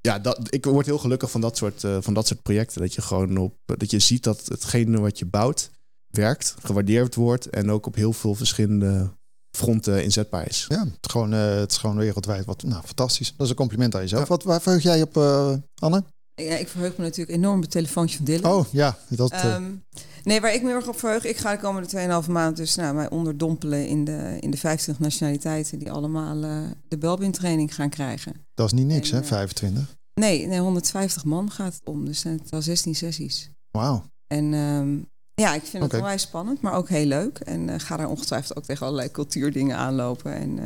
Ja, 0.00 0.18
dat, 0.18 0.54
ik 0.54 0.64
word 0.64 0.86
heel 0.86 0.98
gelukkig 0.98 1.30
van 1.30 1.40
dat 1.40 1.56
soort, 1.56 1.84
van 2.00 2.14
dat 2.14 2.26
soort 2.26 2.42
projecten. 2.42 2.80
Dat 2.80 2.94
je 2.94 3.02
gewoon 3.02 3.36
op. 3.36 3.54
dat 3.64 3.90
je 3.90 3.98
ziet 3.98 4.22
dat 4.22 4.46
hetgene 4.46 5.00
wat 5.00 5.18
je 5.18 5.26
bouwt 5.26 5.70
werkt, 6.08 6.54
gewaardeerd 6.62 7.14
wordt 7.14 7.46
en 7.46 7.70
ook 7.70 7.86
op 7.86 7.94
heel 7.94 8.12
veel 8.12 8.34
verschillende 8.34 9.10
front 9.56 9.88
uh, 9.88 10.02
inzetbaar 10.02 10.48
is. 10.48 10.66
Ja, 10.68 10.84
het, 11.00 11.10
gewoon, 11.10 11.34
uh, 11.34 11.54
het 11.54 11.70
is 11.70 11.76
gewoon 11.76 11.96
wereldwijd 11.96 12.44
wat 12.44 12.62
nou, 12.62 12.82
fantastisch. 12.84 13.34
Dat 13.36 13.44
is 13.46 13.50
een 13.50 13.56
compliment 13.56 13.94
aan 13.94 14.00
jezelf. 14.00 14.22
Ja. 14.22 14.28
Wat, 14.28 14.42
waar 14.42 14.60
verheug 14.60 14.82
jij 14.82 15.02
op, 15.02 15.16
uh, 15.16 15.54
Anne? 15.74 16.04
Ja, 16.38 16.56
ik 16.56 16.68
verheug 16.68 16.96
me 16.96 17.04
natuurlijk 17.04 17.38
enorm 17.38 17.56
op 17.56 17.62
het 17.62 17.70
telefoontje 17.70 18.16
van 18.16 18.24
Dylan. 18.24 18.52
Oh 18.52 18.66
ja, 18.72 18.98
dat. 19.08 19.44
Um, 19.44 19.84
nee, 20.22 20.40
waar 20.40 20.54
ik 20.54 20.62
me 20.62 20.70
erg 20.70 20.88
op 20.88 20.98
verheug, 20.98 21.24
ik 21.24 21.36
ga 21.36 21.52
de 21.52 21.58
komende 21.58 22.22
2,5 22.24 22.30
maand 22.30 22.56
dus 22.56 22.74
nou, 22.74 22.94
mij 22.94 23.10
onderdompelen 23.10 23.86
in 23.86 24.04
de, 24.04 24.36
in 24.40 24.50
de 24.50 24.56
50 24.56 24.98
nationaliteiten 24.98 25.78
die 25.78 25.90
allemaal 25.90 26.40
de 26.88 26.98
Belbin 26.98 27.32
training 27.32 27.74
gaan 27.74 27.90
krijgen. 27.90 28.46
Dat 28.54 28.66
is 28.66 28.72
niet 28.72 28.86
niks, 28.86 29.10
en, 29.10 29.16
hè? 29.16 29.24
25? 29.24 29.96
Nee, 30.14 30.46
nee, 30.46 30.60
150 30.60 31.24
man 31.24 31.50
gaat 31.50 31.74
het 31.74 31.82
om. 31.84 32.04
Dus 32.04 32.20
zijn 32.20 32.38
het 32.42 32.52
al 32.52 32.62
16 32.62 32.94
sessies. 32.94 33.50
Wauw. 33.70 34.04
En 34.26 34.52
um, 34.52 35.08
ja, 35.34 35.54
ik 35.54 35.62
vind 35.62 35.82
het 35.82 35.94
onwijs 35.94 36.22
spannend, 36.22 36.60
maar 36.60 36.72
ook 36.72 36.88
heel 36.88 37.06
leuk. 37.06 37.38
En 37.38 37.68
uh, 37.68 37.74
ga 37.78 37.96
daar 37.96 38.08
ongetwijfeld 38.08 38.58
ook 38.58 38.64
tegen 38.64 38.86
allerlei 38.86 39.10
cultuurdingen 39.10 39.76
aanlopen. 39.76 40.34
En, 40.34 40.58
uh, 40.58 40.64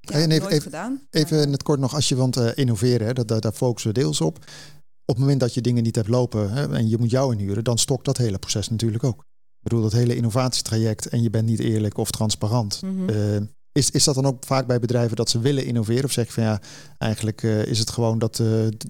ja, 0.00 0.14
en 0.14 0.30
even, 0.30 0.48
even, 0.48 0.62
gedaan. 0.62 1.06
Even 1.10 1.42
in 1.42 1.52
het 1.52 1.62
kort 1.62 1.80
nog, 1.80 1.94
als 1.94 2.08
je 2.08 2.16
want 2.16 2.36
uh, 2.36 2.50
innoveren, 2.54 3.06
hè, 3.06 3.12
dat, 3.12 3.42
daar 3.42 3.52
focussen 3.52 3.92
we 3.92 4.00
deels 4.00 4.20
op. 4.20 4.38
Op 5.10 5.14
het 5.14 5.18
moment 5.18 5.40
dat 5.40 5.54
je 5.54 5.60
dingen 5.60 5.82
niet 5.82 5.94
hebt 5.94 6.08
lopen 6.08 6.50
hè, 6.50 6.74
en 6.76 6.88
je 6.88 6.98
moet 6.98 7.10
jou 7.10 7.32
inhuren, 7.32 7.64
dan 7.64 7.78
stokt 7.78 8.04
dat 8.04 8.16
hele 8.16 8.38
proces 8.38 8.68
natuurlijk 8.68 9.04
ook. 9.04 9.20
Ik 9.20 9.62
bedoel, 9.62 9.82
dat 9.82 9.92
hele 9.92 10.16
innovatietraject 10.16 11.06
en 11.06 11.22
je 11.22 11.30
bent 11.30 11.46
niet 11.46 11.58
eerlijk 11.58 11.98
of 11.98 12.10
transparant. 12.10 12.82
Mm 12.82 13.08
-hmm. 13.08 13.50
is, 13.72 13.90
is 13.90 14.04
dat 14.04 14.14
dan 14.14 14.26
ook 14.26 14.44
vaak 14.44 14.66
bij 14.66 14.78
bedrijven 14.78 15.16
dat 15.16 15.30
ze 15.30 15.40
willen 15.40 15.64
innoveren? 15.64 16.04
Of 16.04 16.12
zeg 16.12 16.26
je 16.26 16.32
van 16.32 16.42
ja, 16.42 16.60
eigenlijk 16.98 17.42
is 17.42 17.78
het 17.78 17.90
gewoon 17.90 18.18
dat 18.18 18.36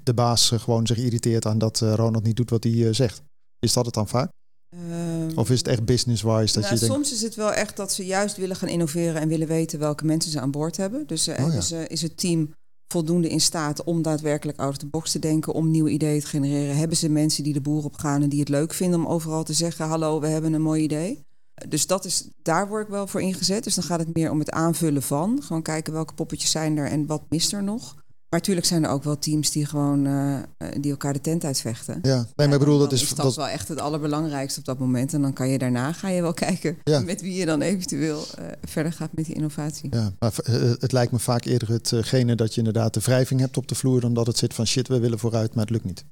de 0.02 0.14
baas 0.14 0.48
gewoon 0.48 0.86
zich 0.86 0.96
irriteert 0.96 1.46
aan 1.46 1.58
dat 1.58 1.78
Ronald 1.78 2.24
niet 2.24 2.36
doet 2.36 2.50
wat 2.50 2.64
hij 2.64 2.92
zegt? 2.92 3.22
Is 3.58 3.72
dat 3.72 3.84
het 3.84 3.94
dan 3.94 4.08
vaak? 4.08 4.30
Um, 4.74 5.38
of 5.38 5.50
is 5.50 5.58
het 5.58 5.68
echt 5.68 5.84
business-wise? 5.84 6.54
Dat 6.54 6.62
nou, 6.62 6.74
je 6.74 6.80
denkt... 6.80 6.94
Soms 6.94 7.12
is 7.12 7.22
het 7.22 7.34
wel 7.34 7.52
echt 7.52 7.76
dat 7.76 7.92
ze 7.92 8.06
juist 8.06 8.36
willen 8.36 8.56
gaan 8.56 8.68
innoveren 8.68 9.20
en 9.20 9.28
willen 9.28 9.48
weten 9.48 9.78
welke 9.78 10.04
mensen 10.04 10.30
ze 10.30 10.40
aan 10.40 10.50
boord 10.50 10.76
hebben. 10.76 11.06
Dus, 11.06 11.28
oh, 11.28 11.36
ja. 11.36 11.50
dus 11.50 11.72
is 11.72 12.02
het 12.02 12.16
team 12.16 12.54
voldoende 12.88 13.28
in 13.28 13.40
staat 13.40 13.84
om 13.84 14.02
daadwerkelijk 14.02 14.58
out 14.58 14.70
of 14.70 14.76
the 14.76 14.86
box 14.86 15.12
te 15.12 15.18
denken, 15.18 15.52
om 15.52 15.70
nieuwe 15.70 15.90
ideeën 15.90 16.20
te 16.20 16.26
genereren? 16.26 16.76
Hebben 16.76 16.96
ze 16.96 17.08
mensen 17.08 17.44
die 17.44 17.52
de 17.52 17.60
boer 17.60 17.84
op 17.84 17.94
gaan 17.96 18.22
en 18.22 18.28
die 18.28 18.40
het 18.40 18.48
leuk 18.48 18.74
vinden 18.74 19.00
om 19.00 19.06
overal 19.06 19.44
te 19.44 19.52
zeggen: 19.52 19.88
Hallo, 19.88 20.20
we 20.20 20.26
hebben 20.26 20.52
een 20.52 20.62
mooi 20.62 20.82
idee? 20.82 21.26
Dus 21.68 21.86
dat 21.86 22.04
is, 22.04 22.28
daar 22.42 22.68
word 22.68 22.84
ik 22.84 22.90
wel 22.90 23.06
voor 23.06 23.20
ingezet. 23.20 23.64
Dus 23.64 23.74
dan 23.74 23.84
gaat 23.84 23.98
het 23.98 24.14
meer 24.14 24.30
om 24.30 24.38
het 24.38 24.50
aanvullen 24.50 25.02
van. 25.02 25.42
Gewoon 25.42 25.62
kijken 25.62 25.92
welke 25.92 26.14
poppetjes 26.14 26.50
zijn 26.50 26.76
er 26.76 26.86
en 26.86 27.06
wat 27.06 27.22
mist 27.28 27.52
er 27.52 27.62
nog. 27.62 27.96
Maar 28.30 28.38
natuurlijk 28.40 28.66
zijn 28.66 28.84
er 28.84 28.90
ook 28.90 29.04
wel 29.04 29.18
teams 29.18 29.50
die 29.50 29.66
gewoon 29.66 30.06
uh, 30.06 30.38
die 30.80 30.90
elkaar 30.90 31.12
de 31.12 31.20
tent 31.20 31.44
uitvechten. 31.44 31.98
Ja, 32.02 32.16
nee, 32.16 32.46
maar 32.46 32.52
ik 32.52 32.58
bedoel, 32.58 32.78
dat 32.78 32.92
is, 32.92 33.02
is 33.02 33.08
dat, 33.08 33.24
dat 33.24 33.36
wel 33.36 33.48
echt 33.48 33.68
het 33.68 33.80
allerbelangrijkste 33.80 34.60
op 34.60 34.66
dat 34.66 34.78
moment. 34.78 35.12
En 35.12 35.22
dan 35.22 35.32
kan 35.32 35.48
je 35.48 35.58
daarna 35.58 35.92
ga 35.92 36.08
je 36.08 36.22
wel 36.22 36.32
kijken 36.48 36.78
ja. 36.84 37.00
met 37.00 37.20
wie 37.20 37.34
je 37.34 37.46
dan 37.46 37.60
eventueel 37.60 38.24
uh, 38.38 38.46
verder 38.62 38.92
gaat 38.92 39.12
met 39.12 39.24
die 39.24 39.34
innovatie. 39.34 39.94
Ja, 39.94 40.12
maar 40.18 40.32
het 40.78 40.92
lijkt 40.92 41.12
me 41.12 41.18
vaak 41.18 41.44
eerder 41.44 41.68
hetgene 41.68 42.34
dat 42.34 42.52
je 42.52 42.58
inderdaad 42.58 42.94
de 42.94 43.00
wrijving 43.00 43.40
hebt 43.40 43.56
op 43.56 43.68
de 43.68 43.74
vloer 43.74 44.00
dan 44.00 44.14
dat 44.14 44.26
het 44.26 44.38
zit 44.38 44.54
van 44.54 44.66
shit, 44.66 44.88
we 44.88 44.98
willen 44.98 45.18
vooruit, 45.18 45.54
maar 45.54 45.64
het 45.64 45.72
lukt 45.72 45.84
niet. 45.84 46.04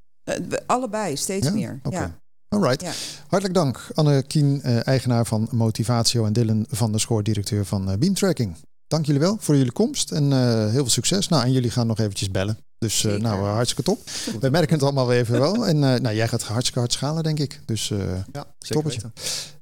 allebei, 0.67 1.17
steeds 1.17 1.47
ja? 1.47 1.53
meer. 1.53 1.81
Okay. 1.83 2.01
Ja. 2.01 2.19
Alright. 2.49 2.81
Ja. 2.81 2.93
Hartelijk 3.27 3.55
dank, 3.55 3.89
Anne 3.95 4.23
Kien, 4.23 4.62
eigenaar 4.62 5.27
van 5.27 5.49
Motivatio 5.51 6.25
en 6.25 6.33
Dylan 6.33 6.67
van 6.69 6.91
der 6.91 7.01
Schoor, 7.01 7.23
directeur 7.23 7.64
van 7.64 7.99
Beam 7.99 8.14
Tracking 8.14 8.57
dank 8.89 9.07
jullie 9.07 9.20
wel 9.20 9.37
voor 9.41 9.57
jullie 9.57 9.72
komst 9.72 10.11
en 10.11 10.24
uh, 10.24 10.61
heel 10.61 10.70
veel 10.70 10.89
succes. 10.89 11.28
Nou, 11.28 11.45
en 11.45 11.53
jullie 11.53 11.70
gaan 11.70 11.87
nog 11.87 11.99
eventjes 11.99 12.30
bellen. 12.30 12.59
Dus 12.78 13.03
uh, 13.03 13.16
nou, 13.16 13.43
uh, 13.43 13.53
hartstikke 13.53 13.82
top. 13.82 14.11
We 14.41 14.51
merken 14.51 14.74
het 14.74 14.82
allemaal 14.82 15.07
weer 15.07 15.20
even 15.20 15.41
wel. 15.41 15.66
En 15.66 15.78
nou, 15.78 16.14
jij 16.14 16.28
gaat 16.28 16.43
hartstikke 16.43 16.78
hard 16.78 16.93
schalen, 16.93 17.22
denk 17.22 17.39
ik. 17.39 17.61
Dus 17.64 17.89
ja, 18.32 18.47
toppetje. 18.59 19.01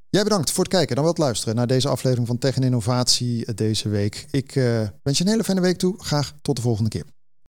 Jij 0.09 0.23
bedankt 0.23 0.51
voor 0.51 0.65
het 0.65 0.73
kijken 0.73 0.89
en 0.89 0.95
dan 0.95 1.05
wel 1.05 1.13
het 1.13 1.23
luisteren 1.23 1.55
naar 1.55 1.67
deze 1.67 1.89
aflevering 1.89 2.27
van 2.27 2.39
Tech 2.39 2.57
en 2.57 2.63
Innovatie 2.63 3.55
deze 3.55 3.89
week. 3.89 4.27
Ik 4.31 4.53
wens 5.03 5.19
je 5.19 5.25
een 5.25 5.31
hele 5.31 5.45
fijne 5.45 5.61
week 5.61 5.79
toe. 5.79 5.95
Graag 5.99 6.35
tot 6.43 6.57
de 6.57 6.63
volgende 6.63 6.91
keer. 6.91 7.05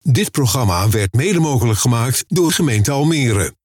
Dit 0.01 0.31
programma 0.31 0.89
werd 0.89 1.13
mede 1.13 1.39
mogelijk 1.39 1.79
gemaakt 1.79 2.23
door 2.27 2.51
gemeente 2.51 2.91
Almere. 2.91 3.53